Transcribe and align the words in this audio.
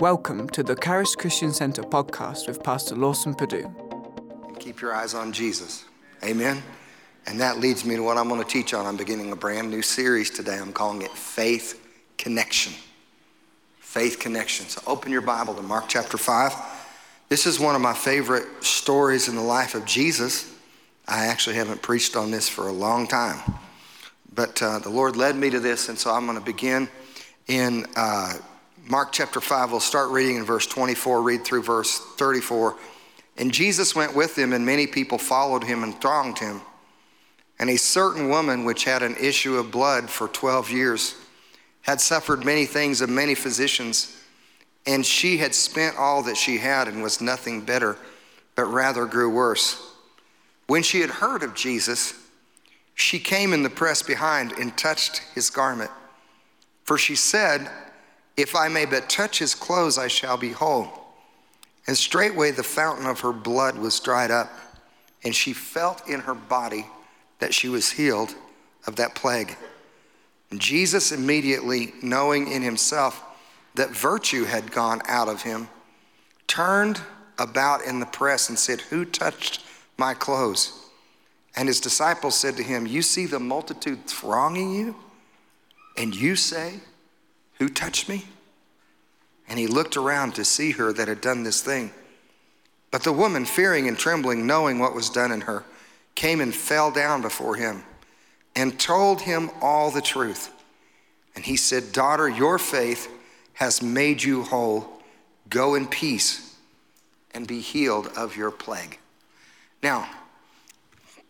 Welcome 0.00 0.48
to 0.48 0.64
the 0.64 0.74
Charis 0.74 1.14
Christian 1.14 1.52
Center 1.52 1.82
podcast 1.82 2.48
with 2.48 2.64
Pastor 2.64 2.96
Lawson 2.96 3.32
Perdue. 3.32 3.72
Keep 4.58 4.80
your 4.80 4.92
eyes 4.92 5.14
on 5.14 5.32
Jesus. 5.32 5.84
Amen. 6.24 6.64
And 7.26 7.40
that 7.40 7.60
leads 7.60 7.84
me 7.84 7.94
to 7.94 8.02
what 8.02 8.16
I'm 8.16 8.28
going 8.28 8.42
to 8.42 8.48
teach 8.48 8.74
on. 8.74 8.86
I'm 8.86 8.96
beginning 8.96 9.30
a 9.30 9.36
brand 9.36 9.70
new 9.70 9.82
series 9.82 10.30
today. 10.30 10.58
I'm 10.58 10.72
calling 10.72 11.02
it 11.02 11.12
Faith 11.12 11.80
Connection. 12.18 12.72
Faith 13.78 14.18
Connection. 14.18 14.66
So 14.66 14.82
open 14.84 15.12
your 15.12 15.20
Bible 15.20 15.54
to 15.54 15.62
Mark 15.62 15.84
chapter 15.86 16.18
5. 16.18 16.52
This 17.28 17.46
is 17.46 17.60
one 17.60 17.76
of 17.76 17.80
my 17.80 17.94
favorite 17.94 18.64
stories 18.64 19.28
in 19.28 19.36
the 19.36 19.42
life 19.42 19.76
of 19.76 19.84
Jesus. 19.84 20.52
I 21.06 21.26
actually 21.26 21.54
haven't 21.54 21.82
preached 21.82 22.16
on 22.16 22.32
this 22.32 22.48
for 22.48 22.66
a 22.66 22.72
long 22.72 23.06
time. 23.06 23.38
But 24.34 24.60
uh, 24.60 24.80
the 24.80 24.90
Lord 24.90 25.14
led 25.14 25.36
me 25.36 25.50
to 25.50 25.60
this, 25.60 25.88
and 25.88 25.96
so 25.96 26.10
I'm 26.10 26.26
going 26.26 26.36
to 26.38 26.44
begin 26.44 26.88
in 27.46 27.86
uh, 27.94 28.34
Mark 28.86 29.12
chapter 29.12 29.40
5. 29.40 29.70
We'll 29.70 29.80
start 29.80 30.10
reading 30.10 30.36
in 30.36 30.44
verse 30.44 30.66
24, 30.66 31.22
read 31.22 31.42
through 31.42 31.62
verse 31.62 31.98
34. 32.16 32.76
And 33.38 33.50
Jesus 33.50 33.94
went 33.94 34.14
with 34.14 34.36
them, 34.36 34.52
and 34.52 34.66
many 34.66 34.86
people 34.86 35.16
followed 35.16 35.64
him 35.64 35.82
and 35.82 35.98
thronged 36.02 36.38
him. 36.38 36.60
And 37.58 37.70
a 37.70 37.78
certain 37.78 38.28
woman, 38.28 38.66
which 38.66 38.84
had 38.84 39.02
an 39.02 39.16
issue 39.16 39.56
of 39.56 39.70
blood 39.70 40.10
for 40.10 40.28
12 40.28 40.70
years, 40.70 41.14
had 41.80 41.98
suffered 41.98 42.44
many 42.44 42.66
things 42.66 43.00
of 43.00 43.08
many 43.08 43.34
physicians, 43.34 44.22
and 44.86 45.04
she 45.04 45.38
had 45.38 45.54
spent 45.54 45.96
all 45.96 46.22
that 46.24 46.36
she 46.36 46.58
had 46.58 46.86
and 46.86 47.02
was 47.02 47.22
nothing 47.22 47.62
better, 47.62 47.96
but 48.54 48.64
rather 48.64 49.06
grew 49.06 49.30
worse. 49.30 49.94
When 50.66 50.82
she 50.82 51.00
had 51.00 51.10
heard 51.10 51.42
of 51.42 51.54
Jesus, 51.54 52.12
she 52.94 53.18
came 53.18 53.54
in 53.54 53.62
the 53.62 53.70
press 53.70 54.02
behind 54.02 54.52
and 54.52 54.76
touched 54.76 55.22
his 55.34 55.48
garment. 55.48 55.90
For 56.84 56.98
she 56.98 57.16
said, 57.16 57.70
If 58.36 58.56
I 58.56 58.68
may 58.68 58.84
but 58.84 59.08
touch 59.08 59.38
his 59.38 59.54
clothes, 59.54 59.98
I 59.98 60.08
shall 60.08 60.36
be 60.36 60.50
whole. 60.50 60.88
And 61.86 61.96
straightway 61.96 62.50
the 62.50 62.62
fountain 62.62 63.06
of 63.06 63.20
her 63.20 63.32
blood 63.32 63.78
was 63.78 64.00
dried 64.00 64.30
up, 64.30 64.50
and 65.22 65.34
she 65.34 65.52
felt 65.52 66.08
in 66.08 66.20
her 66.20 66.34
body 66.34 66.86
that 67.38 67.54
she 67.54 67.68
was 67.68 67.90
healed 67.90 68.34
of 68.86 68.96
that 68.96 69.14
plague. 69.14 69.56
And 70.50 70.60
Jesus, 70.60 71.12
immediately 71.12 71.92
knowing 72.02 72.50
in 72.50 72.62
himself 72.62 73.22
that 73.74 73.90
virtue 73.90 74.44
had 74.44 74.70
gone 74.70 75.00
out 75.06 75.28
of 75.28 75.42
him, 75.42 75.68
turned 76.46 77.00
about 77.38 77.84
in 77.84 78.00
the 78.00 78.06
press 78.06 78.48
and 78.48 78.58
said, 78.58 78.80
Who 78.82 79.04
touched 79.04 79.64
my 79.96 80.14
clothes? 80.14 80.80
And 81.56 81.68
his 81.68 81.80
disciples 81.80 82.38
said 82.38 82.56
to 82.56 82.62
him, 82.62 82.86
You 82.86 83.02
see 83.02 83.26
the 83.26 83.40
multitude 83.40 84.06
thronging 84.06 84.74
you, 84.74 84.96
and 85.96 86.14
you 86.14 86.36
say, 86.36 86.80
Who 87.58 87.68
touched 87.68 88.08
me? 88.08 88.24
And 89.48 89.58
he 89.58 89.66
looked 89.66 89.96
around 89.96 90.34
to 90.34 90.44
see 90.44 90.72
her 90.72 90.92
that 90.92 91.08
had 91.08 91.20
done 91.20 91.42
this 91.42 91.60
thing. 91.60 91.92
But 92.90 93.02
the 93.02 93.12
woman, 93.12 93.44
fearing 93.44 93.88
and 93.88 93.98
trembling, 93.98 94.46
knowing 94.46 94.78
what 94.78 94.94
was 94.94 95.10
done 95.10 95.32
in 95.32 95.42
her, 95.42 95.64
came 96.14 96.40
and 96.40 96.54
fell 96.54 96.90
down 96.90 97.22
before 97.22 97.56
him 97.56 97.82
and 98.56 98.78
told 98.78 99.22
him 99.22 99.50
all 99.60 99.90
the 99.90 100.00
truth. 100.00 100.52
And 101.34 101.44
he 101.44 101.56
said, 101.56 101.92
Daughter, 101.92 102.28
your 102.28 102.58
faith 102.58 103.10
has 103.54 103.82
made 103.82 104.22
you 104.22 104.42
whole. 104.42 105.02
Go 105.48 105.74
in 105.74 105.86
peace 105.86 106.56
and 107.32 107.46
be 107.46 107.60
healed 107.60 108.08
of 108.16 108.36
your 108.36 108.50
plague. 108.50 108.98
Now, 109.82 110.08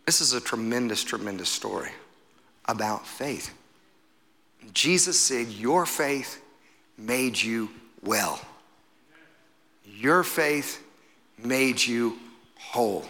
this 0.05 0.21
is 0.21 0.33
a 0.33 0.39
tremendous, 0.39 1.03
tremendous 1.03 1.49
story 1.49 1.91
about 2.65 3.07
faith. 3.07 3.53
Jesus 4.73 5.19
said, 5.19 5.47
Your 5.47 5.85
faith 5.85 6.41
made 6.97 7.41
you 7.41 7.69
well. 8.03 8.39
Your 9.85 10.23
faith 10.23 10.83
made 11.41 11.85
you 11.85 12.17
whole. 12.57 13.05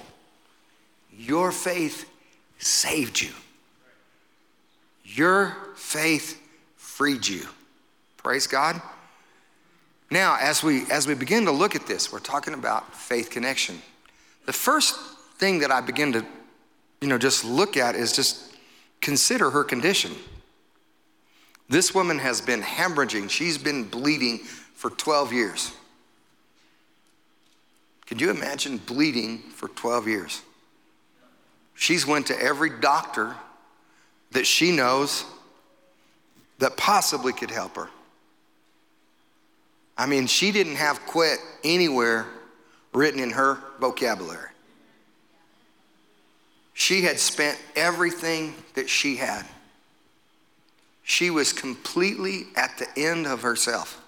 Your 1.18 1.52
faith 1.52 2.10
saved 2.60 3.22
you. 3.22 3.32
Your 5.04 5.56
faith 5.76 6.42
freed 6.76 7.28
you. 7.28 7.46
Praise 8.18 8.48
God. 8.48 8.82
Now, 10.12 10.38
as 10.40 10.64
we 10.64 10.90
as 10.92 11.08
we 11.08 11.16
begin 11.16 11.46
to 11.46 11.52
look 11.52 11.76
at 11.76 11.88
this, 11.88 12.12
we're 12.12 12.20
talking 12.20 12.54
about 12.54 12.94
faith 12.94 13.30
connection. 13.30 13.82
The 14.46 14.54
first 14.54 14.96
thing 15.38 15.60
that 15.60 15.72
I 15.72 15.82
begin 15.82 16.14
to 16.14 16.26
you 17.02 17.08
know, 17.08 17.18
just 17.18 17.46
look 17.46 17.78
at 17.78 17.96
is 17.96 18.14
just 18.14 18.56
consider 19.02 19.52
her 19.52 19.64
condition. 19.64 20.12
This 21.68 21.96
woman 21.96 22.20
has 22.20 22.42
been 22.42 22.62
hemorrhaging, 22.62 23.30
she's 23.30 23.58
been 23.58 23.84
bleeding 23.86 24.40
for 24.40 24.90
12 24.90 25.34
years. 25.34 25.72
Could 28.06 28.22
you 28.22 28.30
imagine 28.30 28.78
bleeding 28.78 29.40
for 29.40 29.68
12 29.70 30.08
years? 30.08 30.42
She's 31.74 32.06
went 32.06 32.28
to 32.28 32.40
every 32.40 32.70
doctor 32.70 33.36
that 34.32 34.46
she 34.46 34.72
knows 34.72 35.26
that 36.60 36.78
possibly 36.78 37.34
could 37.34 37.52
help 37.52 37.76
her. 37.76 37.90
I 39.98 40.06
mean, 40.06 40.28
she 40.28 40.52
didn't 40.52 40.76
have 40.76 41.06
quit 41.06 41.40
anywhere 41.64 42.28
written 42.94 43.20
in 43.20 43.32
her 43.32 43.58
vocabulary. 43.80 44.50
She 46.74 47.02
had 47.02 47.20
spent 47.20 47.58
everything 47.76 48.54
that 48.74 48.90
she 48.90 49.16
had. 49.16 49.46
She 51.06 51.30
was 51.30 51.54
completely 51.54 52.48
at 52.58 52.78
the 52.78 52.88
end 53.00 53.26
of 53.26 53.44
herself. 53.44 54.02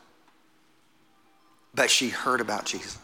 But 1.73 1.89
she 1.89 2.09
heard 2.09 2.41
about 2.41 2.65
Jesus. 2.65 2.97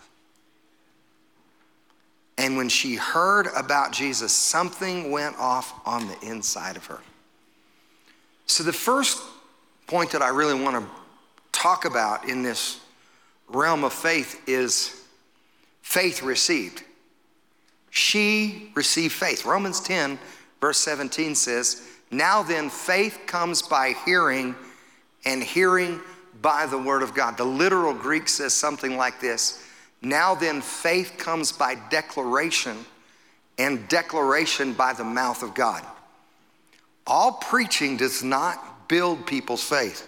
And 2.38 2.58
when 2.58 2.68
she 2.68 2.96
heard 2.96 3.48
about 3.56 3.94
Jesus, 3.94 4.34
something 4.34 5.12
went 5.12 5.38
off 5.38 5.80
on 5.88 6.08
the 6.08 6.20
inside 6.22 6.76
of 6.76 6.86
her. 6.88 7.00
So, 8.48 8.64
the 8.64 8.74
first 8.74 9.22
point 9.88 10.12
that 10.12 10.22
I 10.22 10.30
really 10.30 10.60
want 10.60 10.84
to 10.84 10.92
talk 11.52 11.86
about 11.86 12.28
in 12.28 12.44
this 12.44 12.80
realm 13.48 13.84
of 13.84 13.94
faith 13.94 14.42
is 14.48 15.02
faith 15.82 16.24
received 16.24 16.84
she 17.96 18.72
received 18.74 19.14
faith. 19.14 19.46
Romans 19.46 19.80
10, 19.80 20.18
verse 20.60 20.80
17 20.80 21.36
says, 21.36 21.88
Now 22.14 22.44
then, 22.44 22.70
faith 22.70 23.22
comes 23.26 23.62
by 23.62 23.96
hearing, 24.06 24.56
and 25.26 25.42
hearing 25.42 26.00
by 26.42 26.68
the 26.68 26.78
word 26.78 27.02
of 27.02 27.14
God. 27.14 27.38
The 27.38 27.44
literal 27.44 27.94
Greek 27.94 28.30
says 28.30 28.54
something 28.54 28.98
like 28.98 29.20
this 29.20 29.66
Now 30.02 30.36
then, 30.36 30.62
faith 30.62 31.16
comes 31.18 31.52
by 31.52 31.76
declaration, 31.90 32.78
and 33.58 33.88
declaration 33.88 34.74
by 34.74 34.94
the 34.94 35.04
mouth 35.04 35.42
of 35.42 35.54
God. 35.56 35.84
All 37.08 37.34
preaching 37.34 37.98
does 37.98 38.24
not 38.24 38.88
build 38.88 39.26
people's 39.26 39.64
faith 39.64 40.08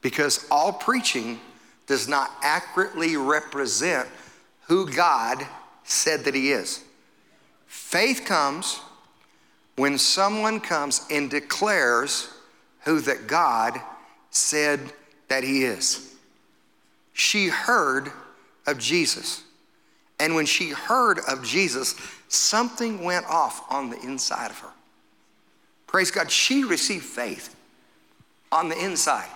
because 0.00 0.46
all 0.50 0.72
preaching 0.72 1.38
does 1.86 2.08
not 2.08 2.30
accurately 2.42 3.16
represent 3.16 4.08
who 4.62 4.90
God 4.90 5.46
said 5.84 6.24
that 6.24 6.34
He 6.34 6.52
is. 6.52 6.82
Faith 7.66 8.24
comes 8.24 8.80
when 9.76 9.98
someone 9.98 10.60
comes 10.60 11.06
and 11.10 11.30
declares 11.30 12.28
who 12.80 13.00
that 13.00 13.26
God 13.26 13.80
said 14.30 14.80
that 15.28 15.44
he 15.44 15.64
is. 15.64 16.14
She 17.12 17.48
heard 17.48 18.10
of 18.66 18.78
Jesus. 18.78 19.42
And 20.18 20.34
when 20.34 20.46
she 20.46 20.70
heard 20.70 21.18
of 21.28 21.42
Jesus, 21.42 21.94
something 22.28 23.04
went 23.04 23.26
off 23.26 23.70
on 23.70 23.90
the 23.90 24.00
inside 24.00 24.50
of 24.50 24.58
her. 24.58 24.70
Praise 25.86 26.10
God. 26.10 26.30
She 26.30 26.64
received 26.64 27.04
faith 27.04 27.54
on 28.52 28.68
the 28.68 28.84
inside. 28.84 29.28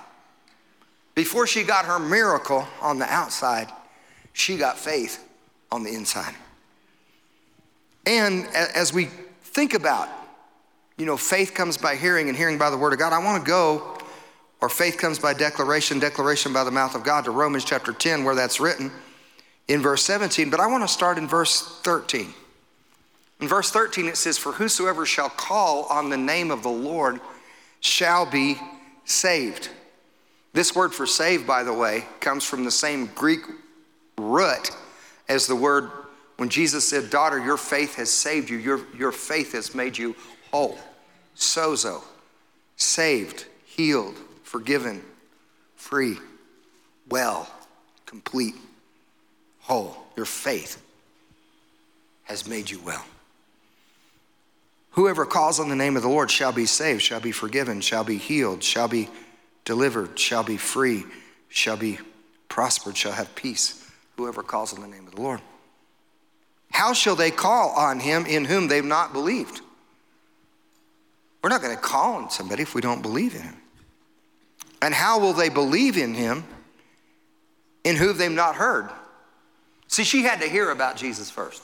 Before 1.15 1.47
she 1.47 1.63
got 1.63 1.85
her 1.85 1.99
miracle 1.99 2.67
on 2.81 2.99
the 2.99 3.11
outside, 3.13 3.71
she 4.33 4.57
got 4.57 4.79
faith 4.79 5.27
on 5.71 5.85
the 5.85 5.93
inside. 5.93 6.35
And 8.07 8.47
as 8.49 8.93
we 8.93 9.09
think 9.43 9.75
about, 9.75 10.09
you 10.97 11.07
know, 11.07 11.17
faith 11.17 11.55
comes 11.55 11.77
by 11.77 11.97
hearing 11.97 12.29
and 12.29 12.37
hearing 12.37 12.59
by 12.59 12.71
the 12.71 12.77
word 12.77 12.93
of 12.93 12.99
God, 12.99 13.13
I 13.13 13.19
want 13.19 13.45
to 13.45 13.49
go, 13.49 13.99
or 14.61 14.69
faith 14.69 14.97
comes 14.97 15.19
by 15.19 15.35
declaration, 15.35 15.99
declaration 15.99 16.53
by 16.53 16.65
the 16.65 16.71
mouth 16.71 16.95
of 16.95 17.03
God, 17.03 17.25
to 17.25 17.31
Romans 17.31 17.65
chapter 17.65 17.93
10, 17.93 18.25
where 18.25 18.35
that's 18.35 18.61
written 18.61 18.93
in 19.69 19.83
verse 19.83 20.05
17. 20.05 20.51
But 20.51 20.61
I 20.61 20.67
want 20.67 20.85
to 20.85 20.89
start 20.89 21.19
in 21.19 21.27
verse 21.27 21.81
13. 21.83 22.33
In 23.41 23.49
verse 23.49 23.71
13, 23.71 24.07
it 24.07 24.17
says, 24.17 24.39
For 24.39 24.53
whosoever 24.53 25.05
shall 25.05 25.29
call 25.29 25.85
on 25.85 26.11
the 26.11 26.17
name 26.17 26.51
of 26.51 26.63
the 26.63 26.71
Lord 26.71 27.21
shall 27.81 28.25
be 28.25 28.57
saved. 29.05 29.69
This 30.53 30.75
word 30.75 30.95
for 30.95 31.07
saved, 31.07 31.47
by 31.47 31.65
the 31.65 31.73
way, 31.73 32.05
comes 32.21 32.45
from 32.45 32.65
the 32.65 32.71
same 32.71 33.07
Greek 33.15 33.41
root 34.17 34.71
as 35.29 35.49
the 35.49 35.57
word 35.57 35.91
when 36.37 36.49
Jesus 36.49 36.89
said, 36.89 37.11
Daughter, 37.11 37.45
your 37.45 37.57
faith 37.57 37.97
has 37.97 38.11
saved 38.11 38.49
you, 38.49 38.59
your, 38.59 38.81
your 38.97 39.13
faith 39.13 39.53
has 39.53 39.75
made 39.75 39.99
you 39.99 40.15
whole. 40.55 40.79
Sozo, 41.35 42.01
saved, 42.77 43.47
healed, 43.67 44.15
forgiven, 44.45 45.03
free, 45.75 46.17
well, 47.09 47.53
complete, 48.07 48.55
whole. 49.59 49.97
Your 50.17 50.27
faith 50.27 50.81
has 52.23 52.47
made 52.47 52.71
you 52.71 52.79
well. 52.87 53.05
Whoever 54.91 55.27
calls 55.27 55.59
on 55.59 55.69
the 55.69 55.75
name 55.75 55.97
of 55.97 56.03
the 56.03 56.09
Lord 56.09 56.31
shall 56.31 56.53
be 56.53 56.67
saved, 56.67 57.03
shall 57.03 57.19
be 57.19 57.33
forgiven, 57.33 57.81
shall 57.81 58.05
be 58.05 58.17
healed, 58.17 58.63
shall 58.63 58.87
be 58.87 59.09
delivered, 59.65 60.17
shall 60.17 60.45
be 60.45 60.57
free, 60.57 61.03
shall 61.49 61.77
be 61.77 61.99
prospered, 62.49 62.97
shall 62.97 63.11
have 63.11 63.35
peace. 63.35 63.91
Whoever 64.17 64.45
calls 64.45 64.73
on 64.73 64.83
the 64.83 64.87
name 64.87 65.09
of 65.09 65.17
the 65.17 65.21
Lord. 65.21 65.41
How 66.71 66.93
shall 66.93 67.17
they 67.17 67.33
call 67.33 67.71
on 67.71 67.99
him 67.99 68.25
in 68.25 68.45
whom 68.45 68.69
they've 68.69 68.85
not 68.85 69.13
believed? 69.13 69.61
We're 71.45 71.51
not 71.51 71.61
going 71.61 71.77
to 71.77 71.83
call 71.83 72.15
on 72.15 72.31
somebody 72.31 72.63
if 72.63 72.75
we 72.75 72.81
don't 72.81 73.03
believe 73.03 73.35
in 73.35 73.43
him. 73.43 73.57
And 74.81 74.95
how 74.95 75.21
will 75.21 75.35
they 75.35 75.51
believe 75.51 75.99
in 75.99 76.15
him 76.15 76.43
in 77.85 77.97
whom 77.97 78.17
they've 78.17 78.33
not 78.33 78.55
heard? 78.55 78.89
See, 79.87 80.05
she 80.05 80.23
had 80.23 80.41
to 80.41 80.49
hear 80.49 80.71
about 80.71 80.97
Jesus 80.97 81.29
first. 81.29 81.63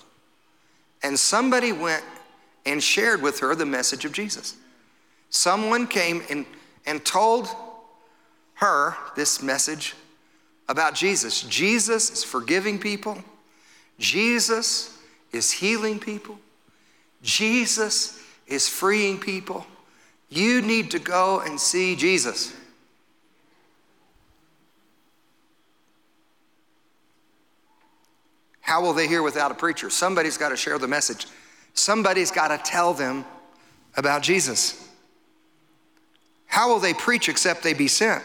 And 1.03 1.19
somebody 1.19 1.73
went 1.73 2.05
and 2.67 2.83
shared 2.83 3.23
with 3.23 3.41
her 3.41 3.55
the 3.55 3.65
message 3.65 4.05
of 4.05 4.13
Jesus. 4.13 4.55
Someone 5.31 5.87
came 5.87 6.25
and, 6.29 6.45
and 6.85 7.03
told 7.03 7.49
her 8.57 8.95
this 9.17 9.43
message 9.43 9.95
about 10.69 10.95
Jesus. 10.95 11.41
Jesus 11.41 12.11
is 12.11 12.23
forgiving 12.23 12.79
people, 12.79 13.17
Jesus 13.99 14.99
is 15.33 15.51
healing 15.51 15.99
people, 15.99 16.39
Jesus 17.23 18.20
is 18.51 18.69
freeing 18.69 19.19
people. 19.19 19.67
You 20.29 20.61
need 20.61 20.91
to 20.91 20.99
go 20.99 21.41
and 21.41 21.59
see 21.59 21.97
Jesus. 21.97 22.55
How 28.61 28.83
will 28.83 28.93
they 28.93 29.09
hear 29.09 29.23
without 29.23 29.51
a 29.51 29.55
preacher? 29.55 29.91
Somebody's 29.91 30.37
got 30.37 30.51
to 30.51 30.57
share 30.57 30.79
the 30.79 30.87
message. 30.87 31.27
Somebody's 31.75 32.31
got 32.31 32.49
to 32.49 32.71
tell 32.71 32.93
them 32.93 33.25
about 33.97 34.23
Jesus. 34.23 34.89
How 36.47 36.69
will 36.69 36.79
they 36.79 36.95
preach 36.95 37.29
except 37.29 37.63
they 37.63 37.75
be 37.75 37.89
sent? 37.89 38.23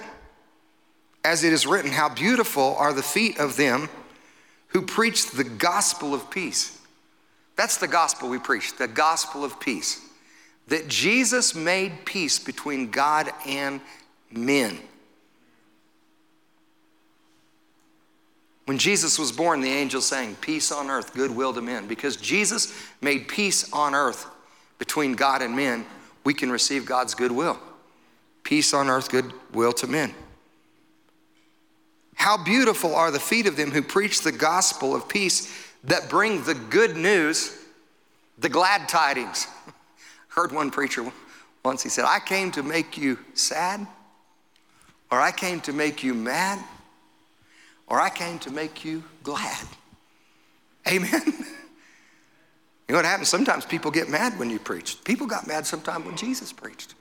As 1.24 1.44
it 1.44 1.54
is 1.54 1.66
written, 1.66 1.92
How 1.92 2.10
beautiful 2.10 2.76
are 2.78 2.94
the 2.94 3.02
feet 3.02 3.40
of 3.40 3.58
them 3.58 3.90
who 4.76 4.82
preach 4.82 5.32
the 5.32 5.46
gospel 5.46 6.14
of 6.14 6.30
peace. 6.30 6.78
That's 7.56 7.78
the 7.78 7.88
gospel 7.88 8.28
we 8.28 8.40
preach, 8.40 8.76
the 8.76 8.90
gospel 8.90 9.46
of 9.46 9.58
peace. 9.58 10.05
That 10.68 10.88
Jesus 10.88 11.54
made 11.54 12.06
peace 12.06 12.40
between 12.40 12.90
God 12.90 13.32
and 13.46 13.82
men. 14.32 14.80
When 18.66 18.80
Jesus 18.80 19.20
was 19.20 19.32
born, 19.32 19.62
the 19.62 19.70
angel 19.70 20.02
sang, 20.02 20.36
Peace 20.36 20.72
on 20.72 20.90
earth, 20.90 21.14
goodwill 21.14 21.54
to 21.54 21.62
men. 21.62 21.88
Because 21.88 22.18
Jesus 22.18 22.74
made 23.00 23.28
peace 23.28 23.72
on 23.72 23.94
earth 23.94 24.26
between 24.80 25.14
God 25.14 25.42
and 25.42 25.56
men, 25.56 25.86
we 26.24 26.34
can 26.34 26.52
receive 26.52 26.86
God's 26.86 27.14
goodwill. 27.14 27.60
Peace 28.44 28.74
on 28.74 28.90
earth, 28.90 29.10
goodwill 29.10 29.74
to 29.74 29.88
men. 29.88 30.14
How 32.16 32.44
beautiful 32.44 32.96
are 32.96 33.12
the 33.12 33.20
feet 33.20 33.46
of 33.46 33.56
them 33.56 33.70
who 33.70 33.84
preach 33.84 34.22
the 34.22 34.32
gospel 34.32 34.96
of 34.96 35.08
peace 35.08 35.54
that 35.84 36.10
bring 36.10 36.44
the 36.44 36.56
good 36.56 36.98
news, 36.98 37.56
the 38.40 38.50
glad 38.50 38.90
tidings. 38.90 39.48
Heard 40.36 40.52
one 40.52 40.70
preacher 40.70 41.12
once, 41.64 41.82
he 41.82 41.90
said, 41.90 42.06
I 42.06 42.20
came 42.20 42.52
to 42.52 42.64
make 42.64 42.98
you 42.98 43.18
sad, 43.34 43.88
or 45.12 45.20
I 45.20 45.32
came 45.32 45.62
to 45.62 45.74
make 45.74 46.04
you 46.04 46.14
mad 46.14 46.60
or 47.88 48.00
I 48.00 48.10
came 48.10 48.40
to 48.40 48.52
make 48.52 48.84
you 48.84 49.04
glad. 49.24 49.66
Amen. 50.88 51.22
You 52.88 52.94
know 52.94 53.00
what 53.00 53.06
happens? 53.06 53.30
Sometimes 53.30 53.66
people 53.66 53.90
get 53.90 54.10
mad 54.10 54.38
when 54.38 54.52
you 54.52 54.60
preach. 54.60 55.04
People 55.04 55.26
got 55.26 55.48
mad 55.48 55.66
sometimes 55.66 56.06
when 56.06 56.16
Jesus 56.16 56.54
preached. 56.54 56.94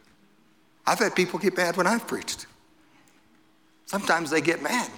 I've 0.87 0.99
had 0.99 1.15
people 1.15 1.39
get 1.39 1.59
mad 1.59 1.77
when 1.77 1.87
I've 1.87 2.07
preached. 2.07 2.47
Sometimes 3.85 4.31
they 4.31 4.41
get 4.41 4.63
mad. 4.63 4.91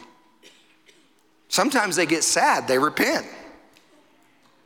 Sometimes 1.48 1.96
they 1.96 2.06
get 2.06 2.22
sad. 2.22 2.68
They 2.68 2.78
repent. 2.78 3.26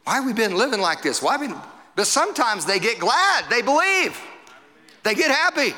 Why 0.04 0.16
have 0.16 0.26
we 0.26 0.34
been 0.34 0.54
living 0.54 0.82
like 0.82 1.00
this? 1.00 1.22
Why 1.22 1.38
been? 1.38 1.56
But 1.96 2.06
sometimes 2.06 2.64
they 2.66 2.78
get 2.78 2.98
glad. 2.98 3.44
They 3.50 3.62
believe. 3.62 4.20
They 5.02 5.14
get 5.14 5.30
happy. 5.30 5.74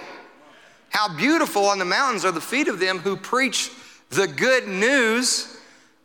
How 0.90 1.16
beautiful 1.16 1.66
on 1.66 1.78
the 1.78 1.84
mountains 1.84 2.24
are 2.24 2.32
the 2.32 2.40
feet 2.40 2.68
of 2.68 2.78
them 2.78 2.98
who 2.98 3.16
preach 3.16 3.70
the 4.10 4.26
good 4.26 4.68
news 4.68 5.56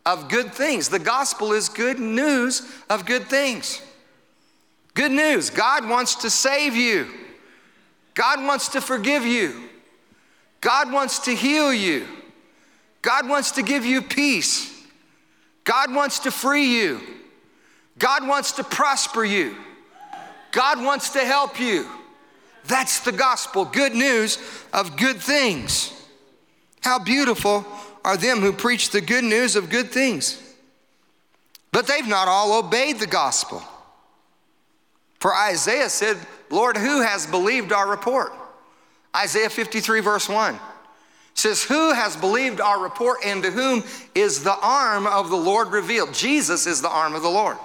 of 0.06 0.28
good 0.28 0.52
things. 0.54 0.88
The 0.88 0.98
gospel 0.98 1.52
is 1.52 1.68
good 1.68 1.98
news 1.98 2.62
of 2.88 3.04
good 3.04 3.26
things. 3.26 3.82
Good 4.94 5.12
news 5.12 5.50
God 5.50 5.88
wants 5.88 6.16
to 6.16 6.30
save 6.30 6.74
you, 6.74 7.06
God 8.14 8.42
wants 8.42 8.68
to 8.70 8.80
forgive 8.80 9.24
you, 9.24 9.68
God 10.60 10.90
wants 10.90 11.20
to 11.20 11.34
heal 11.36 11.72
you, 11.72 12.04
God 13.00 13.28
wants 13.28 13.52
to 13.52 13.62
give 13.62 13.84
you 13.84 14.02
peace, 14.02 14.74
God 15.62 15.94
wants 15.94 16.18
to 16.20 16.32
free 16.32 16.74
you, 16.80 17.00
God 17.98 18.26
wants 18.26 18.52
to 18.52 18.64
prosper 18.64 19.24
you, 19.24 19.54
God 20.52 20.82
wants 20.82 21.10
to 21.10 21.20
help 21.20 21.60
you. 21.60 21.88
That's 22.66 23.00
the 23.00 23.12
gospel, 23.12 23.64
good 23.64 23.94
news 23.94 24.38
of 24.72 24.96
good 24.96 25.16
things. 25.16 25.92
How 26.82 26.98
beautiful 26.98 27.66
are 28.04 28.16
them 28.16 28.40
who 28.40 28.52
preach 28.52 28.90
the 28.90 29.00
good 29.00 29.24
news 29.24 29.56
of 29.56 29.70
good 29.70 29.90
things. 29.90 30.42
But 31.72 31.86
they've 31.86 32.06
not 32.06 32.28
all 32.28 32.58
obeyed 32.58 32.98
the 32.98 33.06
gospel. 33.06 33.62
For 35.20 35.34
Isaiah 35.34 35.90
said, 35.90 36.16
Lord, 36.50 36.76
who 36.76 37.02
has 37.02 37.26
believed 37.26 37.72
our 37.72 37.88
report? 37.88 38.32
Isaiah 39.14 39.50
53, 39.50 40.00
verse 40.00 40.28
1 40.28 40.58
says, 41.34 41.62
Who 41.62 41.92
has 41.92 42.16
believed 42.16 42.60
our 42.60 42.80
report, 42.80 43.18
and 43.24 43.42
to 43.42 43.50
whom 43.50 43.84
is 44.14 44.42
the 44.42 44.56
arm 44.60 45.06
of 45.06 45.30
the 45.30 45.36
Lord 45.36 45.68
revealed? 45.68 46.12
Jesus 46.14 46.66
is 46.66 46.82
the 46.82 46.90
arm 46.90 47.14
of 47.14 47.22
the 47.22 47.28
Lord. 47.28 47.56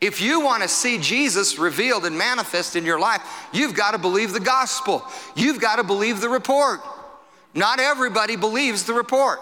If 0.00 0.20
you 0.20 0.40
want 0.40 0.62
to 0.62 0.68
see 0.68 0.98
Jesus 0.98 1.58
revealed 1.58 2.04
and 2.04 2.16
manifest 2.16 2.76
in 2.76 2.84
your 2.84 2.98
life, 2.98 3.22
you've 3.52 3.74
got 3.74 3.92
to 3.92 3.98
believe 3.98 4.32
the 4.32 4.40
gospel. 4.40 5.02
You've 5.34 5.60
got 5.60 5.76
to 5.76 5.84
believe 5.84 6.20
the 6.20 6.28
report. 6.28 6.80
Not 7.54 7.80
everybody 7.80 8.36
believes 8.36 8.84
the 8.84 8.92
report. 8.92 9.40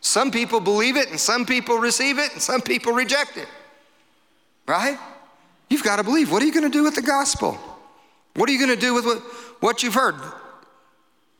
Some 0.00 0.30
people 0.30 0.60
believe 0.60 0.96
it, 0.96 1.10
and 1.10 1.18
some 1.18 1.46
people 1.46 1.78
receive 1.78 2.18
it, 2.18 2.32
and 2.32 2.42
some 2.42 2.60
people 2.60 2.92
reject 2.92 3.36
it. 3.36 3.48
Right? 4.66 4.98
You've 5.70 5.84
got 5.84 5.96
to 5.96 6.04
believe. 6.04 6.32
What 6.32 6.42
are 6.42 6.46
you 6.46 6.52
going 6.52 6.70
to 6.70 6.76
do 6.76 6.82
with 6.82 6.94
the 6.94 7.02
gospel? 7.02 7.58
What 8.34 8.48
are 8.48 8.52
you 8.52 8.58
going 8.58 8.76
to 8.76 8.80
do 8.80 8.94
with 8.94 9.04
what, 9.04 9.18
what 9.60 9.82
you've 9.82 9.94
heard? 9.94 10.16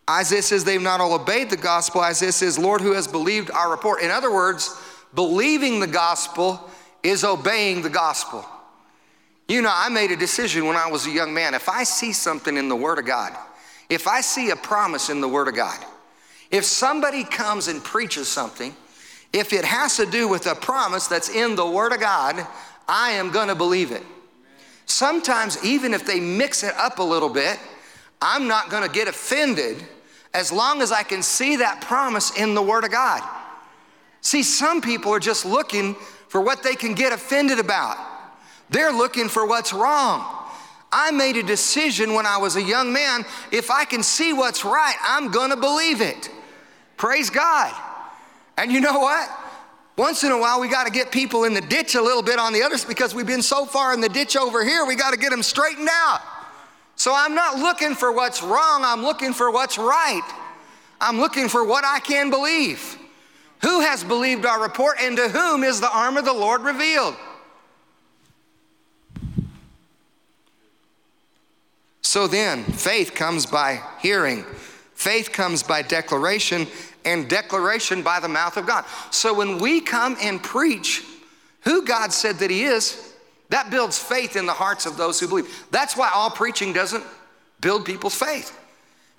Isaiah 0.09 0.43
says 0.43 0.65
they've 0.65 0.81
not 0.81 1.01
all 1.01 1.13
obeyed 1.15 1.51
the 1.51 1.57
gospel. 1.57 2.01
Isaiah 2.01 2.33
says, 2.33 2.59
Lord, 2.59 2.81
who 2.81 2.93
has 2.93 3.07
believed 3.07 3.51
our 3.51 3.71
report? 3.71 4.03
In 4.03 4.11
other 4.11 4.33
words, 4.33 4.75
believing 5.15 5.81
the 5.81 5.87
gospel 5.87 6.71
is 7.03 7.25
obeying 7.25 7.83
the 7.83 7.91
gospel. 7.91 8.45
You 9.49 9.63
know, 9.63 9.73
I 9.73 9.89
made 9.89 10.11
a 10.11 10.17
decision 10.17 10.67
when 10.67 10.77
I 10.77 10.91
was 10.91 11.07
a 11.07 11.11
young 11.11 11.33
man. 11.33 11.55
If 11.55 11.69
I 11.69 11.85
see 11.85 12.13
something 12.13 12.57
in 12.57 12.69
the 12.69 12.77
Word 12.77 12.99
of 12.99 13.07
God, 13.07 13.37
if 13.89 14.07
I 14.07 14.21
see 14.21 14.51
a 14.51 14.57
promise 14.57 15.09
in 15.09 15.21
the 15.21 15.29
Word 15.29 15.49
of 15.49 15.55
God, 15.55 15.79
if 16.51 16.65
somebody 16.65 17.25
comes 17.25 17.69
and 17.69 17.83
preaches 17.83 18.29
something, 18.29 18.75
if 19.33 19.53
it 19.53 19.65
has 19.65 19.97
to 19.97 20.07
do 20.07 20.29
with 20.29 20.47
a 20.47 20.55
promise 20.55 21.07
that's 21.07 21.29
in 21.31 21.57
the 21.57 21.67
Word 21.67 21.93
of 21.93 22.01
God, 22.01 22.47
I 22.87 23.13
am 23.13 23.31
going 23.31 23.49
to 23.49 23.55
believe 23.55 23.91
it. 23.93 24.03
Sometimes, 24.87 25.63
even 25.65 25.93
if 25.93 26.07
they 26.07 26.21
mix 26.21 26.63
it 26.63 26.75
up 26.77 26.99
a 26.99 27.03
little 27.03 27.29
bit, 27.29 27.59
I'm 28.21 28.49
not 28.49 28.71
going 28.71 28.83
to 28.83 28.93
get 28.93 29.09
offended 29.09 29.83
as 30.35 30.51
long 30.51 30.83
as 30.83 30.93
I 30.93 31.03
can 31.03 31.23
see 31.23 31.57
that 31.57 31.81
promise 31.81 32.37
in 32.37 32.55
the 32.55 32.63
Word 32.63 32.85
of 32.85 32.91
God. 32.91 33.23
See, 34.21 34.43
some 34.43 34.81
people 34.81 35.13
are 35.13 35.21
just 35.21 35.45
looking 35.45 35.97
for 36.29 36.41
what 36.41 36.63
they 36.63 36.75
can 36.75 36.95
get 36.95 37.13
offended 37.13 37.59
about, 37.59 37.97
they're 38.71 38.93
looking 38.93 39.29
for 39.29 39.47
what's 39.47 39.73
wrong. 39.73 40.35
I 40.91 41.11
made 41.11 41.37
a 41.37 41.43
decision 41.43 42.15
when 42.15 42.27
I 42.27 42.39
was 42.39 42.57
a 42.57 42.63
young 42.63 42.93
man 42.93 43.25
if 43.53 43.71
I 43.71 43.85
can 43.85 44.03
see 44.03 44.33
what's 44.33 44.65
right, 44.65 44.97
I'm 45.03 45.31
gonna 45.31 45.57
believe 45.57 46.01
it. 46.01 46.31
Praise 46.97 47.31
God. 47.31 47.75
And 48.57 48.73
you 48.73 48.81
know 48.81 48.99
what? 48.99 49.31
Once 49.97 50.23
in 50.25 50.31
a 50.31 50.39
while, 50.39 50.61
we 50.61 50.69
got 50.69 50.85
to 50.85 50.93
get 50.93 51.11
people 51.11 51.45
in 51.45 51.55
the 51.55 51.61
ditch 51.61 51.97
a 51.97 52.03
little 52.03 52.23
bit 52.23 52.39
on 52.39 52.53
the 52.53 52.63
others 52.63 52.85
because 52.85 53.15
we've 53.15 53.27
been 53.27 53.43
so 53.43 53.65
far 53.65 53.93
in 53.95 54.01
the 54.01 54.09
ditch 54.09 54.37
over 54.37 54.65
here, 54.65 54.85
we 54.85 54.95
got 54.95 55.13
to 55.13 55.19
get 55.19 55.31
them 55.31 55.43
straightened 55.43 55.89
out. 55.91 56.21
So 56.95 57.13
I'm 57.15 57.35
not 57.35 57.59
looking 57.59 57.95
for 57.95 58.13
what's 58.13 58.43
wrong, 58.43 58.83
I'm 58.85 59.03
looking 59.03 59.33
for 59.33 59.51
what's 59.51 59.79
right. 59.79 60.23
I'm 61.01 61.19
looking 61.19 61.49
for 61.49 61.65
what 61.65 61.85
I 61.85 62.01
can 62.01 62.29
believe. 62.29 62.98
Who 63.63 63.81
has 63.81 64.05
believed 64.05 64.47
our 64.47 64.63
report, 64.63 64.99
and 65.01 65.17
to 65.17 65.29
whom 65.29 65.65
is 65.65 65.81
the 65.81 65.91
arm 65.91 66.17
of 66.17 66.25
the 66.25 66.33
Lord 66.33 66.63
revealed? 66.63 67.17
So 72.03 72.27
then, 72.27 72.65
faith 72.65 73.15
comes 73.15 73.45
by 73.45 73.83
hearing, 74.01 74.45
faith 74.95 75.33
comes 75.33 75.63
by 75.63 75.83
declaration, 75.83 76.67
and 77.05 77.29
declaration 77.29 78.03
by 78.03 78.21
the 78.21 78.29
mouth 78.29 78.57
of 78.57 78.67
God. 78.67 78.85
So 79.11 79.35
when 79.35 79.59
we 79.59 79.81
come 79.81 80.17
and 80.23 80.43
preach 80.43 81.05
who 81.63 81.85
God 81.85 82.13
said 82.13 82.37
that 82.37 82.51
He 82.51 82.65
is, 82.65 83.15
that 83.51 83.71
builds 83.71 83.99
faith 83.99 84.37
in 84.37 84.47
the 84.47 84.53
hearts 84.53 84.87
of 84.87 84.97
those 84.97 85.19
who 85.19 85.29
believe. 85.29 85.67
That's 85.71 85.97
why 85.97 86.11
all 86.15 86.31
preaching 86.31 86.73
doesn't 86.73 87.05
build 87.61 87.85
people's 87.85 88.15
faith. 88.15 88.59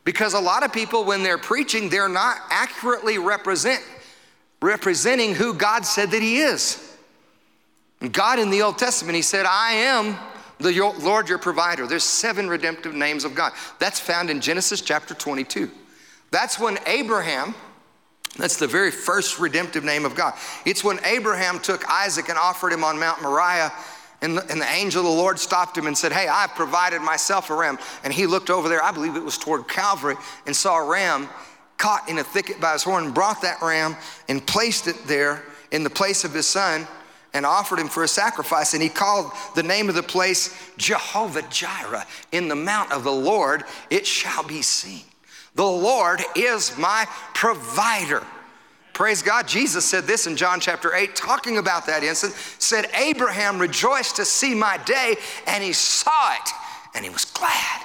Because 0.03 0.33
a 0.33 0.39
lot 0.39 0.63
of 0.63 0.71
people, 0.71 1.03
when 1.03 1.23
they're 1.23 1.37
preaching, 1.37 1.89
they're 1.89 2.09
not 2.09 2.37
accurately 2.49 3.17
represent, 3.17 3.83
representing 4.61 5.35
who 5.35 5.53
God 5.53 5.85
said 5.85 6.11
that 6.11 6.21
He 6.21 6.37
is. 6.37 6.85
God 8.11 8.39
in 8.39 8.49
the 8.49 8.61
Old 8.61 8.77
Testament, 8.77 9.15
He 9.15 9.21
said, 9.21 9.45
I 9.45 9.73
am 9.73 10.17
the 10.59 10.93
Lord 10.99 11.29
your 11.29 11.37
provider. 11.37 11.87
There's 11.87 12.03
seven 12.03 12.49
redemptive 12.49 12.93
names 12.93 13.23
of 13.23 13.33
God. 13.33 13.53
That's 13.79 13.99
found 13.99 14.29
in 14.29 14.41
Genesis 14.41 14.81
chapter 14.81 15.13
22. 15.13 15.71
That's 16.31 16.59
when 16.59 16.77
Abraham, 16.85 17.55
that's 18.37 18.57
the 18.57 18.67
very 18.67 18.91
first 18.91 19.39
redemptive 19.39 19.83
name 19.83 20.05
of 20.05 20.15
God. 20.15 20.33
It's 20.65 20.83
when 20.83 20.99
Abraham 21.05 21.59
took 21.59 21.89
Isaac 21.89 22.29
and 22.29 22.37
offered 22.37 22.73
him 22.73 22.83
on 22.83 22.99
Mount 22.99 23.21
Moriah 23.21 23.71
and 24.21 24.37
the, 24.37 24.51
and 24.51 24.59
the, 24.59 24.69
angel 24.69 24.99
of 24.99 25.05
the 25.05 25.17
Lord 25.17 25.39
stopped 25.39 25.77
him 25.77 25.87
and 25.87 25.97
said, 25.97 26.11
Hey, 26.11 26.27
I've 26.27 26.53
provided 26.53 27.01
myself 27.01 27.49
a 27.49 27.55
ram. 27.55 27.79
And 28.03 28.11
he 28.11 28.27
looked 28.27 28.49
over 28.49 28.67
there, 28.67 28.83
I 28.83 28.91
believe 28.91 29.15
it 29.15 29.23
was 29.23 29.37
toward 29.37 29.69
Calvary, 29.69 30.15
and 30.45 30.53
saw 30.53 30.77
a 30.77 30.85
ram 30.85 31.29
caught 31.79 32.07
in 32.07 32.19
a 32.19 32.23
thicket 32.23 32.61
by 32.61 32.73
his 32.73 32.83
horn, 32.83 33.11
brought 33.11 33.41
that 33.41 33.59
ram 33.63 33.95
and 34.27 34.45
placed 34.45 34.87
it 34.87 34.95
there 35.07 35.41
in 35.71 35.83
the 35.83 35.89
place 35.89 36.23
of 36.23 36.33
his 36.33 36.45
son 36.45 36.87
and 37.33 37.45
offered 37.45 37.79
him 37.79 37.87
for 37.87 38.03
a 38.03 38.07
sacrifice. 38.07 38.73
And 38.75 38.83
he 38.83 38.89
called 38.89 39.31
the 39.55 39.63
name 39.63 39.89
of 39.89 39.95
the 39.95 40.03
place 40.03 40.55
Jehovah 40.77 41.43
Jireh. 41.49 42.05
In 42.31 42.47
the 42.47 42.55
mount 42.55 42.91
of 42.91 43.03
the 43.03 43.11
Lord 43.11 43.63
it 43.89 44.05
shall 44.05 44.43
be 44.43 44.61
seen. 44.61 45.03
The 45.55 45.63
Lord 45.63 46.21
is 46.35 46.77
my 46.77 47.07
provider. 47.33 48.23
Praise 48.93 49.21
God. 49.21 49.47
Jesus 49.47 49.85
said 49.85 50.03
this 50.03 50.27
in 50.27 50.35
John 50.35 50.59
chapter 50.59 50.93
8, 50.93 51.15
talking 51.15 51.57
about 51.57 51.85
that 51.85 52.03
incident, 52.03 52.37
said, 52.59 52.87
Abraham 52.93 53.57
rejoiced 53.57 54.17
to 54.17 54.25
see 54.25 54.53
my 54.53 54.77
day, 54.79 55.15
and 55.47 55.63
he 55.63 55.71
saw 55.71 56.33
it, 56.33 56.49
and 56.93 57.05
he 57.05 57.09
was 57.09 57.23
glad. 57.23 57.81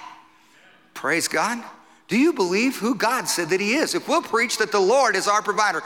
Praise 0.93 1.29
God. 1.29 1.63
Do 2.09 2.19
you 2.19 2.33
believe 2.33 2.77
who 2.77 2.95
God 2.95 3.29
said 3.29 3.49
that 3.49 3.61
he 3.61 3.75
is? 3.75 3.95
If 3.95 4.09
we'll 4.09 4.23
preach 4.23 4.59
that 4.59 4.73
the 4.73 4.81
Lord 4.81 5.17
is 5.17 5.27
our 5.27 5.43
provider, 5.43 5.83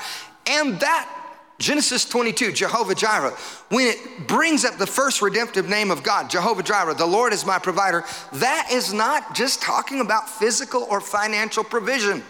and 0.47 0.81
that 0.81 1.15
Genesis 1.59 2.05
22, 2.05 2.53
Jehovah 2.53 2.95
Jireh, 2.95 3.37
when 3.71 3.89
it 3.89 4.29
brings 4.29 4.65
up 4.65 4.79
the 4.79 4.87
first 4.87 5.21
redemptive 5.21 5.69
name 5.69 5.91
of 5.91 6.03
God, 6.03 6.31
Jehovah 6.31 6.63
Jireh, 6.63 6.95
the 6.95 7.07
Lord 7.07 7.33
is 7.33 7.45
my 7.45 7.59
provider, 7.59 8.05
that 8.35 8.69
is 8.71 8.93
not 8.93 9.35
just 9.35 9.61
talking 9.61 10.01
about 10.01 10.29
physical 10.29 10.87
or 10.89 11.01
financial 11.01 11.65
provision 11.65 12.23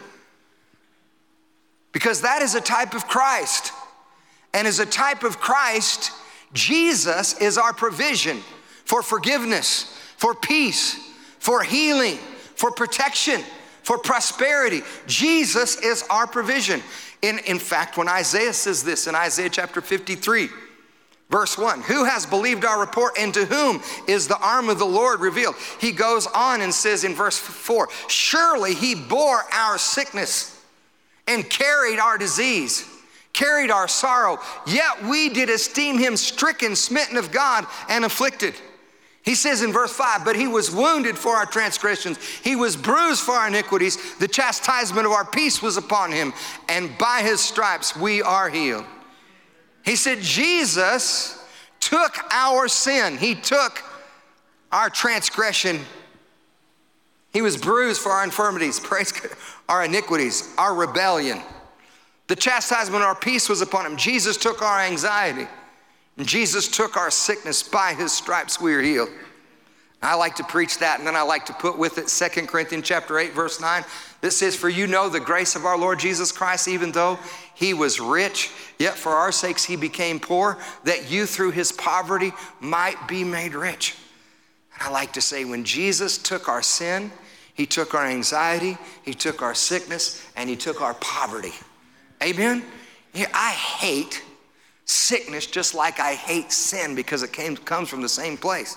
because 1.93 2.21
that 2.23 2.43
is 2.43 2.55
a 2.55 2.61
type 2.61 2.95
of 2.95 3.07
Christ. 3.07 3.73
And 4.55 4.67
as 4.67 4.79
a 4.79 4.87
type 4.87 5.25
of 5.25 5.41
Christ, 5.41 6.13
Jesus 6.53 7.39
is 7.41 7.59
our 7.59 7.73
provision 7.73 8.39
for 8.85 9.03
forgiveness, 9.03 9.99
for 10.17 10.35
peace, 10.35 10.99
for 11.39 11.63
healing, 11.63 12.17
for 12.55 12.71
protection, 12.71 13.43
for 13.89 13.97
prosperity. 13.97 14.83
Jesus 15.07 15.81
is 15.81 16.05
our 16.11 16.27
provision. 16.27 16.83
In, 17.23 17.39
in 17.47 17.59
fact, 17.59 17.97
when 17.97 18.07
Isaiah 18.07 18.53
says 18.53 18.85
this 18.85 19.07
in 19.07 19.15
Isaiah 19.15 19.49
chapter 19.49 19.81
53, 19.81 20.51
Verse 21.31 21.57
1 21.57 21.83
Who 21.83 22.05
has 22.05 22.27
believed 22.27 22.67
our 22.67 22.81
report, 22.81 23.19
and 23.19 23.33
to 23.33 23.47
whom 23.47 23.83
is 24.07 24.29
the 24.29 24.39
arm 24.39 24.69
of 24.69 24.79
the 24.79 24.85
Lord 24.85 25.21
revealed? 25.21 25.57
He 25.81 25.93
goes 25.93 26.27
on 26.27 26.61
and 26.61 26.73
says 26.73 27.05
in 27.05 27.15
verse 27.15 27.39
4 27.39 27.89
Surely 28.09 28.75
he 28.75 28.95
bore 28.95 29.43
our 29.53 29.79
sickness 29.79 30.63
and 31.27 31.49
carried 31.49 31.99
our 31.99 32.19
disease, 32.19 32.87
carried 33.33 33.71
our 33.71 33.89
sorrow. 33.89 34.39
Yet 34.67 35.05
we 35.05 35.31
did 35.31 35.49
esteem 35.49 35.99
him 35.99 36.17
stricken, 36.17 36.77
smitten 36.77 37.17
of 37.17 37.31
God, 37.31 37.67
and 37.89 38.05
afflicted. 38.05 38.55
He 39.29 39.35
says 39.35 39.61
in 39.61 39.75
verse 39.75 39.93
5, 39.93 40.25
but 40.25 40.37
he 40.37 40.47
was 40.49 40.71
wounded 40.71 41.19
for 41.19 41.37
our 41.37 41.45
transgressions, 41.45 42.17
he 42.43 42.57
was 42.57 42.77
bruised 42.77 43.21
for 43.21 43.33
our 43.33 43.49
iniquities. 43.49 44.17
The 44.17 44.27
chastisement 44.27 45.05
of 45.05 45.13
our 45.13 45.27
peace 45.27 45.61
was 45.61 45.77
upon 45.77 46.13
him, 46.13 46.33
and 46.67 46.97
by 46.97 47.21
his 47.21 47.39
stripes 47.39 47.95
we 47.95 48.23
are 48.23 48.49
healed. 48.49 48.87
He 49.85 49.97
said, 49.97 50.23
Jesus 50.23 51.45
took 51.79 52.17
our 52.31 52.69
sin, 52.69 53.19
he 53.19 53.35
took 53.35 53.85
our 54.73 54.89
transgression. 54.89 55.81
He 57.31 57.43
was 57.43 57.59
bruised 57.59 58.01
for 58.01 58.13
our 58.13 58.25
infirmities. 58.25 58.81
Praise 58.83 59.13
God 59.13 59.31
our 59.69 59.85
iniquities, 59.85 60.55
our 60.57 60.75
rebellion. 60.75 61.43
The 62.29 62.37
chastisement 62.37 63.03
of 63.03 63.09
our 63.09 63.15
peace 63.15 63.51
was 63.51 63.61
upon 63.61 63.85
him. 63.85 63.99
Jesus 63.99 64.39
took 64.39 64.63
our 64.63 64.81
anxiety. 64.81 65.47
Jesus 66.27 66.69
took 66.69 66.97
our 66.97 67.11
sickness. 67.11 67.63
By 67.63 67.95
his 67.95 68.13
stripes 68.13 68.61
we 68.61 68.75
are 68.75 68.83
healed. 68.83 69.11
I 70.01 70.15
like 70.15 70.37
to 70.37 70.45
preach 70.45 70.79
that, 70.79 70.99
and 70.99 71.07
then 71.07 71.17
I 71.17 71.23
like 71.23 71.47
to 71.47 71.53
put 71.53 71.77
with 71.77 71.99
it 71.99 72.09
Second 72.09 72.47
Corinthians 72.47 72.87
chapter 72.87 73.19
8, 73.19 73.33
verse 73.33 73.61
9, 73.61 73.85
that 74.21 74.31
says, 74.31 74.55
For 74.55 74.69
you 74.69 74.87
know 74.87 75.09
the 75.09 75.19
grace 75.19 75.57
of 75.57 75.65
our 75.65 75.77
Lord 75.77 75.99
Jesus 75.99 76.31
Christ, 76.31 76.69
even 76.69 76.93
though 76.93 77.19
he 77.57 77.75
was 77.75 77.99
rich, 77.99 78.53
yet 78.79 78.95
for 78.95 79.11
our 79.11 79.33
sakes 79.33 79.65
he 79.65 79.75
became 79.75 80.21
poor, 80.21 80.57
that 80.85 81.11
you 81.11 81.27
through 81.27 81.51
his 81.51 81.73
poverty 81.73 82.33
might 82.61 83.09
be 83.09 83.25
made 83.25 83.55
rich. 83.55 83.97
And 84.75 84.85
I 84.85 84.91
like 84.93 85.15
to 85.15 85.21
say, 85.21 85.45
when 85.45 85.65
Jesus 85.65 86.17
took 86.17 86.49
our 86.49 86.63
sin, 86.63 87.11
he 87.59 87.67
took 87.67 87.93
our 87.93 88.07
anxiety, 88.07 88.79
He 89.03 89.13
took 89.13 89.43
our 89.43 89.55
sickness, 89.55 90.25
and 90.37 90.49
He 90.49 90.55
took 90.55 90.81
our 90.81 90.95
poverty. 90.95 91.53
Amen? 92.23 92.63
I 93.35 93.51
hate 93.51 94.23
sickness 94.89 95.47
just 95.47 95.75
like 95.75 96.01
I 96.01 96.15
hate 96.15 96.51
sin 96.51 96.95
because 96.95 97.23
it 97.23 97.33
came, 97.33 97.57
comes 97.57 97.89
from 97.89 98.01
the 98.01 98.09
same 98.09 98.37
place. 98.37 98.77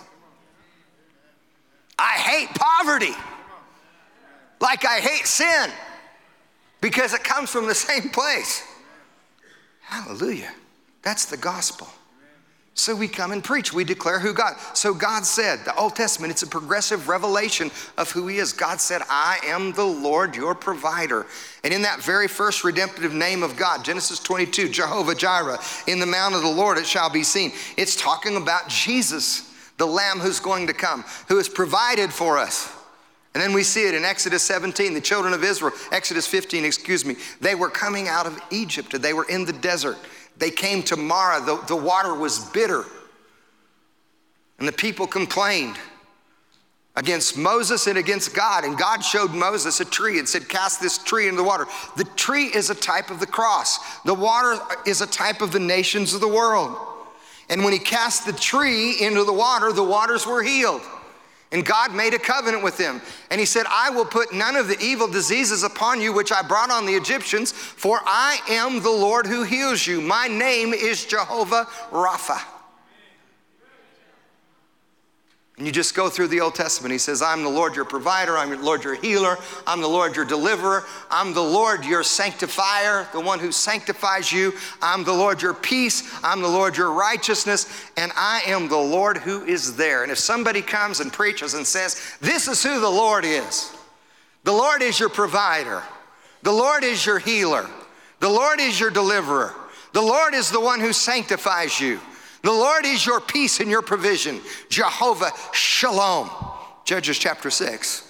I 1.98 2.14
hate 2.14 2.50
poverty 2.56 3.16
like 4.60 4.86
I 4.86 5.00
hate 5.00 5.26
sin 5.26 5.72
because 6.82 7.14
it 7.14 7.24
comes 7.24 7.50
from 7.50 7.68
the 7.68 7.76
same 7.90 8.10
place. 8.10 8.64
Hallelujah. 9.82 10.54
That's 11.02 11.26
the 11.26 11.38
gospel. 11.38 11.88
So 12.74 12.96
we 12.96 13.08
come 13.08 13.32
and 13.32 13.44
preach. 13.44 13.74
We 13.74 13.84
declare 13.84 14.20
who 14.20 14.34
God. 14.34 14.56
So 14.74 14.94
God 14.94 15.26
said, 15.26 15.60
the 15.66 15.76
Old 15.76 15.96
Testament, 15.96 16.32
it's 16.32 16.44
a 16.44 16.48
progressive 16.48 17.10
revelation 17.10 17.70
of 17.98 18.10
who 18.12 18.28
He 18.28 18.38
is. 18.38 18.54
God 18.54 18.80
said, 18.80 19.02
I 19.10 19.40
am 19.44 19.74
the 19.74 19.86
Lord, 19.86 20.36
your 20.36 20.56
provider. 20.56 21.26
And 21.64 21.74
in 21.74 21.82
that 21.82 22.02
very 22.02 22.28
first 22.28 22.64
redemptive 22.64 23.14
name 23.14 23.44
of 23.44 23.58
God, 23.58 23.84
Genesis 23.84 24.20
22, 24.20 24.70
Jehovah 24.70 25.16
Jireh, 25.16 25.60
in 25.86 26.00
the 26.00 26.06
mount 26.06 26.34
of 26.34 26.42
the 26.42 26.50
Lord 26.50 26.78
it 26.78 26.88
shall 26.88 27.10
be 27.10 27.24
seen. 27.24 27.52
It's 27.78 27.96
talking 27.96 28.38
about 28.38 28.70
Jesus, 28.70 29.54
the 29.78 29.86
Lamb 29.86 30.20
who's 30.20 30.40
going 30.40 30.68
to 30.68 30.74
come, 30.74 31.04
who 31.28 31.38
has 31.38 31.50
provided 31.50 32.12
for 32.14 32.38
us. 32.38 32.74
And 33.34 33.42
then 33.42 33.54
we 33.54 33.64
see 33.64 33.88
it 33.88 33.94
in 33.94 34.04
Exodus 34.04 34.44
17, 34.44 34.94
the 34.94 35.00
children 35.02 35.34
of 35.34 35.44
Israel, 35.44 35.72
Exodus 35.92 36.28
15, 36.28 36.66
excuse 36.66 37.06
me, 37.06 37.16
they 37.40 37.56
were 37.56 37.70
coming 37.70 38.10
out 38.10 38.26
of 38.26 38.42
Egypt, 38.50 39.00
they 39.02 39.14
were 39.14 39.26
in 39.26 39.46
the 39.46 39.54
desert. 39.54 39.98
They 40.42 40.50
came 40.50 40.82
to 40.84 40.98
Marah, 40.98 41.40
the, 41.46 41.64
the 41.68 41.76
water 41.76 42.16
was 42.16 42.40
bitter. 42.50 42.84
And 44.58 44.68
the 44.68 44.72
people 44.72 45.06
complained 45.06 45.78
against 46.96 47.38
Moses 47.38 47.86
and 47.86 47.96
against 47.96 48.34
God. 48.34 48.64
And 48.64 48.76
God 48.76 49.02
showed 49.02 49.36
Moses 49.36 49.80
a 49.82 49.86
tree 49.86 50.18
and 50.18 50.28
said, 50.28 50.50
Cast 50.50 50.82
this 50.82 50.98
tree 50.98 51.28
into 51.28 51.38
the 51.38 51.44
water. 51.44 51.68
The 51.96 52.06
tree 52.16 52.46
is 52.46 52.72
a 52.72 52.76
type 52.76 53.12
of 53.12 53.20
the 53.20 53.28
cross, 53.28 54.02
the 54.02 54.16
water 54.16 54.60
is 54.88 55.02
a 55.02 55.08
type 55.08 55.42
of 55.42 55.52
the 55.52 55.60
nations 55.60 56.16
of 56.16 56.22
the 56.22 56.28
world. 56.28 56.76
And 57.48 57.64
when 57.64 57.74
he 57.74 57.80
cast 57.80 58.26
the 58.26 58.34
tree 58.34 59.00
into 59.00 59.24
the 59.24 59.34
water, 59.34 59.72
the 59.72 59.84
waters 59.84 60.26
were 60.26 60.42
healed. 60.42 60.82
And 61.52 61.66
God 61.66 61.94
made 61.94 62.14
a 62.14 62.20
covenant 62.20 62.64
with 62.64 62.78
them. 62.78 63.02
And 63.30 63.40
he 63.40 63.46
said, 63.46 63.66
I 63.70 63.90
will 63.90 64.06
put 64.06 64.34
none 64.34 64.56
of 64.56 64.68
the 64.68 64.80
evil 64.80 65.08
diseases 65.08 65.64
upon 65.64 66.00
you 66.00 66.14
which 66.14 66.32
I 66.32 66.42
brought 66.42 66.72
on 66.72 66.86
the 66.86 66.94
Egyptians, 66.94 67.52
for 67.52 68.00
I 68.06 68.40
am 68.48 68.82
the 68.82 68.90
Lord 68.90 69.28
who 69.28 69.44
heals 69.44 69.86
you. 69.86 70.00
My 70.00 70.28
name 70.28 70.74
is 70.74 71.06
Jehovah 71.06 71.68
Rapha. 71.92 72.42
And 75.62 75.68
you 75.68 75.72
just 75.72 75.94
go 75.94 76.10
through 76.10 76.30
the 76.30 76.42
Old 76.42 76.56
Testament. 76.56 76.92
He 76.92 76.98
says, 76.98 77.22
I'm 77.22 77.44
the 77.44 77.50
Lord 77.50 77.76
your 77.76 77.86
provider, 77.86 78.36
I'm 78.36 78.50
the 78.50 78.58
Lord 78.58 78.84
your 78.84 78.96
healer, 78.96 79.38
I'm 79.68 79.80
the 79.80 79.88
Lord 79.88 80.16
your 80.16 80.26
deliverer, 80.26 80.86
I'm 81.12 81.36
the 81.36 81.44
Lord 81.44 81.86
your 81.86 82.02
sanctifier, 82.02 83.08
the 83.14 83.20
one 83.20 83.38
who 83.38 83.52
sanctifies 83.52 84.32
you, 84.32 84.54
I'm 84.82 85.04
the 85.04 85.14
Lord 85.14 85.40
your 85.40 85.54
peace, 85.54 86.12
I'm 86.24 86.42
the 86.42 86.48
Lord 86.48 86.78
your 86.78 86.92
righteousness, 86.92 87.92
and 87.96 88.12
I 88.16 88.42
am 88.48 88.70
the 88.70 88.76
Lord 88.76 89.18
who 89.18 89.46
is 89.46 89.76
there. 89.76 90.02
And 90.02 90.12
if 90.12 90.18
somebody 90.18 90.64
comes 90.64 91.00
and 91.00 91.14
preaches 91.14 91.54
and 91.54 91.68
says, 91.68 92.18
This 92.22 92.48
is 92.48 92.64
who 92.64 92.80
the 92.80 92.90
Lord 92.90 93.24
is, 93.24 93.72
the 94.44 94.52
Lord 94.52 94.82
is 94.82 95.00
your 95.00 95.10
provider, 95.10 95.84
the 96.42 96.52
Lord 96.52 96.84
is 96.84 97.06
your 97.06 97.20
healer, 97.20 97.70
the 98.20 98.30
Lord 98.30 98.60
is 98.60 98.80
your 98.80 98.90
deliverer, 98.90 99.54
the 99.94 100.02
Lord 100.02 100.34
is 100.34 100.50
the 100.50 100.60
one 100.60 100.80
who 100.80 100.92
sanctifies 100.92 101.80
you. 101.80 102.00
The 102.44 102.52
Lord 102.52 102.86
is 102.86 103.06
your 103.06 103.22
peace 103.22 103.60
and 103.60 103.70
your 103.70 103.82
provision. 103.82 104.42
Jehovah 104.70 105.32
Shalom. 105.54 106.30
Judges 106.86 107.18
chapter 107.18 107.50
6. 107.50 108.08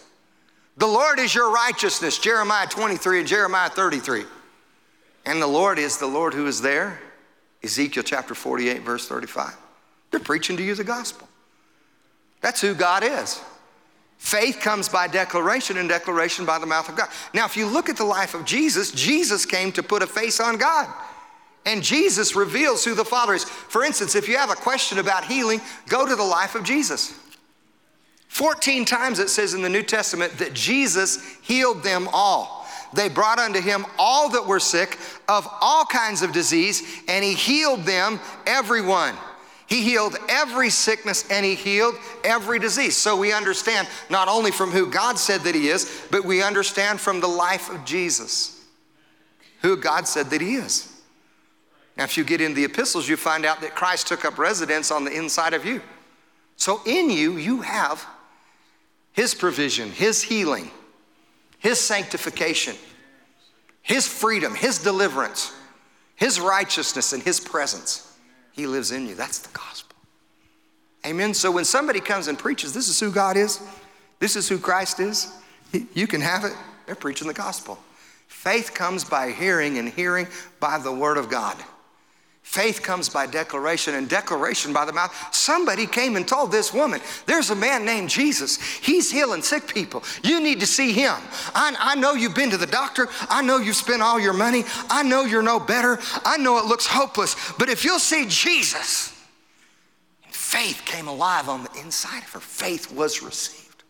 The 0.78 0.88
Lord 0.88 1.20
is 1.20 1.36
your 1.36 1.52
righteousness. 1.52 2.18
Jeremiah 2.18 2.68
23 2.68 3.20
and 3.20 3.28
Jeremiah 3.28 3.70
33. 3.70 4.24
And 5.26 5.42
the 5.42 5.48
Lord 5.48 5.78
is 5.78 5.98
the 5.98 6.08
Lord 6.08 6.34
who 6.34 6.48
is 6.48 6.62
there. 6.62 7.00
Ezekiel 7.64 8.04
chapter 8.04 8.34
48, 8.34 8.82
verse 8.82 9.08
35. 9.08 9.56
They're 10.10 10.20
preaching 10.20 10.58
to 10.58 10.64
you 10.64 10.74
the 10.76 10.84
gospel. 10.84 11.28
That's 12.42 12.62
who 12.62 12.74
God 12.74 13.04
is. 13.04 13.40
Faith 14.18 14.60
comes 14.62 14.88
by 14.88 15.08
declaration, 15.08 15.78
and 15.78 15.90
declaration 15.90 16.46
by 16.46 16.60
the 16.60 16.66
mouth 16.66 16.90
of 16.90 16.96
God. 16.96 17.10
Now, 17.34 17.46
if 17.46 17.58
you 17.58 17.68
look 17.68 17.90
at 17.90 17.98
the 17.98 18.06
life 18.06 18.34
of 18.34 18.46
Jesus, 18.46 18.92
Jesus 18.92 19.46
came 19.46 19.72
to 19.74 19.84
put 19.84 20.04
a 20.04 20.08
face 20.08 20.40
on 20.40 20.58
God. 20.58 20.92
And 21.66 21.84
Jesus 21.84 22.36
reveals 22.36 22.84
who 22.84 22.96
the 22.96 23.06
Father 23.06 23.34
is. 23.34 23.44
For 23.44 23.84
instance, 23.84 24.16
if 24.16 24.28
you 24.28 24.38
have 24.38 24.50
a 24.50 24.56
question 24.56 24.98
about 24.98 25.26
healing, 25.26 25.62
go 25.88 26.08
to 26.08 26.16
the 26.16 26.24
life 26.24 26.56
of 26.56 26.64
Jesus. 26.64 27.14
14 28.30 28.86
times 28.86 29.20
it 29.20 29.30
says 29.30 29.54
in 29.54 29.62
the 29.62 29.70
New 29.70 29.84
Testament 29.84 30.38
that 30.40 30.54
Jesus 30.54 31.38
healed 31.42 31.84
them 31.84 32.08
all. 32.14 32.66
They 32.94 33.10
brought 33.10 33.40
unto 33.40 33.62
him 33.62 33.86
all 33.98 34.30
that 34.30 34.46
were 34.46 34.60
sick 34.60 34.98
of 35.28 35.48
all 35.62 35.86
kinds 35.86 36.22
of 36.22 36.32
disease, 36.32 36.82
and 37.08 37.24
he 37.24 37.34
healed 37.34 37.84
them, 37.84 38.20
everyone. 38.46 39.16
He 39.68 39.84
healed 39.84 40.18
every 40.28 40.70
sickness 40.70 41.26
and 41.32 41.46
he 41.46 41.56
healed 41.56 41.96
every 42.26 42.60
disease. 42.60 42.98
So 42.98 43.16
we 43.16 43.32
understand 43.32 43.88
not 44.10 44.28
only 44.28 44.52
from 44.52 44.70
who 44.70 44.92
God 44.92 45.18
said 45.18 45.42
that 45.42 45.56
he 45.56 45.70
is, 45.70 46.06
but 46.12 46.26
we 46.26 46.44
understand 46.44 47.00
from 47.00 47.22
the 47.22 47.30
life 47.30 47.70
of 47.70 47.86
Jesus 47.86 48.62
who 49.62 49.78
God 49.78 50.10
said 50.10 50.30
that 50.32 50.42
he 50.42 50.56
is. 50.56 50.91
Now, 51.98 52.06
if 52.06 52.18
you 52.18 52.24
get 52.24 52.42
in 52.42 52.54
the 52.54 52.64
epistles, 52.64 53.08
you 53.10 53.18
find 53.18 53.46
out 53.46 53.62
that 53.62 53.76
Christ 53.76 54.08
took 54.08 54.24
up 54.26 54.38
residence 54.38 54.92
on 54.92 55.04
the 55.04 55.12
inside 55.12 55.54
of 55.54 55.66
you. 55.66 55.82
So 56.56 56.82
in 56.86 57.10
you, 57.10 57.38
you 57.38 57.62
have 57.62 58.06
his 59.14 59.34
provision, 59.34 59.92
his 59.92 60.22
healing, 60.22 60.72
his 61.60 61.80
sanctification, 61.80 62.76
his 63.82 64.08
freedom, 64.08 64.56
his 64.56 64.80
deliverance, 64.80 65.54
his 66.16 66.40
righteousness, 66.40 67.14
and 67.14 67.22
his 67.22 67.40
presence. 67.40 68.18
He 68.52 68.68
lives 68.68 68.92
in 68.92 69.08
you. 69.08 69.16
That's 69.16 69.40
the 69.40 69.52
gospel. 69.54 69.98
Amen. 71.06 71.34
So 71.34 71.52
when 71.52 71.66
somebody 71.66 72.00
comes 72.00 72.28
and 72.28 72.38
preaches, 72.38 72.74
this 72.74 72.88
is 72.88 73.00
who 73.00 73.12
God 73.12 73.38
is, 73.38 73.60
this 74.20 74.36
is 74.36 74.48
who 74.48 74.60
Christ 74.60 75.00
is, 75.00 75.34
you 75.94 76.06
can 76.06 76.22
have 76.22 76.44
it. 76.44 76.54
They're 76.86 76.96
preaching 76.96 77.28
the 77.28 77.34
gospel. 77.34 77.80
Faith 78.28 78.74
comes 78.74 79.04
by 79.04 79.32
hearing, 79.32 79.78
and 79.78 79.90
hearing 79.90 80.28
by 80.60 80.78
the 80.78 80.92
word 80.92 81.18
of 81.18 81.30
God. 81.30 81.58
Faith 82.42 82.82
comes 82.82 83.08
by 83.08 83.26
declaration 83.26 83.96
and 83.96 84.10
declaration 84.10 84.74
by 84.74 84.84
the 84.84 84.92
mouth. 84.92 85.16
Somebody 85.34 85.88
came 85.88 86.18
and 86.18 86.28
told 86.28 86.52
this 86.52 86.74
woman, 86.74 87.00
There's 87.26 87.50
a 87.50 87.56
man 87.56 87.86
named 87.86 88.10
Jesus. 88.10 88.62
He's 88.62 89.10
healing 89.10 89.42
sick 89.42 89.74
people. 89.74 90.04
You 90.22 90.42
need 90.42 90.60
to 90.60 90.66
see 90.66 90.92
him. 90.92 91.16
I, 91.56 91.74
I, 91.80 91.96
know 91.96 92.14
you've 92.14 92.36
been 92.36 92.50
to 92.50 92.58
the 92.58 92.68
doctor. 92.68 93.08
I 93.30 93.42
know 93.42 93.60
you've 93.60 93.78
spent 93.78 94.02
all 94.02 94.20
your 94.20 94.34
money. 94.34 94.66
I 94.90 95.02
know 95.02 95.24
you're 95.24 95.42
no 95.42 95.60
better. 95.62 96.00
I 96.26 96.38
know 96.38 96.58
it 96.58 96.66
looks 96.66 96.86
hopeless. 96.86 97.36
But 97.58 97.70
if 97.70 97.86
you'll 97.86 98.00
see 98.00 98.26
Jesus, 98.28 99.18
faith 100.24 100.82
came 100.84 101.08
alive 101.08 101.48
on 101.48 101.64
the 101.64 101.72
inside 101.80 102.24
of 102.24 102.32
her. 102.32 102.40
Faith 102.42 102.92
was 102.92 103.22
received. 103.22 103.84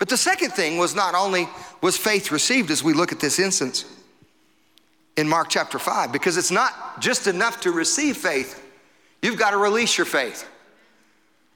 But 0.00 0.08
the 0.08 0.16
second 0.16 0.50
thing 0.54 0.76
was 0.76 0.94
not 0.96 1.14
only 1.14 1.48
was 1.80 1.96
faith 1.96 2.32
received 2.32 2.72
as 2.72 2.82
we 2.82 2.94
look 2.94 3.12
at 3.12 3.20
this 3.20 3.38
instance, 3.38 3.84
in 5.16 5.28
Mark 5.28 5.48
chapter 5.48 5.78
5 5.78 6.12
because 6.12 6.36
it's 6.36 6.50
not 6.50 7.00
just 7.00 7.26
enough 7.26 7.60
to 7.62 7.70
receive 7.70 8.16
faith, 8.16 8.62
you've 9.22 9.38
got 9.38 9.50
to 9.50 9.56
release 9.56 9.96
your 9.96 10.04
faith. 10.04 10.48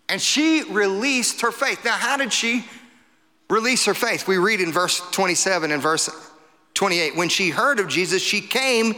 And 0.09 0.21
she 0.21 0.63
released 0.65 1.41
her 1.43 1.53
faith. 1.53 1.85
Now, 1.85 1.93
how 1.93 2.17
did 2.17 2.33
she 2.33 2.65
release 3.51 3.85
her 3.85 3.95
faith? 3.95 4.27
We 4.27 4.39
read 4.39 4.61
in 4.61 4.73
verse 4.73 5.01
27 5.11 5.71
and 5.71 5.83
verse 5.83 6.09
28 6.75 7.17
when 7.17 7.29
she 7.29 7.51
heard 7.51 7.81
of 7.81 7.89
Jesus, 7.89 8.23
she 8.23 8.41
came 8.41 8.95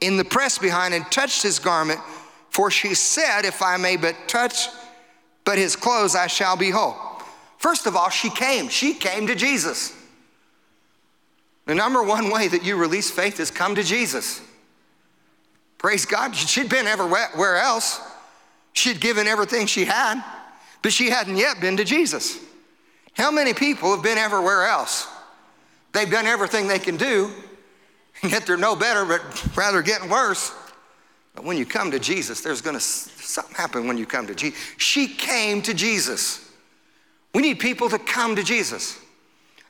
in 0.00 0.16
the 0.16 0.24
press 0.24 0.58
behind 0.58 0.94
and 0.94 1.04
touched 1.10 1.42
his 1.42 1.58
garment, 1.58 2.00
for 2.50 2.70
she 2.70 2.94
said, 2.94 3.44
If 3.44 3.62
I 3.62 3.76
may 3.76 3.96
but 3.96 4.16
touch 4.28 4.68
but 5.44 5.58
his 5.58 5.76
clothes, 5.76 6.14
I 6.14 6.26
shall 6.26 6.56
be 6.56 6.70
whole. 6.70 6.96
First 7.58 7.86
of 7.86 7.96
all, 7.96 8.08
she 8.08 8.30
came. 8.30 8.68
She 8.68 8.94
came 8.94 9.26
to 9.26 9.34
Jesus. 9.34 9.94
The 11.66 11.74
number 11.74 12.02
one 12.02 12.30
way 12.30 12.48
that 12.48 12.64
you 12.64 12.76
release 12.76 13.10
faith 13.10 13.40
is 13.40 13.50
come 13.50 13.74
to 13.74 13.82
Jesus. 13.82 14.40
Praise 15.78 16.04
God. 16.04 16.34
She'd 16.34 16.68
been 16.68 16.86
everywhere 16.86 17.56
else. 17.56 18.00
She'd 18.72 19.00
given 19.00 19.26
everything 19.26 19.66
she 19.66 19.84
had, 19.84 20.22
but 20.82 20.92
she 20.92 21.08
hadn't 21.10 21.36
yet 21.36 21.60
been 21.60 21.76
to 21.76 21.84
Jesus. 21.84 22.38
How 23.14 23.30
many 23.30 23.54
people 23.54 23.92
have 23.94 24.02
been 24.02 24.18
everywhere 24.18 24.66
else? 24.66 25.06
They've 25.92 26.10
done 26.10 26.26
everything 26.26 26.66
they 26.66 26.80
can 26.80 26.96
do, 26.96 27.30
and 28.22 28.32
yet 28.32 28.46
they're 28.46 28.56
no 28.56 28.74
better, 28.74 29.04
but 29.04 29.56
rather 29.56 29.80
getting 29.80 30.10
worse. 30.10 30.52
But 31.34 31.44
when 31.44 31.56
you 31.56 31.66
come 31.66 31.90
to 31.92 31.98
Jesus, 31.98 32.40
there's 32.40 32.60
to 32.62 32.80
something 32.80 33.54
happen 33.54 33.86
when 33.86 33.96
you 33.96 34.06
come 34.06 34.26
to 34.26 34.34
Jesus. 34.34 34.58
She 34.76 35.06
came 35.06 35.62
to 35.62 35.74
Jesus. 35.74 36.50
We 37.32 37.42
need 37.42 37.58
people 37.58 37.88
to 37.88 37.98
come 37.98 38.36
to 38.36 38.42
Jesus. 38.42 38.98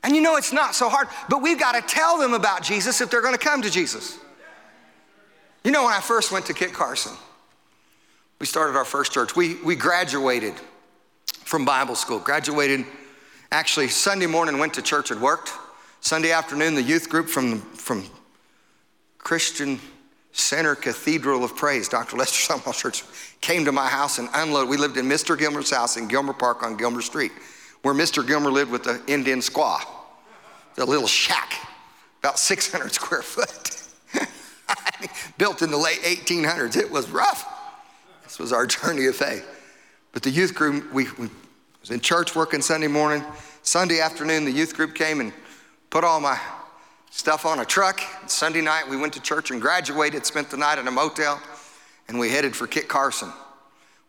And 0.05 0.15
you 0.15 0.21
know, 0.21 0.35
it's 0.35 0.53
not 0.53 0.75
so 0.75 0.87
hard, 0.87 1.07
but 1.29 1.41
we've 1.41 1.59
got 1.59 1.71
to 1.71 1.81
tell 1.81 2.19
them 2.19 2.35
about 2.35 2.61
Jesus 2.61 3.01
if 3.01 3.09
they're 3.09 3.23
going 3.23 3.33
to 3.33 3.39
come 3.39 3.63
to 3.63 3.71
Jesus. 3.71 4.19
You 5.63 5.71
know, 5.71 5.85
when 5.85 5.93
I 5.93 5.99
first 5.99 6.31
went 6.31 6.45
to 6.45 6.53
Kit 6.53 6.73
Carson, 6.73 7.13
we 8.39 8.45
started 8.45 8.77
our 8.77 8.85
first 8.85 9.11
church. 9.11 9.35
We, 9.35 9.55
we 9.63 9.75
graduated 9.75 10.53
from 11.43 11.65
Bible 11.65 11.95
school, 11.95 12.19
graduated 12.19 12.85
actually 13.51 13.87
Sunday 13.87 14.27
morning, 14.27 14.59
went 14.59 14.75
to 14.75 14.83
church 14.83 15.09
and 15.09 15.19
worked. 15.19 15.51
Sunday 16.01 16.31
afternoon, 16.31 16.75
the 16.75 16.83
youth 16.83 17.09
group 17.09 17.27
from, 17.27 17.61
from 17.61 18.03
Christian 19.17 19.79
Center 20.33 20.75
Cathedral 20.75 21.43
of 21.43 21.55
Praise, 21.55 21.89
Dr. 21.89 22.15
Lester 22.15 22.53
Sumrall 22.53 22.77
Church, 22.77 23.03
came 23.41 23.65
to 23.65 23.71
my 23.71 23.87
house 23.87 24.19
and 24.19 24.29
unloaded. 24.35 24.69
We 24.69 24.77
lived 24.77 24.97
in 24.97 25.07
Mr. 25.07 25.35
Gilmer's 25.35 25.71
house 25.71 25.97
in 25.97 26.07
Gilmer 26.07 26.33
Park 26.33 26.61
on 26.61 26.77
Gilmer 26.77 27.01
Street, 27.01 27.31
where 27.81 27.95
Mr. 27.95 28.25
Gilmer 28.25 28.51
lived 28.51 28.69
with 28.69 28.83
the 28.83 29.01
Indian 29.07 29.39
squaw 29.39 29.94
a 30.77 30.85
little 30.85 31.07
shack, 31.07 31.53
about 32.19 32.39
600 32.39 32.93
square 32.93 33.21
foot, 33.21 33.81
built 35.37 35.61
in 35.61 35.71
the 35.71 35.77
late 35.77 35.99
1800s. 36.01 36.75
It 36.75 36.91
was 36.91 37.09
rough. 37.09 37.51
This 38.23 38.39
was 38.39 38.51
our 38.51 38.65
journey 38.65 39.05
of 39.05 39.15
faith. 39.15 39.47
But 40.11 40.23
the 40.23 40.29
youth 40.29 40.55
group, 40.55 40.91
we, 40.93 41.07
we 41.17 41.29
was 41.81 41.91
in 41.91 41.99
church 41.99 42.35
working 42.35 42.61
Sunday 42.61 42.87
morning. 42.87 43.23
Sunday 43.63 43.99
afternoon, 43.99 44.45
the 44.45 44.51
youth 44.51 44.75
group 44.75 44.95
came 44.95 45.19
and 45.19 45.33
put 45.89 46.03
all 46.03 46.19
my 46.19 46.39
stuff 47.11 47.45
on 47.45 47.59
a 47.59 47.65
truck. 47.65 48.01
Sunday 48.27 48.61
night, 48.61 48.89
we 48.89 48.97
went 48.97 49.13
to 49.13 49.21
church 49.21 49.51
and 49.51 49.61
graduated, 49.61 50.25
spent 50.25 50.49
the 50.49 50.57
night 50.57 50.79
in 50.79 50.87
a 50.87 50.91
motel, 50.91 51.41
and 52.07 52.19
we 52.19 52.29
headed 52.29 52.55
for 52.55 52.67
Kit 52.67 52.87
Carson. 52.87 53.31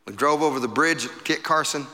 We 0.07 0.15
drove 0.15 0.43
over 0.43 0.61
the 0.61 0.69
bridge 0.69 1.07
at 1.07 1.25
Kit 1.25 1.43
Carson 1.43 1.87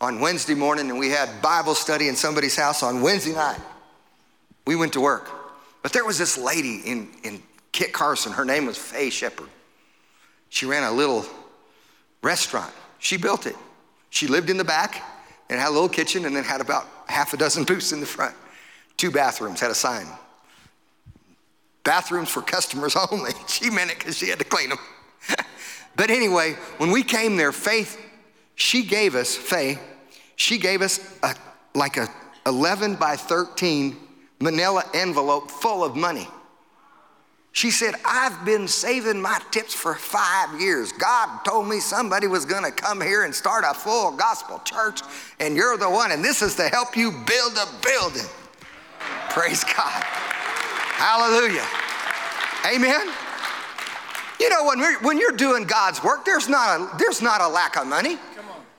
on 0.00 0.20
Wednesday 0.20 0.54
morning, 0.54 0.90
and 0.90 0.98
we 0.98 1.10
had 1.10 1.42
Bible 1.42 1.74
study 1.74 2.08
in 2.08 2.16
somebody's 2.16 2.56
house 2.56 2.82
on 2.82 3.00
Wednesday 3.00 3.32
night. 3.32 3.60
We 4.66 4.76
went 4.76 4.92
to 4.94 5.00
work. 5.00 5.28
But 5.82 5.92
there 5.92 6.04
was 6.04 6.18
this 6.18 6.38
lady 6.38 6.80
in, 6.84 7.08
in 7.22 7.42
Kit 7.72 7.92
Carson. 7.92 8.32
Her 8.32 8.44
name 8.44 8.66
was 8.66 8.78
Faye 8.78 9.10
Shepard. 9.10 9.48
She 10.48 10.66
ran 10.66 10.84
a 10.84 10.92
little 10.92 11.26
restaurant. 12.22 12.72
She 12.98 13.16
built 13.16 13.46
it. 13.46 13.56
She 14.10 14.26
lived 14.26 14.48
in 14.48 14.56
the 14.56 14.64
back 14.64 15.02
and 15.50 15.60
had 15.60 15.68
a 15.68 15.72
little 15.72 15.88
kitchen 15.88 16.24
and 16.24 16.34
then 16.34 16.44
had 16.44 16.60
about 16.60 16.86
half 17.06 17.34
a 17.34 17.36
dozen 17.36 17.64
booths 17.64 17.92
in 17.92 18.00
the 18.00 18.06
front. 18.06 18.34
Two 18.96 19.10
bathrooms, 19.10 19.60
had 19.60 19.70
a 19.70 19.74
sign. 19.74 20.06
Bathrooms 21.82 22.30
for 22.30 22.40
customers 22.40 22.96
only. 23.10 23.32
She 23.48 23.70
meant 23.70 23.90
it 23.90 23.98
because 23.98 24.16
she 24.16 24.28
had 24.28 24.38
to 24.38 24.44
clean 24.44 24.70
them. 24.70 24.78
but 25.96 26.10
anyway, 26.10 26.52
when 26.78 26.90
we 26.90 27.02
came 27.02 27.36
there, 27.36 27.52
Faith, 27.52 28.00
she 28.54 28.84
gave 28.84 29.14
us, 29.14 29.34
Faye, 29.34 29.78
she 30.36 30.58
gave 30.58 30.80
us 30.80 31.18
a, 31.22 31.34
like 31.74 31.96
a 31.96 32.08
11 32.46 32.94
by 32.94 33.16
13 33.16 33.96
manila 34.44 34.84
envelope 34.92 35.50
full 35.50 35.82
of 35.82 35.96
money. 35.96 36.28
She 37.52 37.70
said, 37.70 37.94
I've 38.04 38.44
been 38.44 38.68
saving 38.68 39.22
my 39.22 39.40
tips 39.50 39.72
for 39.72 39.94
five 39.94 40.60
years. 40.60 40.92
God 40.92 41.44
told 41.44 41.68
me 41.68 41.80
somebody 41.80 42.26
was 42.26 42.44
going 42.44 42.64
to 42.64 42.72
come 42.72 43.00
here 43.00 43.24
and 43.24 43.34
start 43.34 43.64
a 43.66 43.72
full 43.72 44.10
gospel 44.12 44.60
church, 44.64 45.00
and 45.40 45.56
you're 45.56 45.76
the 45.78 45.88
one, 45.88 46.12
and 46.12 46.22
this 46.22 46.42
is 46.42 46.56
to 46.56 46.68
help 46.68 46.96
you 46.96 47.10
build 47.10 47.52
a 47.56 47.66
building. 47.82 48.28
Praise 49.30 49.64
God. 49.64 50.02
Hallelujah. 50.96 51.64
Amen. 52.66 53.08
You 54.40 54.50
know, 54.50 54.66
when, 54.66 54.80
we're, 54.80 54.98
when 55.00 55.18
you're 55.18 55.32
doing 55.32 55.64
God's 55.64 56.02
work, 56.02 56.24
there's 56.24 56.48
not, 56.48 56.80
a, 56.80 56.96
there's 56.98 57.22
not 57.22 57.40
a 57.40 57.48
lack 57.48 57.76
of 57.76 57.86
money. 57.86 58.18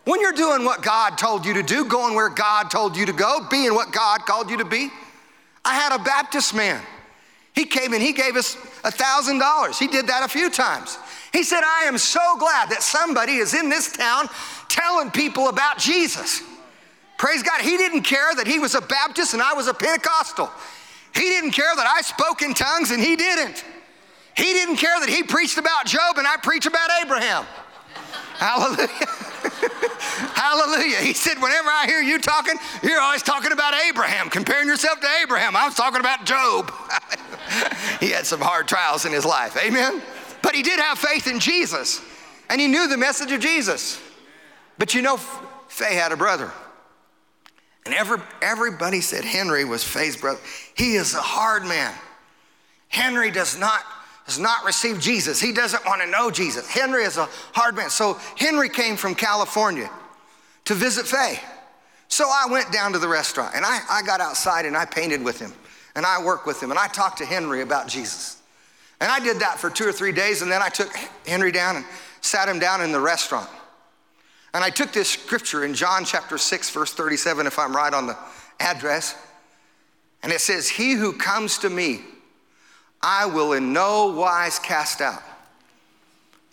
When 0.04 0.22
you're 0.22 0.34
doing 0.34 0.64
what 0.64 0.84
God 0.84 1.18
told 1.18 1.46
you 1.46 1.56
to 1.56 1.64
do, 1.64 1.86
going 1.86 2.14
where 2.14 2.30
God 2.30 2.70
told 2.70 2.96
you 2.96 3.08
to 3.08 3.14
go, 3.14 3.40
being 3.50 3.74
what 3.74 3.92
God 3.92 4.26
called 4.26 4.52
you 4.52 4.58
to 4.58 4.66
be, 4.66 4.90
I 5.66 5.74
had 5.74 5.96
a 5.96 6.04
Baptist 6.04 6.54
man. 6.54 6.82
He 7.54 7.66
came 7.66 7.94
and 7.94 8.02
he 8.02 8.14
gave 8.14 8.36
us 8.36 8.56
a 8.84 8.92
$1,000. 8.92 9.80
He 9.80 9.88
did 9.88 10.08
that 10.08 10.24
a 10.24 10.28
few 10.28 10.50
times. 10.50 10.98
He 11.34 11.44
said, 11.44 11.62
I 11.66 11.86
am 11.86 11.98
so 11.98 12.38
glad 12.38 12.70
that 12.70 12.84
somebody 12.84 13.36
is 13.36 13.54
in 13.54 13.70
this 13.70 13.92
town 13.92 14.30
telling 14.70 15.10
people 15.10 15.50
about 15.50 15.80
Jesus. 15.80 16.44
Praise 17.18 17.42
God. 17.44 17.62
He 17.62 17.78
didn't 17.78 18.04
care 18.04 18.36
that 18.36 18.46
he 18.46 18.60
was 18.60 18.76
a 18.76 18.82
Baptist 18.82 19.34
and 19.34 19.42
I 19.42 19.54
was 19.54 19.68
a 19.68 19.74
Pentecostal. 19.74 20.52
He 21.14 21.22
didn't 21.22 21.52
care 21.52 21.74
that 21.76 21.88
I 21.88 22.02
spoke 22.02 22.42
in 22.42 22.54
tongues 22.54 22.92
and 22.92 23.02
he 23.02 23.16
didn't. 23.16 23.64
He 24.36 24.52
didn't 24.54 24.76
care 24.76 25.00
that 25.00 25.10
he 25.10 25.24
preached 25.24 25.58
about 25.58 25.86
Job 25.86 26.18
and 26.18 26.28
I 26.28 26.36
preach 26.38 26.66
about 26.66 26.90
Abraham. 27.02 27.46
Hallelujah. 28.38 28.90
Hallelujah. 30.46 30.98
He 30.98 31.14
said, 31.14 31.42
Whenever 31.42 31.70
I 31.70 31.86
hear 31.88 32.02
you 32.02 32.20
talking, 32.20 32.56
you're 32.84 33.02
always 33.02 33.24
talking 33.24 33.52
about 33.52 33.74
Abraham, 33.90 34.30
comparing 34.30 34.68
yourself 34.68 35.00
to 35.00 35.08
Abraham. 35.24 35.56
I 35.56 35.66
was 35.66 35.74
talking 35.74 36.00
about 36.00 36.24
Job. 36.24 36.72
he 38.00 38.12
had 38.12 38.28
some 38.28 38.40
hard 38.42 38.68
trials 38.68 39.06
in 39.06 39.12
his 39.12 39.26
life. 39.26 39.58
Amen. 39.58 40.04
But 40.44 40.54
he 40.54 40.62
did 40.62 40.80
have 40.80 41.00
faith 41.00 41.26
in 41.26 41.40
Jesus, 41.40 42.00
and 42.48 42.62
he 42.62 42.68
knew 42.68 42.88
the 42.88 42.98
message 42.98 43.32
of 43.32 43.40
Jesus. 43.40 44.00
But 44.78 44.94
you 44.94 45.02
know, 45.02 45.18
Faye 45.18 45.96
had 45.96 46.12
a 46.12 46.18
brother. 46.18 46.52
And 47.88 47.96
every, 47.96 48.20
everybody 48.44 49.02
said 49.02 49.26
Henry 49.26 49.66
was 49.66 49.84
Faye's 49.84 50.16
brother. 50.16 50.40
He 50.76 50.94
is 50.94 51.16
a 51.16 51.22
hard 51.22 51.64
man. 51.64 51.94
Henry 52.88 53.32
does 53.32 53.58
not 53.58 53.82
has 54.26 54.40
not 54.40 54.64
received 54.66 55.02
Jesus. 55.02 55.40
He 55.40 55.52
doesn't 55.52 55.86
want 55.86 56.02
to 56.02 56.08
know 56.08 56.32
Jesus. 56.32 56.68
Henry 56.68 57.04
is 57.04 57.18
a 57.18 57.30
hard 57.54 57.76
man. 57.76 57.92
So 57.92 58.20
Henry 58.36 58.70
came 58.70 58.96
from 58.96 59.14
California 59.14 59.90
to 60.66 60.74
visit 60.74 61.06
Faye. 61.08 61.40
So 62.08 62.26
I 62.26 62.48
went 62.50 62.72
down 62.72 62.94
to 62.94 63.00
the 63.00 63.08
restaurant 63.08 63.56
and 63.56 63.66
I, 63.66 63.80
I 63.90 64.02
got 64.04 64.22
outside 64.22 64.66
and 64.66 64.78
I 64.78 64.86
painted 64.86 65.24
with 65.24 65.40
him 65.40 65.54
and 65.96 66.06
I 66.06 66.24
worked 66.24 66.46
with 66.46 66.62
him 66.62 66.72
and 66.72 66.80
I 66.80 66.88
talked 66.88 67.18
to 67.20 67.26
Henry 67.26 67.62
about 67.62 67.88
Jesus. 67.88 68.42
And 69.02 69.12
I 69.12 69.20
did 69.20 69.40
that 69.40 69.60
for 69.60 69.70
two 69.70 69.88
or 69.88 69.92
three 69.92 70.12
days 70.12 70.42
and 70.42 70.52
then 70.52 70.62
I 70.62 70.70
took 70.70 70.94
Henry 71.26 71.52
down 71.52 71.78
and 71.78 71.86
sat 72.22 72.48
him 72.48 72.60
down 72.60 72.82
in 72.82 72.92
the 72.92 73.00
restaurant. 73.00 73.50
And 74.54 74.64
I 74.64 74.70
took 74.70 74.94
this 74.94 75.10
scripture 75.10 75.66
in 75.66 75.74
John 75.74 76.06
chapter 76.06 76.38
6, 76.38 76.70
verse 76.70 76.94
37, 76.94 77.46
if 77.46 77.60
I'm 77.60 77.76
right 77.76 77.94
on 77.94 78.08
the 78.08 78.18
address. 78.60 79.18
And 80.24 80.32
it 80.32 80.40
says, 80.40 80.70
He 80.70 80.94
who 80.94 81.12
comes 81.12 81.58
to 81.60 81.70
me, 81.70 82.00
I 83.02 83.26
will 83.26 83.52
in 83.52 83.74
no 83.74 84.14
wise 84.14 84.58
cast 84.58 85.02
out. 85.02 85.22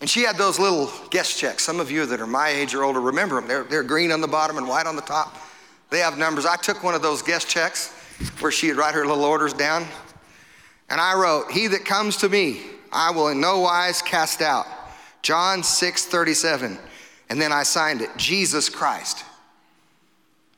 And 0.03 0.09
she 0.09 0.23
had 0.23 0.35
those 0.35 0.59
little 0.59 0.91
guest 1.11 1.37
checks. 1.37 1.63
Some 1.63 1.79
of 1.79 1.89
you 1.89 2.05
that 2.07 2.19
are 2.19 2.27
my 2.27 2.49
age 2.49 2.75
or 2.75 2.83
older 2.83 2.99
remember 2.99 3.35
them. 3.35 3.47
They're, 3.47 3.63
they're 3.63 3.83
green 3.83 4.11
on 4.11 4.19
the 4.19 4.27
bottom 4.27 4.57
and 4.57 4.67
white 4.67 4.85
on 4.85 4.97
the 4.97 5.01
top. 5.01 5.37
They 5.91 5.99
have 5.99 6.17
numbers. 6.17 6.45
I 6.45 6.57
took 6.57 6.83
one 6.83 6.93
of 6.93 7.01
those 7.01 7.21
guest 7.21 7.47
checks 7.47 7.87
where 8.41 8.51
she'd 8.51 8.73
write 8.73 8.95
her 8.95 9.05
little 9.05 9.23
orders 9.23 9.53
down. 9.53 9.87
And 10.89 10.99
I 10.99 11.13
wrote, 11.17 11.51
He 11.51 11.67
that 11.67 11.85
comes 11.85 12.17
to 12.17 12.27
me, 12.27 12.63
I 12.91 13.11
will 13.11 13.29
in 13.29 13.39
no 13.39 13.61
wise 13.61 14.01
cast 14.01 14.41
out. 14.41 14.65
John 15.21 15.63
6 15.63 16.05
37. 16.07 16.77
And 17.29 17.41
then 17.41 17.53
I 17.53 17.63
signed 17.63 18.01
it, 18.01 18.09
Jesus 18.17 18.67
Christ. 18.67 19.23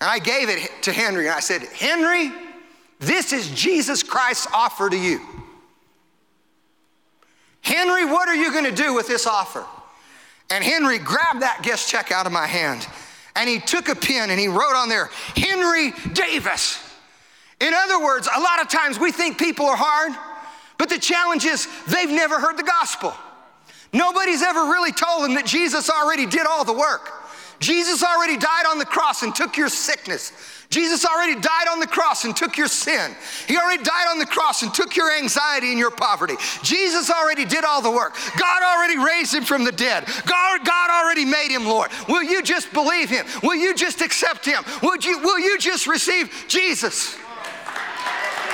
And 0.01 0.09
I 0.09 0.17
gave 0.17 0.49
it 0.49 0.71
to 0.81 0.91
Henry 0.91 1.27
and 1.27 1.35
I 1.35 1.39
said, 1.39 1.61
Henry, 1.61 2.31
this 2.99 3.31
is 3.31 3.51
Jesus 3.51 4.01
Christ's 4.01 4.47
offer 4.51 4.89
to 4.89 4.97
you. 4.97 5.21
Henry, 7.65 8.05
what 8.05 8.29
are 8.29 8.35
you 8.35 8.51
going 8.51 8.65
to 8.65 8.71
do 8.71 8.93
with 8.93 9.07
this 9.07 9.25
offer? 9.25 9.65
And 10.51 10.63
Henry 10.63 10.99
grabbed 10.99 11.41
that 11.41 11.61
guest 11.63 11.89
check 11.89 12.11
out 12.11 12.27
of 12.27 12.31
my 12.31 12.45
hand 12.45 12.87
and 13.35 13.49
he 13.49 13.59
took 13.59 13.89
a 13.89 13.95
pen 13.95 14.29
and 14.29 14.39
he 14.39 14.47
wrote 14.47 14.75
on 14.75 14.87
there, 14.87 15.09
Henry 15.35 15.91
Davis. 16.13 16.79
In 17.59 17.73
other 17.73 17.99
words, 17.99 18.29
a 18.33 18.39
lot 18.39 18.61
of 18.61 18.69
times 18.69 18.99
we 18.99 19.11
think 19.11 19.39
people 19.39 19.65
are 19.65 19.75
hard, 19.75 20.13
but 20.77 20.89
the 20.89 20.99
challenge 20.99 21.43
is 21.45 21.67
they've 21.87 22.09
never 22.09 22.39
heard 22.39 22.55
the 22.55 22.63
gospel. 22.63 23.15
Nobody's 23.91 24.43
ever 24.43 24.59
really 24.59 24.91
told 24.91 25.23
them 25.23 25.33
that 25.33 25.47
Jesus 25.47 25.89
already 25.89 26.27
did 26.27 26.45
all 26.45 26.65
the 26.65 26.73
work. 26.73 27.24
Jesus 27.59 28.03
already 28.03 28.37
died 28.37 28.65
on 28.69 28.79
the 28.79 28.85
cross 28.85 29.23
and 29.23 29.33
took 29.33 29.57
your 29.57 29.69
sickness. 29.69 30.31
Jesus 30.69 31.05
already 31.05 31.39
died 31.39 31.67
on 31.69 31.79
the 31.79 31.87
cross 31.87 32.25
and 32.25 32.35
took 32.35 32.57
your 32.57 32.67
sin. 32.67 33.15
He 33.47 33.57
already 33.57 33.83
died 33.83 34.07
on 34.09 34.19
the 34.19 34.25
cross 34.25 34.63
and 34.63 34.73
took 34.73 34.95
your 34.95 35.15
anxiety 35.15 35.69
and 35.69 35.79
your 35.79 35.91
poverty. 35.91 36.35
Jesus 36.63 37.09
already 37.09 37.45
did 37.45 37.63
all 37.63 37.81
the 37.81 37.91
work. 37.91 38.15
God 38.37 38.63
already 38.63 38.97
raised 38.97 39.33
him 39.33 39.43
from 39.43 39.63
the 39.63 39.71
dead. 39.71 40.05
God, 40.25 40.65
God 40.65 40.89
already 40.89 41.25
made 41.25 41.49
him 41.49 41.65
Lord. 41.65 41.91
Will 42.09 42.23
you 42.23 42.41
just 42.41 42.73
believe 42.73 43.09
him? 43.09 43.25
Will 43.43 43.55
you 43.55 43.75
just 43.75 44.01
accept 44.01 44.45
him? 44.45 44.63
Would 44.83 45.05
you, 45.05 45.19
will 45.19 45.39
you 45.39 45.57
just 45.59 45.87
receive 45.87 46.45
Jesus? 46.47 47.15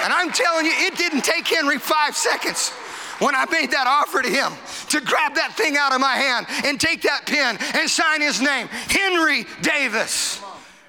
And 0.04 0.12
I'm 0.12 0.32
telling 0.32 0.66
you, 0.66 0.74
it 0.76 0.98
didn't 0.98 1.24
take 1.24 1.48
Henry 1.48 1.78
five 1.78 2.16
seconds 2.16 2.74
when 3.22 3.36
I 3.36 3.46
made 3.52 3.72
that 3.72 3.86
offer 3.88 4.22
to 4.22 4.30
him 4.30 4.52
to 4.90 5.00
grab 5.00 5.36
that 5.36 5.54
thing 5.56 5.78
out 5.78 5.94
of 5.94 6.02
my 6.02 6.16
hand 6.16 6.48
and 6.66 6.80
take 6.80 7.04
that 7.04 7.26
pen 7.28 7.58
and 7.80 7.90
sign 7.90 8.22
his 8.22 8.42
name, 8.42 8.68
Henry 8.68 9.46
Davis. 9.62 10.42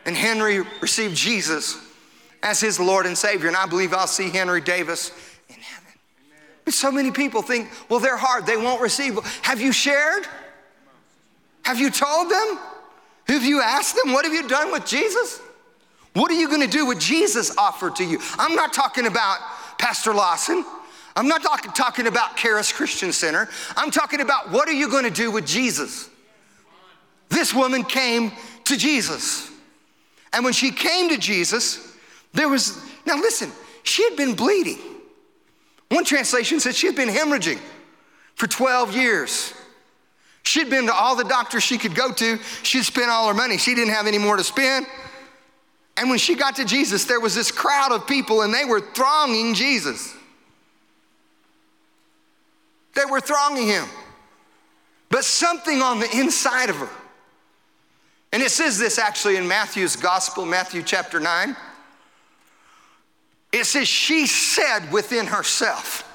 And 0.07 0.17
Henry 0.17 0.63
received 0.81 1.15
Jesus 1.15 1.79
as 2.43 2.59
his 2.59 2.81
Lord 2.81 3.07
and 3.07 3.17
Savior. 3.17 3.49
And 3.49 3.57
I 3.57 3.67
believe 3.67 3.93
I'll 3.93 4.07
see 4.07 4.31
Henry 4.31 4.63
Davis 4.63 5.13
in 5.49 5.57
heaven. 5.57 5.93
But 6.65 6.75
so 6.75 6.91
many 6.91 7.11
people 7.11 7.43
think, 7.43 7.69
well, 7.89 8.01
they're 8.01 8.17
hard, 8.17 8.47
they 8.47 8.57
won't 8.57 8.81
receive. 8.81 9.19
Have 9.43 9.61
you 9.61 9.71
shared? 9.71 10.27
Have 11.65 11.79
you 11.79 11.91
told 11.91 12.31
them? 12.31 12.59
Have 13.29 13.45
you 13.45 13.61
asked 13.61 13.97
them, 14.03 14.13
what 14.13 14.25
have 14.25 14.35
you 14.35 14.49
done 14.49 14.73
with 14.73 14.87
Jesus? 14.87 15.41
What 16.15 16.31
are 16.31 16.35
you 16.35 16.49
to 16.61 16.67
do 16.67 16.87
with 16.87 16.99
Jesus 16.99 17.57
offered 17.57 17.97
to 17.97 18.05
you? 18.05 18.19
I'm 18.39 18.55
not 18.55 18.73
talking 18.73 19.07
about 19.07 19.39
Pastor 19.79 20.13
Lawson. 20.13 20.65
I'm 21.15 21.29
not 21.29 21.43
talk- 21.43 21.75
talking 21.75 22.07
about 22.07 22.37
Charis 22.37 22.73
Christian 22.73 23.13
Center. 23.13 23.49
I'm 23.77 23.91
talking 23.91 24.21
about 24.21 24.51
what 24.51 24.69
are 24.69 24.73
you 24.73 24.89
going 24.89 25.05
to 25.05 25.11
do 25.11 25.31
with 25.31 25.47
Jesus? 25.47 26.09
This 27.29 27.53
woman 27.55 27.85
came 27.85 28.33
to 28.65 28.77
Jesus. 28.77 29.51
And 30.33 30.45
when 30.45 30.53
she 30.53 30.71
came 30.71 31.11
to 31.11 31.19
Jesus, 31.19 31.95
there 32.33 32.49
was, 32.49 32.79
now 33.07 33.17
listen, 33.17 33.51
she 33.83 34.05
had 34.05 34.17
been 34.17 34.35
bleeding. 34.35 34.79
One 35.89 36.05
translation 36.05 36.61
said 36.61 36.75
she 36.75 36.87
had 36.87 36.97
been 36.97 37.09
hemorrhaging 37.09 37.59
for 38.35 38.47
12 38.47 38.97
years. 38.97 39.53
She'd 40.43 40.71
been 40.71 40.87
to 40.87 40.95
all 40.95 41.15
the 41.15 41.25
doctors 41.25 41.63
she 41.63 41.79
could 41.79 41.95
go 41.95 42.13
to. 42.13 42.39
She'd 42.63 42.85
spent 42.85 43.11
all 43.11 43.29
her 43.29 43.35
money. 43.35 43.59
She 43.59 43.75
didn't 43.75 43.93
have 43.93 44.07
any 44.07 44.19
more 44.19 44.37
to 44.37 44.45
spend. 44.45 44.87
And 45.97 46.09
when 46.09 46.19
she 46.19 46.35
got 46.35 46.57
to 46.57 46.65
Jesus, 46.65 47.05
there 47.05 47.21
was 47.21 47.35
this 47.35 47.51
crowd 47.51 47.93
of 47.93 48.07
people 48.07 48.43
and 48.43 48.53
they 48.53 48.65
were 48.65 48.81
thronging 48.81 49.55
Jesus. 49.55 50.15
They 52.95 53.05
were 53.05 53.21
thronging 53.21 53.67
him. 53.69 53.85
But 55.09 55.25
something 55.25 55.83
on 55.83 56.01
the 56.01 56.11
inside 56.19 56.71
of 56.71 56.77
her. 56.77 56.89
And 58.33 58.43
it 58.43 58.51
says 58.51 58.79
this 58.79 58.99
actually 58.99 59.37
in 59.37 59.47
Matthew's 59.47 59.95
gospel, 59.95 60.47
Matthew 60.47 60.83
chapter 60.83 61.21
9. 61.21 61.55
It 63.53 63.67
says, 63.67 63.87
She 63.87 64.27
said 64.27 64.91
within 64.91 65.27
herself, 65.27 66.11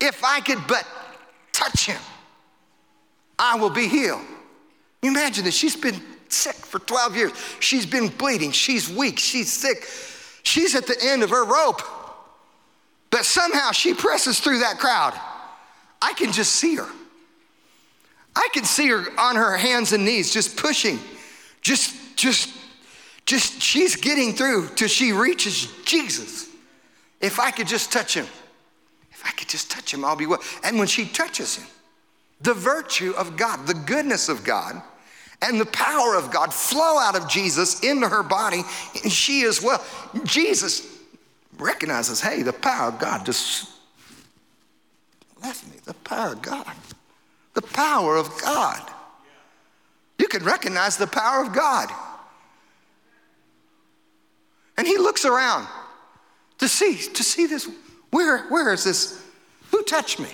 If 0.00 0.24
I 0.24 0.40
could 0.40 0.66
but 0.66 0.84
touch 1.52 1.86
him, 1.86 2.00
I 3.38 3.56
will 3.56 3.70
be 3.70 3.86
healed. 3.86 4.22
You 5.02 5.10
imagine 5.10 5.44
this. 5.44 5.54
She's 5.54 5.76
been 5.76 6.00
sick 6.28 6.56
for 6.56 6.80
12 6.80 7.16
years. 7.16 7.32
She's 7.60 7.86
been 7.86 8.08
bleeding. 8.08 8.50
She's 8.50 8.90
weak. 8.90 9.18
She's 9.18 9.52
sick. 9.52 9.86
She's 10.42 10.74
at 10.74 10.86
the 10.86 10.96
end 11.00 11.22
of 11.22 11.30
her 11.30 11.44
rope. 11.44 11.82
But 13.10 13.24
somehow 13.24 13.70
she 13.70 13.94
presses 13.94 14.40
through 14.40 14.58
that 14.58 14.78
crowd. 14.78 15.18
I 16.02 16.12
can 16.14 16.32
just 16.32 16.52
see 16.52 16.76
her. 16.76 16.88
I 18.34 18.48
can 18.52 18.64
see 18.64 18.88
her 18.88 19.04
on 19.18 19.36
her 19.36 19.56
hands 19.56 19.92
and 19.92 20.04
knees, 20.04 20.32
just 20.32 20.56
pushing, 20.56 20.98
just, 21.60 22.16
just, 22.16 22.50
just, 23.26 23.60
she's 23.60 23.96
getting 23.96 24.32
through 24.32 24.68
till 24.76 24.88
she 24.88 25.12
reaches 25.12 25.68
Jesus. 25.84 26.48
If 27.20 27.38
I 27.38 27.50
could 27.50 27.66
just 27.66 27.92
touch 27.92 28.14
him, 28.14 28.26
if 29.10 29.22
I 29.26 29.30
could 29.32 29.48
just 29.48 29.70
touch 29.70 29.92
him, 29.92 30.04
I'll 30.04 30.16
be 30.16 30.26
well. 30.26 30.42
And 30.64 30.78
when 30.78 30.86
she 30.86 31.06
touches 31.06 31.56
him, 31.56 31.66
the 32.40 32.54
virtue 32.54 33.12
of 33.18 33.36
God, 33.36 33.66
the 33.66 33.74
goodness 33.74 34.28
of 34.28 34.44
God, 34.44 34.80
and 35.42 35.60
the 35.60 35.66
power 35.66 36.16
of 36.16 36.30
God 36.30 36.54
flow 36.54 36.98
out 36.98 37.16
of 37.16 37.28
Jesus 37.28 37.80
into 37.80 38.08
her 38.08 38.22
body, 38.22 38.62
and 39.02 39.12
she 39.12 39.40
is 39.40 39.62
well. 39.62 39.84
Jesus 40.24 40.86
recognizes, 41.58 42.20
hey, 42.20 42.42
the 42.42 42.52
power 42.52 42.88
of 42.88 42.98
God 42.98 43.26
just 43.26 43.68
left 45.42 45.66
me. 45.66 45.76
The 45.84 45.94
power 45.94 46.32
of 46.32 46.42
God. 46.42 46.74
The 47.54 47.62
power 47.62 48.16
of 48.16 48.40
God. 48.40 48.80
You 50.18 50.28
can 50.28 50.44
recognize 50.44 50.96
the 50.96 51.06
power 51.06 51.42
of 51.42 51.52
God. 51.52 51.90
And 54.76 54.86
he 54.86 54.98
looks 54.98 55.24
around 55.24 55.66
to 56.58 56.68
see, 56.68 56.96
to 56.96 57.22
see 57.22 57.46
this. 57.46 57.68
Where, 58.10 58.44
where 58.48 58.72
is 58.72 58.84
this? 58.84 59.22
Who 59.70 59.82
touched 59.82 60.18
me? 60.18 60.28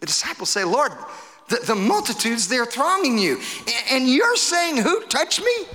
The 0.00 0.06
disciples 0.06 0.50
say, 0.50 0.64
Lord, 0.64 0.92
the, 1.48 1.56
the 1.66 1.74
multitudes, 1.74 2.48
they're 2.48 2.66
thronging 2.66 3.18
you. 3.18 3.40
And 3.90 4.08
you're 4.08 4.36
saying, 4.36 4.76
Who 4.78 5.02
touched 5.06 5.40
me? 5.40 5.66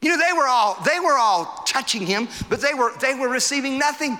You 0.00 0.10
know, 0.10 0.16
they 0.16 0.32
were 0.36 0.46
all, 0.46 0.76
they 0.84 1.00
were 1.00 1.16
all 1.16 1.62
touching 1.66 2.06
him, 2.06 2.28
but 2.48 2.60
they 2.60 2.74
were, 2.74 2.92
they 3.00 3.14
were 3.14 3.28
receiving 3.28 3.78
nothing. 3.78 4.18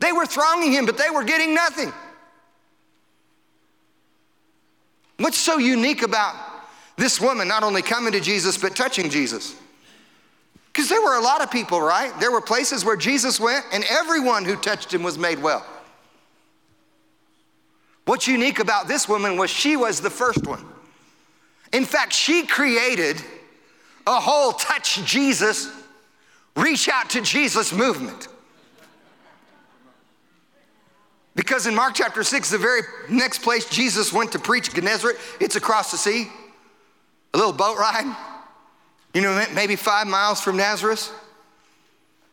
They 0.00 0.12
were 0.12 0.26
thronging 0.26 0.72
him, 0.72 0.86
but 0.86 0.96
they 0.96 1.10
were 1.10 1.24
getting 1.24 1.54
nothing. 1.54 1.92
What's 5.18 5.38
so 5.38 5.58
unique 5.58 6.02
about 6.02 6.36
this 6.96 7.20
woman 7.20 7.48
not 7.48 7.62
only 7.62 7.82
coming 7.82 8.12
to 8.12 8.20
Jesus, 8.20 8.56
but 8.56 8.76
touching 8.76 9.10
Jesus? 9.10 9.56
Because 10.72 10.88
there 10.88 11.02
were 11.02 11.16
a 11.16 11.20
lot 11.20 11.42
of 11.42 11.50
people, 11.50 11.80
right? 11.80 12.12
There 12.20 12.30
were 12.30 12.40
places 12.40 12.84
where 12.84 12.96
Jesus 12.96 13.40
went 13.40 13.64
and 13.72 13.82
everyone 13.90 14.44
who 14.44 14.54
touched 14.54 14.94
him 14.94 15.02
was 15.02 15.18
made 15.18 15.40
well. 15.40 15.66
What's 18.04 18.28
unique 18.28 18.60
about 18.60 18.86
this 18.86 19.08
woman 19.08 19.36
was 19.36 19.50
she 19.50 19.76
was 19.76 20.00
the 20.00 20.08
first 20.08 20.46
one. 20.46 20.64
In 21.72 21.84
fact, 21.84 22.12
she 22.12 22.46
created 22.46 23.20
a 24.06 24.20
whole 24.20 24.52
touch 24.52 25.04
Jesus, 25.04 25.68
reach 26.56 26.88
out 26.88 27.10
to 27.10 27.20
Jesus 27.20 27.72
movement. 27.72 28.28
Because 31.38 31.68
in 31.68 31.74
Mark 31.76 31.94
chapter 31.94 32.24
6, 32.24 32.50
the 32.50 32.58
very 32.58 32.80
next 33.08 33.42
place 33.42 33.64
Jesus 33.70 34.12
went 34.12 34.32
to 34.32 34.40
preach 34.40 34.74
Gennesaret, 34.74 35.16
it's 35.38 35.54
across 35.54 35.92
the 35.92 35.96
sea, 35.96 36.28
a 37.32 37.38
little 37.38 37.52
boat 37.52 37.78
ride, 37.78 38.12
you 39.14 39.22
know, 39.22 39.46
maybe 39.54 39.76
five 39.76 40.08
miles 40.08 40.40
from 40.40 40.56
Nazareth. 40.56 41.12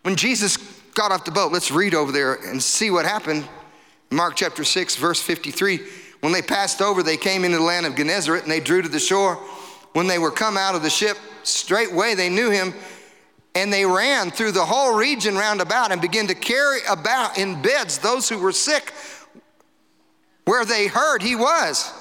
When 0.02 0.16
Jesus 0.16 0.58
got 0.96 1.12
off 1.12 1.24
the 1.24 1.30
boat, 1.30 1.52
let's 1.52 1.70
read 1.70 1.94
over 1.94 2.12
there 2.12 2.34
and 2.34 2.62
see 2.62 2.90
what 2.90 3.06
happened. 3.06 3.48
Mark 4.10 4.36
chapter 4.36 4.64
6, 4.64 4.96
verse 4.96 5.22
53. 5.22 5.82
When 6.22 6.34
they 6.34 6.42
passed 6.42 6.82
over, 6.82 7.04
they 7.04 7.16
came 7.16 7.46
into 7.46 7.58
the 7.58 7.64
land 7.64 7.86
of 7.86 7.96
Gennesaret 7.96 8.42
and 8.42 8.52
they 8.52 8.60
drew 8.60 8.82
to 8.82 8.90
the 8.90 8.98
shore. 8.98 9.36
When 9.94 10.08
they 10.08 10.18
were 10.18 10.32
come 10.32 10.58
out 10.58 10.74
of 10.74 10.82
the 10.82 10.90
ship, 10.90 11.16
straightway 11.44 12.16
they 12.16 12.30
knew 12.30 12.50
him 12.50 12.74
and 13.56 13.72
they 13.72 13.86
ran 13.86 14.30
through 14.30 14.52
the 14.52 14.66
whole 14.66 14.96
region 14.96 15.36
round 15.36 15.62
about 15.62 15.92
and 15.92 16.02
began 16.02 16.28
to 16.28 16.36
carry 16.36 16.80
about 16.90 17.38
in 17.38 17.62
beds 17.62 17.98
those 17.98 18.28
who 18.28 18.38
were 18.38 18.52
sick 18.52 18.94
where 20.44 20.66
they 20.66 20.88
heard 20.88 21.24
he 21.24 21.36
was. 21.36 21.92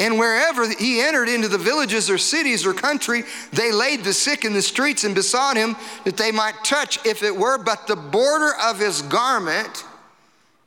And 0.00 0.18
wherever 0.18 0.68
he 0.68 1.00
entered 1.00 1.28
into 1.28 1.48
the 1.48 1.58
villages 1.58 2.08
or 2.10 2.18
cities 2.18 2.66
or 2.66 2.72
country, 2.72 3.24
they 3.52 3.72
laid 3.72 4.04
the 4.04 4.12
sick 4.12 4.44
in 4.44 4.52
the 4.52 4.62
streets 4.62 5.02
and 5.04 5.14
besought 5.14 5.56
him 5.56 5.76
that 6.04 6.16
they 6.16 6.30
might 6.30 6.54
touch, 6.62 7.04
if 7.04 7.22
it 7.22 7.34
were 7.34 7.58
but 7.58 7.86
the 7.86 7.96
border 7.96 8.52
of 8.62 8.78
his 8.78 9.02
garment. 9.02 9.84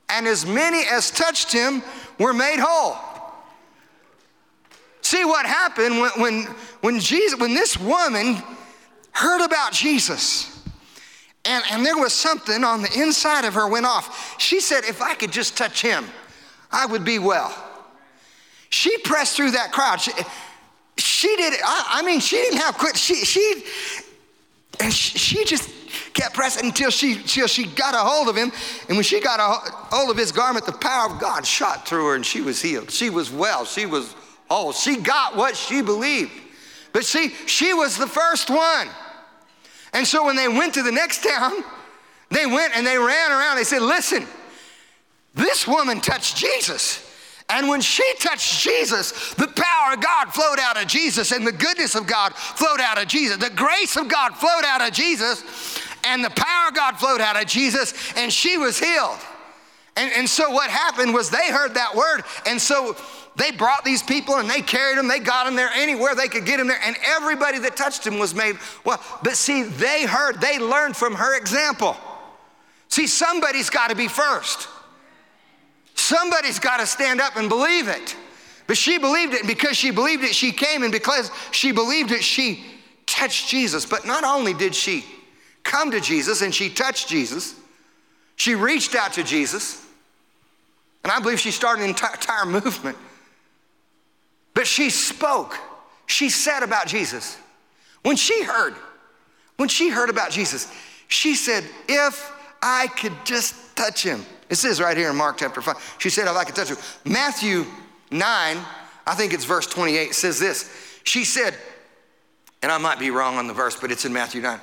And 0.09 0.27
as 0.27 0.45
many 0.45 0.83
as 0.89 1.11
touched 1.11 1.53
him 1.53 1.81
were 2.19 2.33
made 2.33 2.59
whole. 2.59 2.97
See 5.01 5.23
what 5.23 5.45
happened 5.45 6.01
when, 6.01 6.11
when, 6.17 6.43
when, 6.81 6.99
Jesus, 6.99 7.39
when 7.39 7.53
this 7.53 7.77
woman 7.77 8.41
heard 9.11 9.43
about 9.43 9.73
Jesus. 9.73 10.47
And, 11.43 11.63
and 11.71 11.85
there 11.85 11.97
was 11.97 12.13
something 12.13 12.63
on 12.63 12.81
the 12.81 12.91
inside 12.99 13.45
of 13.45 13.55
her 13.55 13.67
went 13.67 13.85
off. 13.85 14.39
She 14.39 14.59
said, 14.59 14.83
If 14.83 15.01
I 15.01 15.15
could 15.15 15.31
just 15.31 15.57
touch 15.57 15.81
him, 15.81 16.05
I 16.71 16.85
would 16.85 17.03
be 17.03 17.19
well. 17.19 17.53
She 18.69 18.97
pressed 18.99 19.35
through 19.35 19.51
that 19.51 19.71
crowd. 19.71 19.99
She, 19.99 20.11
she 20.97 21.35
did, 21.35 21.53
I, 21.63 21.99
I 21.99 22.01
mean, 22.03 22.19
she 22.19 22.37
didn't 22.37 22.59
have 22.59 22.77
quit. 22.77 22.95
She, 22.95 23.15
she, 23.15 23.63
and 24.79 24.93
she, 24.93 25.17
she 25.17 25.45
just 25.45 25.69
kept 26.13 26.35
pressing 26.35 26.65
until 26.65 26.89
she, 26.89 27.13
until 27.13 27.47
she 27.47 27.65
got 27.65 27.95
a 27.95 27.97
hold 27.97 28.29
of 28.29 28.35
him. 28.35 28.51
And 28.87 28.97
when 28.97 29.03
she 29.03 29.19
got 29.19 29.39
a 29.39 29.71
hold 29.93 30.09
of 30.09 30.17
his 30.17 30.31
garment, 30.31 30.65
the 30.65 30.71
power 30.73 31.11
of 31.11 31.19
God 31.19 31.45
shot 31.45 31.87
through 31.87 32.07
her 32.07 32.15
and 32.15 32.25
she 32.25 32.41
was 32.41 32.61
healed. 32.61 32.91
She 32.91 33.09
was 33.09 33.31
well. 33.31 33.65
She 33.65 33.85
was 33.85 34.15
whole. 34.49 34.71
She 34.73 34.97
got 34.97 35.35
what 35.35 35.55
she 35.55 35.81
believed. 35.81 36.31
But 36.93 37.05
see, 37.05 37.29
she 37.45 37.73
was 37.73 37.97
the 37.97 38.07
first 38.07 38.49
one. 38.49 38.87
And 39.93 40.07
so 40.07 40.25
when 40.25 40.35
they 40.35 40.47
went 40.47 40.73
to 40.75 40.83
the 40.83 40.91
next 40.91 41.23
town, 41.23 41.63
they 42.29 42.45
went 42.45 42.75
and 42.75 42.85
they 42.87 42.97
ran 42.97 43.31
around. 43.31 43.57
They 43.57 43.63
said, 43.63 43.81
Listen, 43.81 44.25
this 45.35 45.67
woman 45.67 45.99
touched 45.99 46.37
Jesus. 46.37 47.07
And 47.49 47.67
when 47.67 47.81
she 47.81 48.03
touched 48.19 48.61
Jesus, 48.61 49.33
the 49.33 49.47
power 49.47 49.93
of 49.93 50.01
God 50.01 50.33
flowed 50.33 50.59
out 50.59 50.81
of 50.81 50.87
Jesus, 50.87 51.33
and 51.33 51.45
the 51.45 51.51
goodness 51.51 51.95
of 51.95 52.07
God 52.07 52.33
flowed 52.33 52.79
out 52.79 52.97
of 52.97 53.09
Jesus. 53.09 53.37
The 53.37 53.49
grace 53.49 53.97
of 53.97 54.07
God 54.07 54.35
flowed 54.37 54.63
out 54.65 54.81
of 54.81 54.93
Jesus, 54.93 55.43
and 56.05 56.23
the 56.23 56.29
power 56.29 56.69
of 56.69 56.75
God 56.75 56.95
flowed 56.95 57.19
out 57.19 57.39
of 57.39 57.47
Jesus, 57.47 58.13
and 58.15 58.31
she 58.31 58.57
was 58.57 58.79
healed. 58.79 59.19
And, 59.97 60.11
and 60.13 60.29
so 60.29 60.49
what 60.51 60.69
happened 60.69 61.13
was 61.13 61.29
they 61.29 61.51
heard 61.51 61.73
that 61.73 61.93
word, 61.93 62.23
and 62.45 62.61
so 62.61 62.95
they 63.35 63.51
brought 63.51 63.85
these 63.85 64.03
people 64.03 64.35
and 64.35 64.49
they 64.49 64.61
carried 64.61 64.97
them, 64.97 65.07
they 65.07 65.19
got 65.19 65.45
them 65.45 65.55
there 65.55 65.69
anywhere 65.73 66.15
they 66.15 66.27
could 66.27 66.45
get 66.45 66.57
them 66.57 66.67
there, 66.67 66.79
and 66.83 66.95
everybody 67.05 67.59
that 67.59 67.77
touched 67.77 68.05
him 68.05 68.19
was 68.19 68.35
made 68.35 68.57
well. 68.85 69.01
But 69.23 69.35
see, 69.37 69.63
they 69.63 70.05
heard, 70.05 70.41
they 70.41 70.59
learned 70.59 70.97
from 70.97 71.15
her 71.15 71.37
example. 71.37 71.95
See, 72.89 73.07
somebody's 73.07 73.69
got 73.69 73.89
to 73.89 73.95
be 73.95 74.07
first. 74.07 74.67
Somebody's 75.95 76.59
got 76.59 76.81
to 76.81 76.85
stand 76.85 77.21
up 77.21 77.37
and 77.37 77.47
believe 77.47 77.87
it. 77.87 78.15
But 78.67 78.77
she 78.77 78.97
believed 78.97 79.33
it, 79.33 79.39
and 79.41 79.47
because 79.47 79.77
she 79.77 79.91
believed 79.91 80.23
it, 80.23 80.35
she 80.35 80.51
came, 80.51 80.83
and 80.83 80.91
because 80.91 81.31
she 81.51 81.71
believed 81.71 82.11
it, 82.11 82.23
she 82.23 82.63
touched 83.05 83.47
Jesus. 83.47 83.85
But 83.85 84.05
not 84.05 84.23
only 84.23 84.53
did 84.53 84.75
she 84.75 85.05
come 85.63 85.91
to 85.91 86.01
Jesus 86.01 86.41
and 86.41 86.53
she 86.53 86.69
touched 86.69 87.07
Jesus, 87.07 87.55
she 88.35 88.55
reached 88.55 88.95
out 88.95 89.13
to 89.13 89.23
Jesus, 89.23 89.85
and 91.03 91.11
I 91.11 91.19
believe 91.19 91.39
she 91.39 91.51
started 91.51 91.83
an 91.83 91.89
entire 91.89 92.45
movement. 92.45 92.97
But 94.53 94.67
she 94.67 94.89
spoke, 94.89 95.57
she 96.05 96.29
said 96.29 96.63
about 96.63 96.87
Jesus. 96.87 97.37
When 98.03 98.15
she 98.15 98.43
heard, 98.43 98.75
when 99.57 99.69
she 99.69 99.89
heard 99.89 100.09
about 100.09 100.31
Jesus, 100.31 100.71
she 101.07 101.35
said, 101.35 101.63
If 101.87 102.31
I 102.61 102.87
could 102.87 103.13
just 103.25 103.75
touch 103.75 104.03
him. 104.03 104.25
It 104.49 104.55
says 104.55 104.81
right 104.81 104.97
here 104.97 105.09
in 105.09 105.15
Mark 105.15 105.37
chapter 105.37 105.61
5. 105.61 105.95
She 105.99 106.09
said, 106.09 106.27
If 106.27 106.35
I 106.35 106.43
could 106.43 106.55
touch 106.55 106.69
him. 106.69 106.77
Matthew 107.05 107.65
9, 108.11 108.57
I 109.07 109.15
think 109.15 109.33
it's 109.33 109.45
verse 109.45 109.67
28, 109.67 110.13
says 110.13 110.39
this. 110.39 110.99
She 111.03 111.23
said, 111.23 111.55
and 112.61 112.71
I 112.71 112.77
might 112.77 112.99
be 112.99 113.09
wrong 113.09 113.37
on 113.37 113.47
the 113.47 113.53
verse, 113.53 113.75
but 113.79 113.91
it's 113.91 114.05
in 114.05 114.13
Matthew 114.13 114.41
9. 114.41 114.59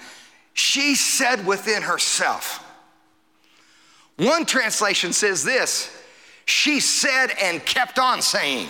She 0.54 0.94
said 0.94 1.46
within 1.46 1.82
herself, 1.82 2.64
one 4.16 4.44
translation 4.44 5.12
says 5.12 5.44
this 5.44 5.94
she 6.44 6.80
said 6.80 7.28
and 7.42 7.64
kept 7.64 7.98
on 7.98 8.22
saying. 8.22 8.68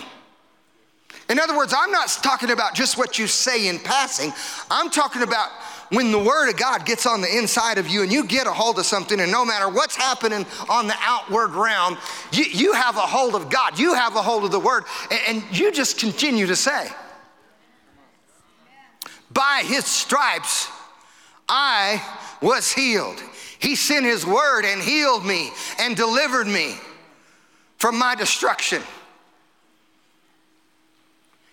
In 1.29 1.37
other 1.37 1.55
words, 1.55 1.75
I'm 1.77 1.91
not 1.91 2.07
talking 2.23 2.49
about 2.49 2.73
just 2.73 2.97
what 2.97 3.19
you 3.19 3.27
say 3.27 3.67
in 3.67 3.77
passing. 3.77 4.33
I'm 4.71 4.89
talking 4.89 5.21
about 5.21 5.49
when 5.91 6.11
the 6.11 6.17
Word 6.19 6.49
of 6.49 6.57
God 6.57 6.85
gets 6.85 7.05
on 7.05 7.21
the 7.21 7.37
inside 7.37 7.77
of 7.77 7.87
you 7.87 8.01
and 8.01 8.11
you 8.11 8.25
get 8.25 8.47
a 8.47 8.51
hold 8.51 8.79
of 8.79 8.85
something, 8.85 9.19
and 9.19 9.31
no 9.31 9.45
matter 9.45 9.69
what's 9.69 9.95
happening 9.95 10.45
on 10.69 10.87
the 10.87 10.95
outward 10.99 11.51
realm, 11.51 11.97
you, 12.31 12.45
you 12.45 12.73
have 12.73 12.95
a 12.97 13.01
hold 13.01 13.35
of 13.35 13.49
God. 13.49 13.77
You 13.77 13.93
have 13.93 14.15
a 14.15 14.21
hold 14.21 14.43
of 14.43 14.51
the 14.51 14.59
Word, 14.59 14.85
and, 15.11 15.19
and 15.27 15.57
you 15.57 15.71
just 15.71 15.99
continue 15.99 16.47
to 16.47 16.55
say, 16.55 16.89
By 19.31 19.63
His 19.65 19.85
stripes, 19.85 20.67
I 21.47 22.03
was 22.41 22.71
healed. 22.71 23.21
He 23.59 23.75
sent 23.75 24.05
His 24.05 24.25
Word 24.25 24.65
and 24.65 24.81
healed 24.81 25.25
me 25.25 25.51
and 25.79 25.95
delivered 25.95 26.47
me 26.47 26.75
from 27.77 27.99
my 27.99 28.15
destruction. 28.15 28.81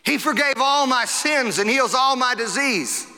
He 0.07 0.19
forgave 0.19 0.55
all 0.59 0.87
my 0.87 1.05
sins 1.05 1.59
and 1.59 1.69
heals 1.69 1.93
all 1.93 2.15
my 2.15 2.37
disease. 2.37 3.09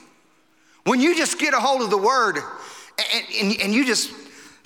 When 0.84 1.02
you 1.02 1.14
just 1.14 1.38
get 1.38 1.52
a 1.52 1.60
hold 1.60 1.82
of 1.82 1.90
the 1.90 1.98
word 1.98 2.38
and, 2.38 3.26
and, 3.38 3.60
and 3.60 3.74
you 3.74 3.84
just, 3.84 4.10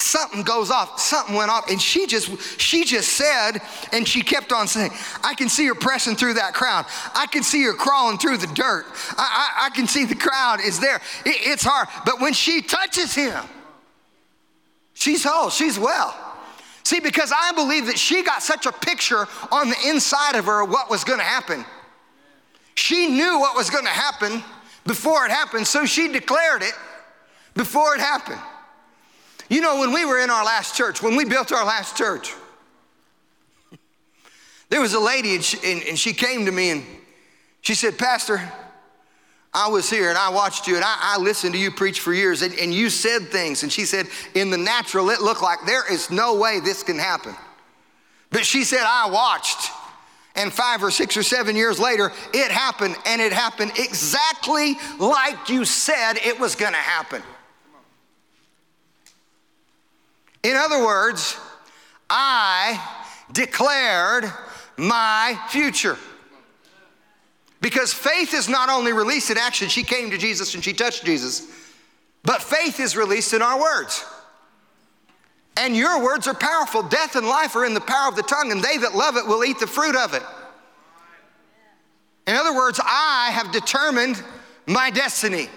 something 0.01 0.45
goes 0.45 0.71
off, 0.71 1.01
something 1.01 1.35
went 1.35 1.51
off, 1.51 1.69
and 1.69 1.83
she 1.83 2.07
just, 2.07 2.61
she 2.61 2.85
just 2.85 3.09
said, 3.15 3.59
and 3.91 4.07
she 4.07 4.23
kept 4.23 4.53
on 4.53 4.69
saying, 4.69 4.93
I 5.25 5.35
can 5.35 5.49
see 5.49 5.67
her 5.67 5.75
pressing 5.75 6.15
through 6.15 6.35
that 6.35 6.55
crowd. 6.55 6.87
I 7.13 7.27
can 7.27 7.43
see 7.43 7.65
her 7.65 7.73
crawling 7.73 8.19
through 8.19 8.39
the 8.39 8.47
dirt. 8.55 8.87
I, 9.19 9.59
I, 9.59 9.67
I 9.67 9.71
can 9.71 9.89
see 9.89 10.05
the 10.05 10.15
crowd 10.15 10.61
is 10.61 10.79
there. 10.79 10.97
It, 11.27 11.37
it's 11.45 11.65
hard. 11.65 11.89
But 12.07 12.21
when 12.21 12.35
she 12.35 12.63
touches 12.63 13.17
him, 13.17 13.43
she's 14.95 15.25
whole, 15.25 15.51
she's 15.51 15.77
well. 15.77 16.17
See, 16.85 17.01
because 17.01 17.33
I 17.37 17.51
believe 17.51 17.87
that 17.87 17.99
she 17.99 18.23
got 18.23 18.45
such 18.45 18.67
a 18.67 18.73
picture 18.73 19.27
on 19.51 19.71
the 19.71 19.77
inside 19.87 20.37
of 20.37 20.45
her 20.45 20.63
of 20.63 20.71
what 20.71 20.89
was 20.89 21.03
going 21.03 21.19
to 21.19 21.25
happen 21.25 21.65
she 22.83 23.07
knew 23.07 23.39
what 23.39 23.55
was 23.57 23.71
going 23.71 23.85
to 23.85 23.91
happen 23.91 24.43
before 24.85 25.25
it 25.25 25.31
happened, 25.31 25.69
so 25.69 25.87
she 25.87 26.09
declared 26.09 26.63
it 26.63 26.75
before 27.55 27.95
it 27.95 28.01
happened. 28.01 28.41
You 29.49 29.61
know, 29.61 29.79
when 29.79 29.93
we 29.93 30.05
were 30.05 30.19
in 30.19 30.31
our 30.31 30.45
last 30.45 30.75
church, 30.75 31.01
when 31.01 31.15
we 31.15 31.25
built 31.25 31.53
our 31.53 31.65
last 31.65 31.97
church, 31.97 32.35
there 34.69 34.81
was 34.81 34.95
a 34.95 34.99
lady 34.99 35.37
and 35.37 35.45
she, 35.45 35.59
and, 35.65 35.83
and 35.91 35.99
she 35.99 36.13
came 36.13 36.45
to 36.47 36.51
me 36.51 36.71
and 36.71 36.85
she 37.61 37.77
said, 37.77 37.99
Pastor, 37.99 38.43
I 39.55 39.69
was 39.69 39.89
here 39.89 40.09
and 40.09 40.19
I 40.19 40.31
watched 40.31 40.67
you 40.67 40.75
and 40.75 40.85
I, 40.85 40.97
I 41.01 41.19
listened 41.19 41.55
to 41.55 41.61
you 41.61 41.71
preach 41.71 42.01
for 42.01 42.13
years 42.13 42.43
and, 42.43 42.53
and 42.59 42.75
you 42.75 42.91
said 42.91 43.29
things. 43.29 43.63
And 43.63 43.71
she 43.71 43.85
said, 43.85 44.07
in 44.35 44.51
the 44.51 44.59
natural, 44.59 45.11
it 45.11 45.21
looked 45.21 45.43
like 45.43 45.59
there 45.67 45.91
is 45.93 46.11
no 46.11 46.35
way 46.35 46.59
this 46.59 46.83
can 46.83 46.99
happen. 46.99 47.37
But 48.31 48.45
she 48.45 48.65
said, 48.65 48.83
I 48.85 49.09
watched 49.09 49.71
and 50.35 50.53
five 50.53 50.83
or 50.83 50.91
six 50.91 51.17
or 51.17 51.23
seven 51.23 51.57
years 51.57 51.79
later, 51.79 52.13
it 52.33 52.51
happened, 52.51 52.97
and 53.07 53.21
it 53.21 53.33
happened 53.33 53.73
exactly 53.79 54.77
like 54.99 55.49
you 55.49 55.65
said 55.65 56.15
it 56.15 56.39
was 56.39 56.55
gonna 56.55 56.77
happen. 56.77 57.23
In 60.43 60.57
other 60.57 60.85
words, 60.85 61.39
I 62.11 62.81
declared 63.33 64.31
my 64.77 65.39
future. 65.49 65.97
Because 67.61 67.93
faith 67.93 68.35
is 68.35 68.49
not 68.49 68.69
only 68.69 68.93
released 68.93 69.31
in 69.31 69.39
action, 69.39 69.69
she 69.69 69.85
came 69.85 70.11
to 70.11 70.19
Jesus 70.19 70.55
and 70.55 70.65
she 70.65 70.73
touched 70.73 71.05
Jesus. 71.05 71.47
But 72.25 72.43
faith 72.43 72.81
is 72.81 72.97
released 72.97 73.33
in 73.33 73.43
our 73.43 73.61
words. 73.61 74.05
And 75.57 75.77
your 75.77 76.03
words 76.03 76.27
are 76.27 76.35
powerful. 76.35 76.83
Death 76.83 77.17
and 77.17 77.27
life 77.27 77.55
are 77.57 77.65
in 77.65 77.75
the 77.75 77.81
power 77.81 78.09
of 78.09 78.17
the 78.17 78.23
tongue, 78.23 78.53
and 78.53 78.63
they 78.63 78.79
that 78.79 78.95
love 78.95 79.17
it 79.17 79.27
will 79.27 79.45
eat 79.45 79.59
the 79.59 79.67
fruit 79.67 79.97
of 79.97 80.15
it. 80.15 80.23
In 82.27 82.35
other 82.35 82.55
words, 82.55 82.81
I 82.83 83.31
have 83.33 83.53
determined 83.53 84.23
my 84.67 84.91
destiny. 84.91 85.49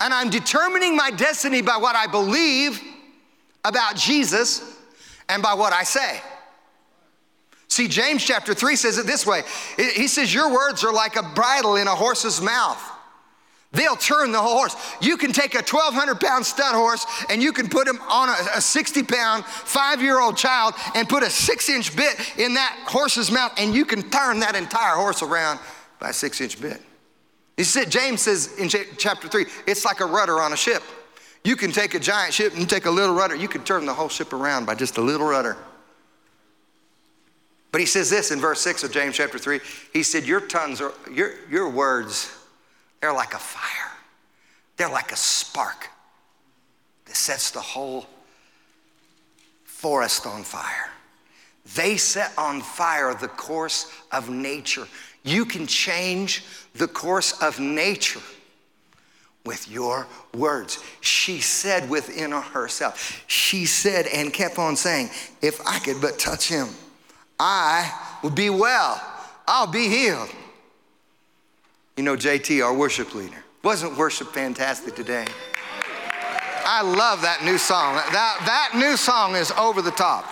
And 0.00 0.12
I'm 0.12 0.30
determining 0.30 0.96
my 0.96 1.10
destiny 1.10 1.62
by 1.62 1.76
what 1.76 1.96
I 1.96 2.06
believe 2.06 2.80
about 3.64 3.96
Jesus 3.96 4.76
and 5.28 5.42
by 5.42 5.54
what 5.54 5.72
I 5.72 5.82
say. 5.82 6.20
See, 7.68 7.88
James 7.88 8.24
chapter 8.24 8.54
3 8.54 8.76
says 8.76 8.98
it 8.98 9.06
this 9.06 9.26
way 9.26 9.42
He 9.76 10.08
says, 10.08 10.32
Your 10.32 10.52
words 10.52 10.84
are 10.84 10.92
like 10.92 11.16
a 11.16 11.22
bridle 11.22 11.76
in 11.76 11.86
a 11.86 11.94
horse's 11.94 12.40
mouth. 12.40 12.82
They'll 13.72 13.96
turn 13.96 14.32
the 14.32 14.40
whole 14.40 14.56
horse. 14.56 14.76
You 15.02 15.18
can 15.18 15.32
take 15.32 15.54
a 15.54 15.58
1,200 15.58 16.20
pound 16.20 16.46
stud 16.46 16.74
horse 16.74 17.06
and 17.28 17.42
you 17.42 17.52
can 17.52 17.68
put 17.68 17.86
him 17.86 18.00
on 18.08 18.30
a, 18.30 18.60
60 18.60 19.02
pound, 19.02 19.44
five 19.44 20.00
year 20.00 20.20
old 20.20 20.38
child 20.38 20.74
and 20.94 21.06
put 21.08 21.22
a 21.22 21.28
six 21.28 21.68
inch 21.68 21.94
bit 21.94 22.16
in 22.38 22.54
that 22.54 22.74
horse's 22.86 23.30
mouth 23.30 23.52
and 23.58 23.74
you 23.74 23.84
can 23.84 24.08
turn 24.10 24.40
that 24.40 24.54
entire 24.54 24.94
horse 24.94 25.22
around 25.22 25.60
by 26.00 26.10
a 26.10 26.12
six 26.12 26.40
inch 26.40 26.60
bit. 26.60 26.80
He 27.58 27.64
said, 27.64 27.90
James 27.90 28.22
says 28.22 28.56
in 28.58 28.68
chapter 28.68 29.28
3, 29.28 29.44
it's 29.66 29.84
like 29.84 30.00
a 30.00 30.06
rudder 30.06 30.40
on 30.40 30.52
a 30.52 30.56
ship. 30.56 30.82
You 31.44 31.56
can 31.56 31.72
take 31.72 31.94
a 31.94 32.00
giant 32.00 32.32
ship 32.32 32.54
and 32.56 32.70
take 32.70 32.86
a 32.86 32.90
little 32.90 33.14
rudder, 33.14 33.34
you 33.34 33.48
can 33.48 33.64
turn 33.64 33.84
the 33.84 33.94
whole 33.94 34.08
ship 34.08 34.32
around 34.32 34.64
by 34.64 34.76
just 34.76 34.96
a 34.96 35.02
little 35.02 35.26
rudder. 35.26 35.56
But 37.70 37.80
he 37.80 37.86
says 37.86 38.08
this 38.08 38.30
in 38.30 38.40
verse 38.40 38.60
6 38.62 38.84
of 38.84 38.92
James 38.92 39.16
chapter 39.16 39.38
3. 39.38 39.60
He 39.92 40.02
said, 40.02 40.24
Your 40.24 40.40
tongues 40.40 40.80
are, 40.80 40.92
your, 41.12 41.32
your 41.50 41.68
words, 41.68 42.37
they're 43.00 43.12
like 43.12 43.34
a 43.34 43.38
fire. 43.38 43.92
They're 44.76 44.90
like 44.90 45.12
a 45.12 45.16
spark 45.16 45.88
that 47.06 47.16
sets 47.16 47.50
the 47.50 47.60
whole 47.60 48.06
forest 49.64 50.26
on 50.26 50.42
fire. 50.42 50.90
They 51.74 51.96
set 51.96 52.32
on 52.38 52.60
fire 52.60 53.14
the 53.14 53.28
course 53.28 53.92
of 54.12 54.30
nature. 54.30 54.86
You 55.22 55.44
can 55.44 55.66
change 55.66 56.44
the 56.74 56.88
course 56.88 57.40
of 57.42 57.60
nature 57.60 58.20
with 59.44 59.70
your 59.70 60.06
words. 60.34 60.82
She 61.00 61.40
said 61.40 61.88
within 61.88 62.32
herself, 62.32 63.24
she 63.26 63.66
said 63.66 64.06
and 64.06 64.32
kept 64.32 64.58
on 64.58 64.76
saying, 64.76 65.10
If 65.42 65.60
I 65.66 65.78
could 65.78 66.00
but 66.00 66.18
touch 66.18 66.48
him. 66.48 66.68
I 67.40 67.92
will 68.22 68.30
be 68.30 68.50
well. 68.50 69.00
I'll 69.46 69.66
be 69.66 69.88
healed. 69.88 70.28
You 71.98 72.04
know, 72.04 72.16
JT, 72.16 72.64
our 72.64 72.72
worship 72.72 73.12
leader, 73.12 73.44
wasn't 73.64 73.98
worship 73.98 74.28
fantastic 74.28 74.94
today? 74.94 75.26
I 76.64 76.80
love 76.80 77.22
that 77.22 77.44
new 77.44 77.58
song. 77.58 77.96
That, 77.96 78.40
that 78.46 78.74
new 78.76 78.96
song 78.96 79.34
is 79.34 79.50
over 79.58 79.82
the 79.82 79.90
top. 79.90 80.24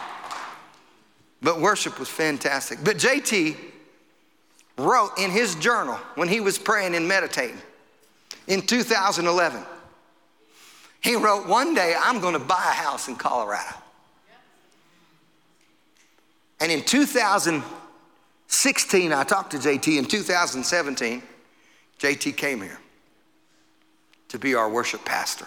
But 1.42 1.60
worship 1.60 1.98
was 1.98 2.08
fantastic. 2.08 2.78
But 2.84 2.98
JT 2.98 3.56
wrote 4.78 5.10
in 5.18 5.32
his 5.32 5.56
journal 5.56 5.96
when 6.14 6.28
he 6.28 6.38
was 6.38 6.56
praying 6.56 6.94
and 6.94 7.08
meditating 7.08 7.58
in 8.46 8.62
2011, 8.62 9.64
he 11.00 11.16
wrote, 11.16 11.48
One 11.48 11.74
day 11.74 11.96
I'm 11.98 12.20
going 12.20 12.34
to 12.34 12.38
buy 12.38 12.54
a 12.54 12.74
house 12.74 13.08
in 13.08 13.16
Colorado. 13.16 13.74
And 16.60 16.70
in 16.70 16.84
2016, 16.84 19.12
I 19.12 19.24
talked 19.24 19.50
to 19.50 19.56
JT. 19.56 19.98
In 19.98 20.04
2017, 20.04 21.24
JT 21.98 22.36
came 22.36 22.60
here 22.60 22.78
to 24.28 24.38
be 24.38 24.54
our 24.54 24.68
worship 24.68 25.04
pastor. 25.04 25.46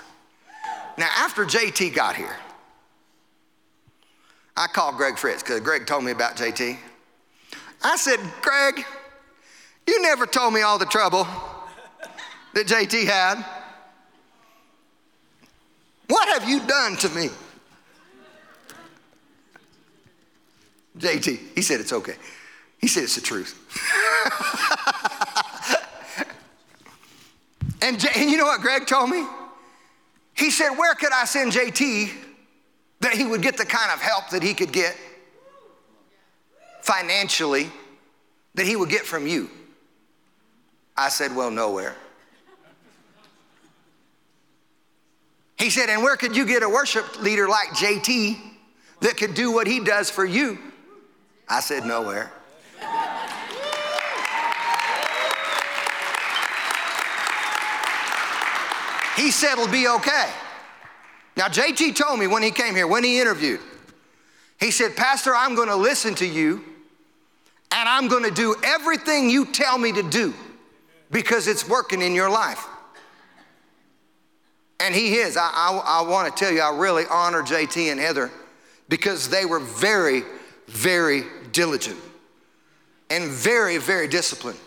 Now, 0.97 1.09
after 1.17 1.45
JT 1.45 1.93
got 1.93 2.15
here, 2.15 2.35
I 4.57 4.67
called 4.67 4.97
Greg 4.97 5.17
Fritz 5.17 5.41
because 5.41 5.61
Greg 5.61 5.85
told 5.85 6.03
me 6.03 6.11
about 6.11 6.35
JT. 6.35 6.77
I 7.81 7.95
said, 7.95 8.19
Greg, 8.41 8.83
you 9.87 10.01
never 10.01 10.25
told 10.25 10.53
me 10.53 10.61
all 10.61 10.77
the 10.77 10.85
trouble 10.85 11.25
that 12.53 12.67
JT 12.67 13.05
had. 13.05 13.43
What 16.07 16.27
have 16.29 16.49
you 16.49 16.59
done 16.65 16.97
to 16.97 17.09
me? 17.09 17.29
JT, 20.97 21.39
he 21.55 21.61
said 21.61 21.79
it's 21.79 21.93
okay. 21.93 22.15
He 22.79 22.87
said 22.87 23.03
it's 23.03 23.15
the 23.15 23.21
truth. 23.21 23.55
and, 27.81 27.99
J- 27.99 28.09
and 28.15 28.29
you 28.29 28.37
know 28.37 28.45
what 28.45 28.61
Greg 28.61 28.87
told 28.87 29.09
me? 29.09 29.25
He 30.33 30.51
said, 30.51 30.71
Where 30.71 30.95
could 30.95 31.11
I 31.11 31.25
send 31.25 31.51
JT 31.51 32.11
that 33.01 33.13
he 33.13 33.25
would 33.25 33.41
get 33.41 33.57
the 33.57 33.65
kind 33.65 33.91
of 33.91 33.99
help 33.99 34.29
that 34.29 34.43
he 34.43 34.53
could 34.53 34.71
get 34.71 34.95
financially 36.81 37.69
that 38.55 38.65
he 38.65 38.75
would 38.75 38.89
get 38.89 39.05
from 39.05 39.27
you? 39.27 39.49
I 40.95 41.09
said, 41.09 41.35
Well, 41.35 41.51
nowhere. 41.51 41.95
He 45.57 45.69
said, 45.69 45.89
And 45.89 46.01
where 46.01 46.15
could 46.15 46.35
you 46.35 46.45
get 46.45 46.63
a 46.63 46.69
worship 46.69 47.21
leader 47.21 47.47
like 47.47 47.69
JT 47.69 48.37
that 49.01 49.17
could 49.17 49.33
do 49.33 49.51
what 49.51 49.67
he 49.67 49.81
does 49.81 50.09
for 50.09 50.25
you? 50.25 50.57
I 51.47 51.59
said, 51.59 51.85
Nowhere. 51.85 52.31
He 59.19 59.31
said 59.31 59.53
it'll 59.53 59.67
be 59.67 59.87
okay. 59.87 60.29
Now, 61.35 61.47
JT 61.47 61.95
told 61.95 62.19
me 62.19 62.27
when 62.27 62.41
he 62.41 62.51
came 62.51 62.73
here, 62.73 62.87
when 62.87 63.03
he 63.03 63.19
interviewed, 63.19 63.59
he 64.59 64.71
said, 64.71 64.95
Pastor, 64.95 65.35
I'm 65.35 65.55
going 65.55 65.67
to 65.67 65.75
listen 65.75 66.15
to 66.15 66.25
you 66.25 66.63
and 67.71 67.87
I'm 67.87 68.07
going 68.07 68.23
to 68.23 68.31
do 68.31 68.55
everything 68.63 69.29
you 69.29 69.45
tell 69.45 69.77
me 69.77 69.91
to 69.91 70.03
do 70.03 70.33
because 71.11 71.47
it's 71.47 71.67
working 71.67 72.01
in 72.01 72.15
your 72.15 72.29
life. 72.29 72.65
And 74.79 74.95
he 74.95 75.15
is. 75.15 75.35
I, 75.35 75.49
I, 75.53 75.99
I 75.99 76.01
want 76.09 76.33
to 76.33 76.43
tell 76.43 76.53
you, 76.53 76.61
I 76.61 76.75
really 76.75 77.03
honor 77.09 77.41
JT 77.41 77.91
and 77.91 77.99
Heather 77.99 78.31
because 78.87 79.29
they 79.29 79.45
were 79.45 79.59
very, 79.59 80.23
very 80.67 81.23
diligent 81.51 81.99
and 83.09 83.29
very, 83.29 83.77
very 83.77 84.07
disciplined. 84.07 84.59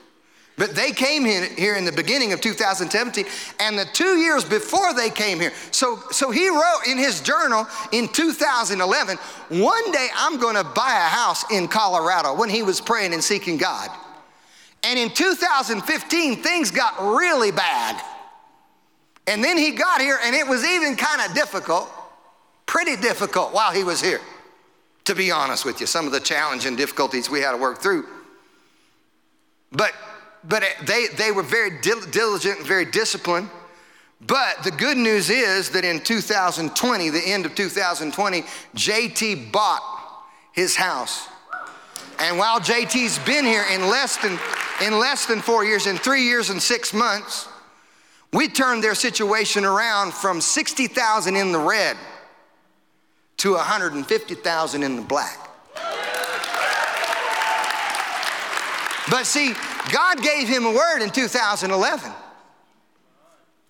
But 0.59 0.75
they 0.75 0.93
came 0.93 1.25
here 1.25 1.77
in 1.77 1.85
the 1.85 1.93
beginning 1.93 2.33
of 2.33 2.41
2017, 2.41 3.25
and 3.59 3.79
the 3.79 3.87
two 3.93 4.17
years 4.19 4.45
before 4.45 4.93
they 4.93 5.09
came 5.09 5.41
here. 5.41 5.53
So, 5.71 6.01
so 6.11 6.31
he 6.31 6.49
wrote 6.49 6.83
in 6.87 6.99
his 6.99 7.21
journal 7.23 7.67
in 7.91 8.09
2011, 8.09 9.17
one 9.49 9.93
day 9.93 10.09
I'm 10.15 10.39
going 10.39 10.57
to 10.57 10.65
buy 10.65 10.93
a 10.93 11.09
house 11.09 11.51
in 11.51 11.69
Colorado 11.69 12.37
when 12.37 12.51
he 12.51 12.63
was 12.63 12.81
praying 12.81 13.15
and 13.15 13.25
seeking 13.25 13.57
God. 13.57 13.91
And 14.85 14.99
in 14.99 15.11
2015, 15.11 16.43
things 16.43 16.71
got 16.71 17.01
really 17.01 17.51
bad. 17.51 18.03
And 19.27 19.43
then 19.43 19.57
he 19.57 19.71
got 19.71 20.01
here, 20.01 20.19
and 20.23 20.35
it 20.35 20.47
was 20.47 20.65
even 20.65 20.97
kind 20.97 21.23
of 21.23 21.35
difficult, 21.35 21.91
pretty 22.67 22.97
difficult 22.97 23.55
while 23.55 23.73
he 23.73 23.85
was 23.85 24.03
here 24.03 24.21
to 25.05 25.15
be 25.15 25.31
honest 25.31 25.65
with 25.65 25.81
you, 25.81 25.87
some 25.87 26.07
of 26.07 26.13
the 26.13 26.21
challenge 26.21 26.67
and 26.67 26.77
difficulties 26.77 27.29
we 27.29 27.41
had 27.41 27.53
to 27.53 27.57
work 27.57 27.79
through. 27.79 28.07
But, 29.73 29.93
but 30.45 30.65
they, 30.85 31.07
they 31.17 31.31
were 31.31 31.43
very 31.43 31.81
diligent 31.81 32.59
and 32.59 32.67
very 32.67 32.85
disciplined. 32.85 33.51
But 34.27 34.63
the 34.63 34.71
good 34.71 34.97
news 34.97 35.31
is 35.31 35.71
that 35.71 35.85
in 35.85 36.01
2020, 36.01 37.11
the 37.11 37.19
end 37.19 37.45
of 37.45 37.55
2020, 37.55 38.43
JT 38.77 39.53
bought 39.53 39.83
his 40.53 40.77
house. 40.77 41.29
And 42.21 42.39
while 42.39 42.61
JT's 42.61 43.19
been 43.21 43.45
here 43.45 43.65
in 43.73 43.89
less 43.89 44.17
than, 44.19 44.39
in 44.81 44.99
less 44.99 45.27
than 45.27 45.41
four 45.41 45.65
years, 45.65 45.87
in 45.87 45.97
three 45.97 46.23
years 46.23 46.51
and 46.51 46.63
six 46.63 46.95
months, 46.95 47.49
we 48.33 48.49
turned 48.49 48.83
their 48.83 48.95
situation 48.95 49.65
around 49.65 50.15
from 50.15 50.41
60,000 50.41 51.37
in 51.37 51.53
the 51.53 51.59
red 51.59 51.97
to 53.39 53.55
150,000 53.55 54.83
in 54.83 54.97
the 54.97 55.03
black. 55.03 55.49
But 59.11 59.27
see, 59.27 59.53
God 59.93 60.23
gave 60.23 60.49
him 60.49 60.65
a 60.65 60.73
word 60.73 61.03
in 61.03 61.11
2011. 61.11 62.13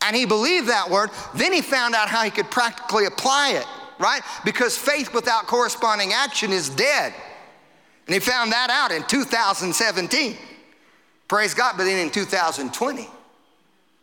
And 0.04 0.16
he 0.16 0.26
believed 0.26 0.68
that 0.68 0.90
word. 0.90 1.10
Then 1.34 1.52
he 1.52 1.62
found 1.62 1.94
out 1.94 2.08
how 2.08 2.22
he 2.22 2.30
could 2.30 2.50
practically 2.50 3.06
apply 3.06 3.52
it, 3.52 3.66
right? 3.98 4.20
Because 4.44 4.76
faith 4.76 5.14
without 5.14 5.46
corresponding 5.46 6.12
action 6.12 6.52
is 6.52 6.68
dead. 6.68 7.14
And 8.06 8.14
he 8.14 8.20
found 8.20 8.52
that 8.52 8.68
out 8.68 8.90
in 8.90 9.04
2017. 9.04 10.36
Praise 11.28 11.54
God. 11.54 11.74
But 11.76 11.84
then 11.84 12.04
in 12.04 12.10
2020, 12.10 13.08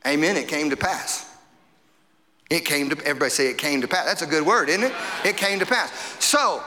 amen, 0.08 0.38
it 0.38 0.48
came 0.48 0.70
to 0.70 0.78
pass. 0.78 1.30
It 2.50 2.66
came 2.66 2.90
to, 2.90 2.98
everybody 3.06 3.30
say 3.30 3.48
it 3.50 3.58
came 3.58 3.82
to 3.82 3.88
pass. 3.88 4.06
That's 4.06 4.22
a 4.22 4.28
good 4.28 4.46
word, 4.46 4.70
isn't 4.70 4.84
it? 4.84 4.94
It 5.24 5.38
came 5.38 5.60
to 5.60 5.66
pass. 5.66 5.92
So, 6.24 6.64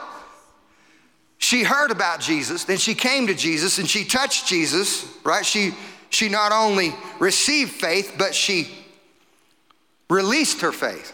she 1.43 1.65
heard 1.65 1.91
about 1.91 2.21
Jesus, 2.21 2.65
then 2.65 2.79
she 2.79 2.95
came 2.95 3.27
to 3.27 3.35
Jesus 3.35 3.79
and 3.79 3.91
she 3.91 4.05
touched 4.05 4.47
Jesus, 4.47 5.05
right? 5.25 5.45
She, 5.45 5.75
she 6.09 6.29
not 6.29 6.53
only 6.53 6.95
received 7.19 7.73
faith, 7.73 8.15
but 8.17 8.33
she 8.33 8.69
released 10.09 10.61
her 10.61 10.71
faith. 10.71 11.13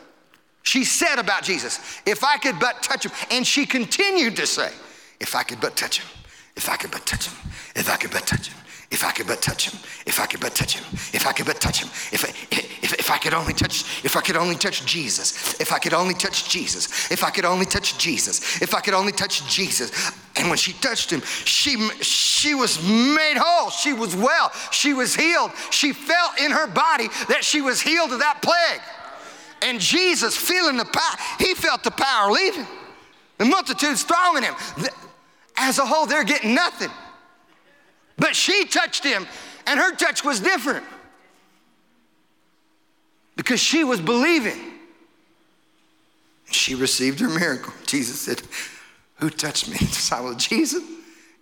She 0.64 0.84
said 0.84 1.18
about 1.18 1.44
Jesus, 1.44 1.80
if 2.04 2.22
I 2.22 2.36
could 2.36 2.60
but 2.60 2.82
touch 2.82 3.06
him. 3.06 3.12
And 3.30 3.46
she 3.46 3.64
continued 3.64 4.36
to 4.36 4.46
say, 4.46 4.70
if 5.18 5.34
I 5.34 5.44
could 5.44 5.62
but 5.62 5.76
touch 5.76 6.00
him, 6.00 6.08
if 6.56 6.68
I 6.68 6.76
could 6.76 6.90
but 6.90 7.06
touch 7.06 7.28
him, 7.28 7.50
if 7.74 7.88
I 7.88 7.96
could 7.96 8.10
but 8.10 8.26
touch 8.26 8.48
him, 8.48 8.57
if 8.90 9.04
I 9.04 9.12
could 9.12 9.26
but 9.26 9.42
touch 9.42 9.68
him, 9.68 9.78
if 10.06 10.18
I 10.18 10.24
could 10.24 10.40
but 10.40 10.54
touch 10.54 10.78
him, 10.78 10.84
if 11.12 11.26
I 11.26 11.32
could 11.32 11.44
but 11.44 11.60
touch 11.60 11.82
him, 11.82 11.88
if 12.10 12.24
I, 12.24 12.28
if, 12.50 12.94
if 12.94 13.10
I 13.10 13.18
could 13.18 13.34
only 13.34 13.52
touch, 13.52 13.82
if 14.02 14.16
I 14.16 14.22
could 14.22 14.36
only 14.36 14.54
touch 14.54 14.86
Jesus, 14.86 15.60
if 15.60 15.72
I 15.72 15.78
could 15.78 15.92
only 15.92 16.14
touch 16.14 16.48
Jesus, 16.48 17.10
if 17.10 17.22
I 17.22 17.30
could 17.30 17.44
only 17.44 17.66
touch 17.66 17.98
Jesus, 17.98 18.62
if 18.62 18.74
I 18.74 18.80
could 18.80 18.94
only 18.94 19.12
touch 19.12 19.46
Jesus. 19.46 20.10
And 20.36 20.48
when 20.48 20.56
she 20.56 20.72
touched 20.72 21.10
him, 21.12 21.20
she, 21.20 21.76
she 22.00 22.54
was 22.54 22.82
made 22.82 23.36
whole. 23.36 23.68
She 23.70 23.92
was 23.92 24.16
well. 24.16 24.52
She 24.70 24.94
was 24.94 25.14
healed. 25.14 25.50
She 25.70 25.92
felt 25.92 26.40
in 26.40 26.50
her 26.50 26.66
body 26.66 27.08
that 27.28 27.44
she 27.44 27.60
was 27.60 27.82
healed 27.82 28.12
of 28.12 28.20
that 28.20 28.40
plague. 28.40 28.80
And 29.60 29.80
Jesus, 29.80 30.34
feeling 30.34 30.78
the 30.78 30.86
power, 30.86 31.16
he 31.38 31.54
felt 31.54 31.82
the 31.82 31.90
power 31.90 32.30
leaving. 32.30 32.66
The 33.36 33.44
multitude's 33.44 34.02
thronging 34.02 34.44
him. 34.44 34.54
As 35.56 35.78
a 35.78 35.84
whole, 35.84 36.06
they're 36.06 36.24
getting 36.24 36.54
nothing. 36.54 36.90
But 38.18 38.34
she 38.34 38.64
touched 38.64 39.04
him, 39.04 39.26
and 39.66 39.78
her 39.78 39.94
touch 39.94 40.24
was 40.24 40.40
different 40.40 40.84
because 43.36 43.60
she 43.60 43.84
was 43.84 44.00
believing. 44.00 44.58
She 46.50 46.74
received 46.74 47.20
her 47.20 47.28
miracle. 47.28 47.72
Jesus 47.86 48.20
said, 48.20 48.42
Who 49.16 49.30
touched 49.30 49.68
me? 49.68 49.76
The 49.78 49.86
disciple, 49.86 50.34
Jesus, 50.34 50.82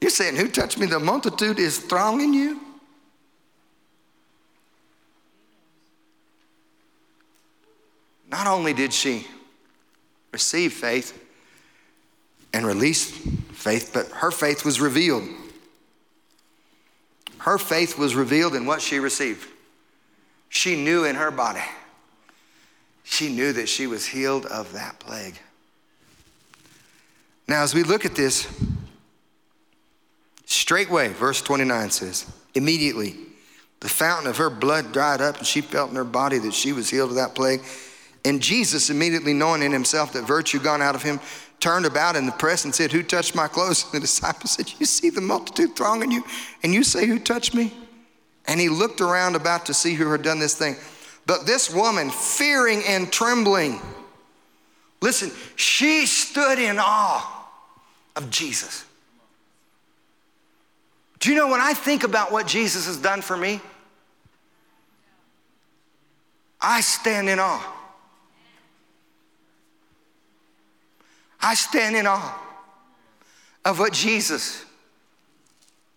you're 0.00 0.10
saying, 0.10 0.36
Who 0.36 0.48
touched 0.48 0.78
me? 0.78 0.86
The 0.86 1.00
multitude 1.00 1.58
is 1.58 1.78
thronging 1.78 2.34
you. 2.34 2.60
Not 8.30 8.46
only 8.46 8.74
did 8.74 8.92
she 8.92 9.26
receive 10.32 10.74
faith 10.74 11.18
and 12.52 12.66
release 12.66 13.10
faith, 13.52 13.92
but 13.94 14.08
her 14.08 14.30
faith 14.30 14.64
was 14.64 14.80
revealed. 14.80 15.26
Her 17.46 17.58
faith 17.58 17.96
was 17.96 18.16
revealed 18.16 18.56
in 18.56 18.66
what 18.66 18.82
she 18.82 18.98
received. 18.98 19.48
She 20.48 20.74
knew 20.74 21.04
in 21.04 21.14
her 21.14 21.30
body, 21.30 21.62
she 23.04 23.28
knew 23.32 23.52
that 23.52 23.68
she 23.68 23.86
was 23.86 24.04
healed 24.04 24.46
of 24.46 24.72
that 24.72 24.98
plague. 24.98 25.38
Now, 27.46 27.62
as 27.62 27.72
we 27.72 27.84
look 27.84 28.04
at 28.04 28.16
this, 28.16 28.48
straightway, 30.44 31.10
verse 31.10 31.40
29 31.40 31.90
says, 31.90 32.26
immediately, 32.56 33.14
the 33.78 33.88
fountain 33.88 34.28
of 34.28 34.38
her 34.38 34.50
blood 34.50 34.92
dried 34.92 35.20
up, 35.20 35.38
and 35.38 35.46
she 35.46 35.60
felt 35.60 35.90
in 35.90 35.96
her 35.96 36.02
body 36.02 36.38
that 36.38 36.52
she 36.52 36.72
was 36.72 36.90
healed 36.90 37.10
of 37.10 37.16
that 37.16 37.36
plague. 37.36 37.60
And 38.24 38.42
Jesus, 38.42 38.90
immediately 38.90 39.32
knowing 39.32 39.62
in 39.62 39.70
himself 39.70 40.14
that 40.14 40.24
virtue 40.24 40.58
gone 40.58 40.82
out 40.82 40.96
of 40.96 41.02
him, 41.04 41.20
turned 41.60 41.86
about 41.86 42.16
in 42.16 42.26
the 42.26 42.32
press 42.32 42.64
and 42.64 42.74
said, 42.74 42.92
Who 42.92 43.02
touched 43.02 43.34
my 43.34 43.48
clothes? 43.48 43.84
And 43.84 43.92
the 43.92 44.00
disciples 44.00 44.52
said, 44.52 44.72
You 44.78 44.86
see 44.86 45.10
the 45.10 45.20
multitude 45.20 45.76
thronging 45.76 46.10
you, 46.10 46.24
and 46.62 46.72
you 46.72 46.84
say, 46.84 47.06
Who 47.06 47.18
touched 47.18 47.54
me? 47.54 47.72
And 48.46 48.60
he 48.60 48.68
looked 48.68 49.00
around 49.00 49.34
about 49.34 49.66
to 49.66 49.74
see 49.74 49.94
who 49.94 50.10
had 50.12 50.22
done 50.22 50.38
this 50.38 50.54
thing. 50.54 50.76
But 51.26 51.46
this 51.46 51.72
woman, 51.74 52.10
fearing 52.10 52.82
and 52.86 53.12
trembling, 53.12 53.80
listen, 55.00 55.32
she 55.56 56.06
stood 56.06 56.58
in 56.58 56.76
awe 56.78 57.48
of 58.14 58.30
Jesus. 58.30 58.84
Do 61.18 61.30
you 61.30 61.36
know 61.36 61.48
when 61.48 61.60
I 61.60 61.74
think 61.74 62.04
about 62.04 62.30
what 62.30 62.46
Jesus 62.46 62.86
has 62.86 62.98
done 62.98 63.22
for 63.22 63.36
me? 63.36 63.60
I 66.60 66.80
stand 66.80 67.28
in 67.28 67.38
awe. 67.38 67.75
I 71.40 71.54
stand 71.54 71.96
in 71.96 72.06
awe 72.06 72.42
of 73.64 73.78
what 73.78 73.92
Jesus 73.92 74.64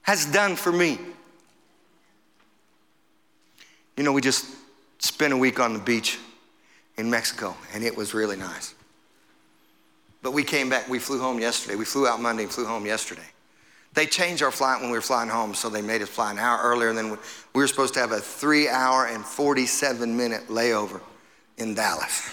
has 0.02 0.26
done 0.26 0.56
for 0.56 0.72
me. 0.72 0.98
You 3.96 4.04
know, 4.04 4.14
we 4.14 4.22
just 4.22 4.46
spent 5.00 5.34
a 5.34 5.38
week 5.38 5.60
on 5.60 5.74
the 5.74 5.80
beach 5.80 6.18
in 6.98 7.10
Mexico, 7.10 7.56
and 7.74 7.84
it 7.84 7.96
was 7.96 8.14
really 8.14 8.38
nice. 8.38 8.74
But 10.22 10.32
we 10.32 10.44
came 10.44 10.70
back, 10.70 10.90
we 10.90 11.00
flew 11.00 11.20
home 11.20 11.40
yesterday. 11.40 11.76
We 11.76 11.86
flew 11.86 12.08
out 12.08 12.22
Monday 12.22 12.44
and 12.44 12.52
flew 12.52 12.66
home 12.66 12.86
yesterday. 12.86 13.22
They 13.94 14.06
changed 14.06 14.44
our 14.44 14.52
flight 14.52 14.82
when 14.82 14.92
we 14.92 14.98
were 14.98 15.02
flying 15.02 15.30
home, 15.30 15.54
so 15.54 15.70
they 15.70 15.82
made 15.82 16.02
us 16.02 16.10
fly 16.10 16.32
an 16.32 16.40
hour 16.40 16.60
earlier 16.62 16.94
than 16.94 17.12
we 17.12 17.18
were 17.54 17.68
supposed 17.68 17.94
to 17.96 18.00
have 18.00 18.12
a 18.12 18.20
three 18.20 18.68
hour 18.68 19.08
and 19.08 19.26
47 19.26 20.16
minute 20.16 20.48
layover 20.48 21.02
in 21.58 21.74
Dallas. 21.74 22.30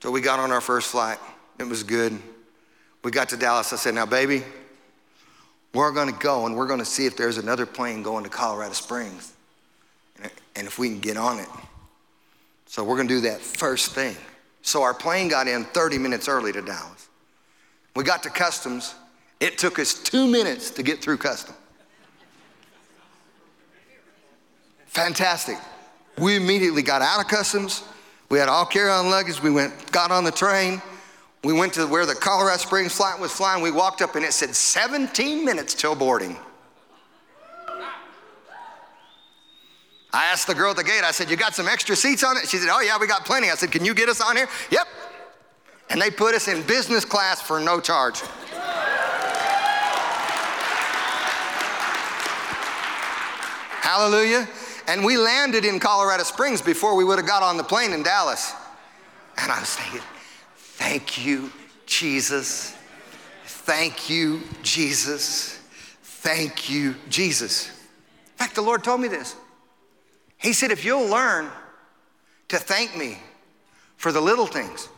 So 0.00 0.10
we 0.10 0.20
got 0.20 0.38
on 0.38 0.52
our 0.52 0.60
first 0.60 0.90
flight. 0.90 1.18
It 1.58 1.66
was 1.66 1.82
good. 1.82 2.18
We 3.02 3.10
got 3.10 3.28
to 3.30 3.36
Dallas. 3.36 3.72
I 3.72 3.76
said, 3.76 3.94
Now, 3.94 4.06
baby, 4.06 4.42
we're 5.72 5.92
going 5.92 6.12
to 6.12 6.18
go 6.18 6.46
and 6.46 6.56
we're 6.56 6.66
going 6.66 6.78
to 6.78 6.84
see 6.84 7.06
if 7.06 7.16
there's 7.16 7.38
another 7.38 7.66
plane 7.66 8.02
going 8.02 8.24
to 8.24 8.30
Colorado 8.30 8.72
Springs 8.72 9.32
and 10.56 10.66
if 10.66 10.78
we 10.78 10.88
can 10.88 11.00
get 11.00 11.16
on 11.16 11.38
it. 11.38 11.48
So 12.66 12.82
we're 12.82 12.96
going 12.96 13.08
to 13.08 13.14
do 13.14 13.20
that 13.22 13.40
first 13.40 13.92
thing. 13.92 14.16
So 14.62 14.82
our 14.82 14.94
plane 14.94 15.28
got 15.28 15.46
in 15.46 15.64
30 15.64 15.98
minutes 15.98 16.28
early 16.28 16.52
to 16.52 16.62
Dallas. 16.62 17.08
We 17.94 18.04
got 18.04 18.22
to 18.24 18.30
customs. 18.30 18.94
It 19.38 19.58
took 19.58 19.78
us 19.78 19.94
two 19.94 20.26
minutes 20.26 20.70
to 20.72 20.82
get 20.82 21.00
through 21.00 21.18
customs. 21.18 21.58
Fantastic. 24.86 25.58
We 26.18 26.36
immediately 26.36 26.82
got 26.82 27.02
out 27.02 27.20
of 27.20 27.28
customs. 27.28 27.82
We 28.28 28.38
had 28.38 28.48
all 28.48 28.66
carry-on 28.66 29.08
luggage. 29.08 29.42
We 29.42 29.50
went, 29.50 29.92
got 29.92 30.10
on 30.10 30.24
the 30.24 30.32
train. 30.32 30.82
We 31.44 31.52
went 31.52 31.74
to 31.74 31.86
where 31.86 32.06
the 32.06 32.14
Colorado 32.14 32.58
Springs 32.58 32.94
flight 32.94 33.20
was 33.20 33.30
flying. 33.30 33.62
We 33.62 33.70
walked 33.70 34.02
up 34.02 34.16
and 34.16 34.24
it 34.24 34.32
said 34.32 34.54
17 34.54 35.44
minutes 35.44 35.74
till 35.74 35.94
boarding. 35.94 36.36
I 40.12 40.24
asked 40.24 40.46
the 40.46 40.54
girl 40.54 40.70
at 40.70 40.76
the 40.76 40.84
gate, 40.84 41.04
I 41.04 41.10
said, 41.10 41.30
You 41.30 41.36
got 41.36 41.54
some 41.54 41.68
extra 41.68 41.94
seats 41.94 42.24
on 42.24 42.36
it? 42.38 42.48
She 42.48 42.56
said, 42.56 42.70
Oh, 42.72 42.80
yeah, 42.80 42.96
we 42.98 43.06
got 43.06 43.24
plenty. 43.26 43.50
I 43.50 43.54
said, 43.54 43.70
Can 43.70 43.84
you 43.84 43.94
get 43.94 44.08
us 44.08 44.20
on 44.20 44.34
here? 44.34 44.48
Yep. 44.70 44.86
And 45.90 46.00
they 46.00 46.10
put 46.10 46.34
us 46.34 46.48
in 46.48 46.62
business 46.62 47.04
class 47.04 47.40
for 47.40 47.60
no 47.60 47.80
charge. 47.80 48.22
Hallelujah. 53.82 54.48
And 54.86 55.04
we 55.04 55.16
landed 55.16 55.64
in 55.64 55.80
Colorado 55.80 56.22
Springs 56.22 56.62
before 56.62 56.94
we 56.94 57.04
would 57.04 57.18
have 57.18 57.26
got 57.26 57.42
on 57.42 57.56
the 57.56 57.64
plane 57.64 57.92
in 57.92 58.02
Dallas. 58.02 58.54
And 59.36 59.50
I 59.50 59.60
was 59.60 59.74
thinking, 59.74 60.00
thank 60.56 61.24
you, 61.24 61.50
Jesus. 61.86 62.76
Thank 63.44 64.08
you, 64.08 64.42
Jesus. 64.62 65.58
Thank 66.02 66.70
you, 66.70 66.94
Jesus. 67.08 67.68
In 67.68 68.38
fact, 68.38 68.54
the 68.54 68.62
Lord 68.62 68.84
told 68.84 69.00
me 69.00 69.08
this. 69.08 69.34
He 70.38 70.52
said, 70.52 70.70
if 70.70 70.84
you'll 70.84 71.08
learn 71.08 71.50
to 72.48 72.58
thank 72.58 72.96
me 72.96 73.18
for 73.96 74.12
the 74.12 74.20
little 74.20 74.46
things, 74.46 74.88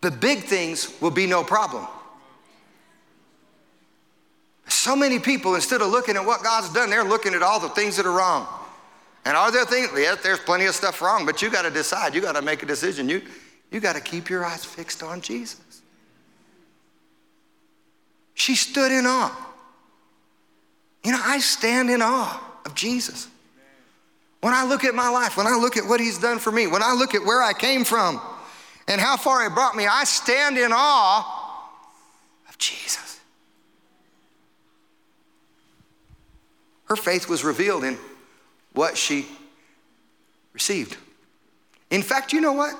the 0.00 0.10
big 0.10 0.44
things 0.44 0.94
will 1.00 1.10
be 1.10 1.26
no 1.26 1.42
problem. 1.42 1.86
So 4.78 4.94
many 4.94 5.18
people, 5.18 5.56
instead 5.56 5.82
of 5.82 5.88
looking 5.88 6.14
at 6.14 6.24
what 6.24 6.44
God's 6.44 6.72
done, 6.72 6.88
they're 6.88 7.02
looking 7.02 7.34
at 7.34 7.42
all 7.42 7.58
the 7.58 7.68
things 7.70 7.96
that 7.96 8.06
are 8.06 8.12
wrong. 8.12 8.46
And 9.24 9.36
are 9.36 9.50
there 9.50 9.64
things? 9.64 9.88
Yes, 9.92 10.22
there's 10.22 10.38
plenty 10.38 10.66
of 10.66 10.74
stuff 10.74 11.02
wrong, 11.02 11.26
but 11.26 11.42
you 11.42 11.50
got 11.50 11.62
to 11.62 11.70
decide. 11.70 12.14
You 12.14 12.20
got 12.20 12.36
to 12.36 12.42
make 12.42 12.62
a 12.62 12.66
decision. 12.66 13.08
You, 13.08 13.20
you 13.72 13.80
got 13.80 13.96
to 13.96 14.00
keep 14.00 14.30
your 14.30 14.44
eyes 14.44 14.64
fixed 14.64 15.02
on 15.02 15.20
Jesus. 15.20 15.82
She 18.34 18.54
stood 18.54 18.92
in 18.92 19.04
awe. 19.04 19.36
You 21.02 21.10
know, 21.10 21.20
I 21.24 21.40
stand 21.40 21.90
in 21.90 22.00
awe 22.00 22.40
of 22.64 22.76
Jesus. 22.76 23.26
When 24.42 24.54
I 24.54 24.64
look 24.64 24.84
at 24.84 24.94
my 24.94 25.08
life, 25.08 25.36
when 25.36 25.48
I 25.48 25.56
look 25.56 25.76
at 25.76 25.86
what 25.86 25.98
he's 25.98 26.18
done 26.18 26.38
for 26.38 26.52
me, 26.52 26.68
when 26.68 26.84
I 26.84 26.92
look 26.92 27.16
at 27.16 27.24
where 27.24 27.42
I 27.42 27.52
came 27.52 27.82
from 27.82 28.20
and 28.86 29.00
how 29.00 29.16
far 29.16 29.42
he 29.42 29.52
brought 29.52 29.74
me, 29.74 29.88
I 29.88 30.04
stand 30.04 30.56
in 30.56 30.70
awe 30.72 31.68
of 32.48 32.56
Jesus. 32.58 33.07
Her 36.88 36.96
faith 36.96 37.28
was 37.28 37.44
revealed 37.44 37.84
in 37.84 37.98
what 38.72 38.96
she 38.96 39.26
received. 40.52 40.96
In 41.90 42.02
fact, 42.02 42.32
you 42.32 42.40
know 42.40 42.52
what? 42.52 42.74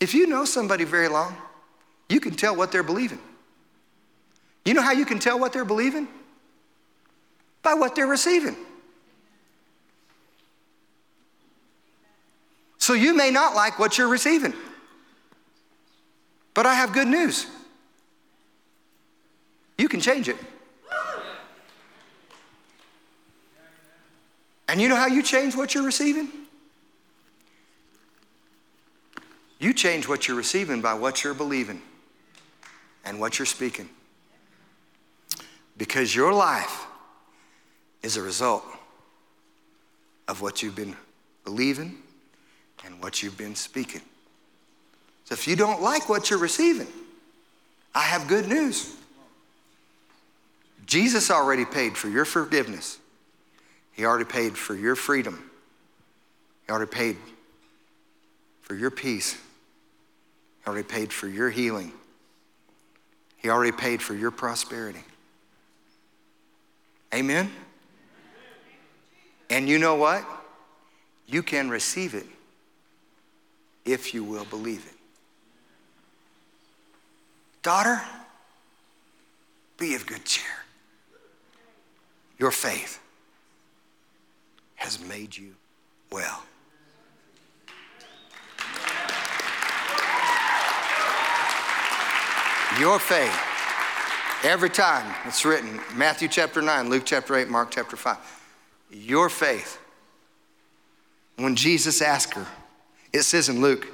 If 0.00 0.14
you 0.14 0.26
know 0.26 0.44
somebody 0.44 0.84
very 0.84 1.08
long, 1.08 1.36
you 2.08 2.20
can 2.20 2.34
tell 2.34 2.54
what 2.54 2.70
they're 2.70 2.82
believing. 2.82 3.18
You 4.64 4.74
know 4.74 4.82
how 4.82 4.92
you 4.92 5.04
can 5.04 5.18
tell 5.18 5.38
what 5.38 5.52
they're 5.52 5.64
believing? 5.64 6.06
By 7.62 7.74
what 7.74 7.94
they're 7.96 8.06
receiving. 8.06 8.56
So 12.78 12.94
you 12.94 13.14
may 13.14 13.30
not 13.30 13.54
like 13.54 13.78
what 13.78 13.98
you're 13.98 14.08
receiving. 14.08 14.54
But 16.54 16.66
I 16.66 16.74
have 16.74 16.92
good 16.92 17.08
news. 17.08 17.46
You 19.76 19.88
can 19.88 20.00
change 20.00 20.28
it. 20.28 20.36
And 24.68 24.80
you 24.80 24.88
know 24.88 24.96
how 24.96 25.06
you 25.06 25.22
change 25.22 25.56
what 25.56 25.74
you're 25.74 25.84
receiving? 25.84 26.28
You 29.58 29.72
change 29.72 30.06
what 30.06 30.28
you're 30.28 30.36
receiving 30.36 30.80
by 30.80 30.94
what 30.94 31.24
you're 31.24 31.34
believing 31.34 31.82
and 33.04 33.18
what 33.18 33.38
you're 33.38 33.46
speaking. 33.46 33.88
Because 35.76 36.14
your 36.14 36.32
life 36.32 36.86
is 38.02 38.16
a 38.16 38.22
result 38.22 38.64
of 40.28 40.42
what 40.42 40.62
you've 40.62 40.76
been 40.76 40.94
believing 41.44 41.96
and 42.84 43.02
what 43.02 43.22
you've 43.22 43.38
been 43.38 43.54
speaking. 43.54 44.02
So 45.24 45.32
if 45.32 45.48
you 45.48 45.56
don't 45.56 45.82
like 45.82 46.08
what 46.08 46.30
you're 46.30 46.38
receiving, 46.38 46.86
I 47.94 48.02
have 48.02 48.28
good 48.28 48.46
news. 48.48 48.94
Jesus 50.86 51.30
already 51.30 51.64
paid 51.64 51.96
for 51.96 52.08
your 52.08 52.24
forgiveness. 52.24 52.98
He 53.98 54.04
already 54.04 54.26
paid 54.26 54.56
for 54.56 54.76
your 54.76 54.94
freedom. 54.94 55.50
He 56.64 56.70
already 56.70 56.88
paid 56.88 57.16
for 58.60 58.76
your 58.76 58.92
peace. 58.92 59.32
He 59.34 60.68
already 60.68 60.86
paid 60.86 61.12
for 61.12 61.26
your 61.26 61.50
healing. 61.50 61.90
He 63.38 63.50
already 63.50 63.72
paid 63.72 64.00
for 64.00 64.14
your 64.14 64.30
prosperity. 64.30 65.02
Amen? 67.12 67.50
And 69.50 69.68
you 69.68 69.80
know 69.80 69.96
what? 69.96 70.24
You 71.26 71.42
can 71.42 71.68
receive 71.68 72.14
it 72.14 72.26
if 73.84 74.14
you 74.14 74.22
will 74.22 74.44
believe 74.44 74.86
it. 74.86 74.94
Daughter, 77.64 78.00
be 79.76 79.96
of 79.96 80.06
good 80.06 80.24
cheer. 80.24 80.44
Your 82.38 82.52
faith 82.52 83.00
has 84.78 85.04
made 85.04 85.36
you 85.36 85.54
well. 86.10 86.42
Your 92.80 92.98
faith. 92.98 93.36
Every 94.44 94.70
time 94.70 95.12
it's 95.26 95.44
written, 95.44 95.80
Matthew 95.96 96.28
chapter 96.28 96.62
9, 96.62 96.88
Luke 96.88 97.02
chapter 97.04 97.34
8, 97.34 97.48
Mark 97.48 97.72
chapter 97.72 97.96
5. 97.96 98.16
Your 98.92 99.28
faith. 99.28 99.80
When 101.36 101.56
Jesus 101.56 102.00
asked 102.00 102.34
her, 102.34 102.46
it 103.12 103.22
says 103.22 103.48
in 103.48 103.60
Luke, 103.60 103.88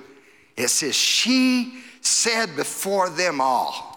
it 0.56 0.68
says, 0.68 0.94
she 0.94 1.82
said 2.02 2.54
before 2.56 3.08
them 3.08 3.40
all, 3.40 3.90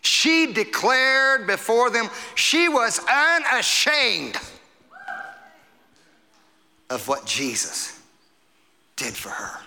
she 0.00 0.52
declared 0.52 1.46
before 1.46 1.90
them, 1.90 2.08
she 2.34 2.68
was 2.68 3.00
unashamed 3.10 4.38
of 6.90 7.08
what 7.08 7.26
Jesus 7.26 8.00
did 8.96 9.14
for 9.14 9.30
her. 9.30 9.60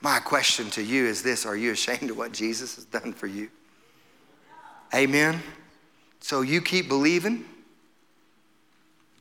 My 0.00 0.18
question 0.18 0.68
to 0.70 0.82
you 0.82 1.06
is 1.06 1.22
this 1.22 1.46
Are 1.46 1.56
you 1.56 1.72
ashamed 1.72 2.10
of 2.10 2.18
what 2.18 2.32
Jesus 2.32 2.76
has 2.76 2.84
done 2.84 3.12
for 3.12 3.26
you? 3.26 3.48
Amen. 4.94 5.42
So 6.20 6.42
you 6.42 6.60
keep 6.60 6.88
believing, 6.88 7.44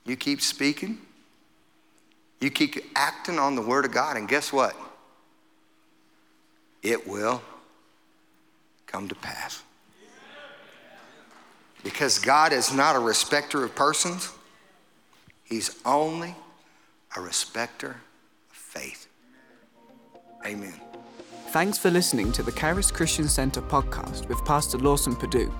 you 0.05 0.15
keep 0.15 0.41
speaking, 0.41 0.99
you 2.39 2.49
keep 2.49 2.83
acting 2.95 3.39
on 3.39 3.55
the 3.55 3.61
Word 3.61 3.85
of 3.85 3.91
God, 3.91 4.17
and 4.17 4.27
guess 4.27 4.51
what? 4.51 4.75
It 6.81 7.07
will 7.07 7.41
come 8.85 9.07
to 9.07 9.15
pass. 9.15 9.63
Because 11.83 12.19
God 12.19 12.53
is 12.53 12.73
not 12.73 12.95
a 12.95 12.99
respecter 12.99 13.63
of 13.63 13.75
persons, 13.75 14.31
He's 15.53 15.77
only 15.85 16.33
a 17.15 17.21
respecter 17.21 17.97
of 18.49 18.57
faith. 18.57 19.07
Amen. 20.43 20.73
Thanks 21.49 21.77
for 21.77 21.91
listening 21.91 22.31
to 22.31 22.41
the 22.41 22.51
Charis 22.53 22.89
Christian 22.89 23.27
Center 23.27 23.61
podcast 23.61 24.27
with 24.27 24.43
Pastor 24.45 24.79
Lawson 24.79 25.15
Perdue. 25.15 25.53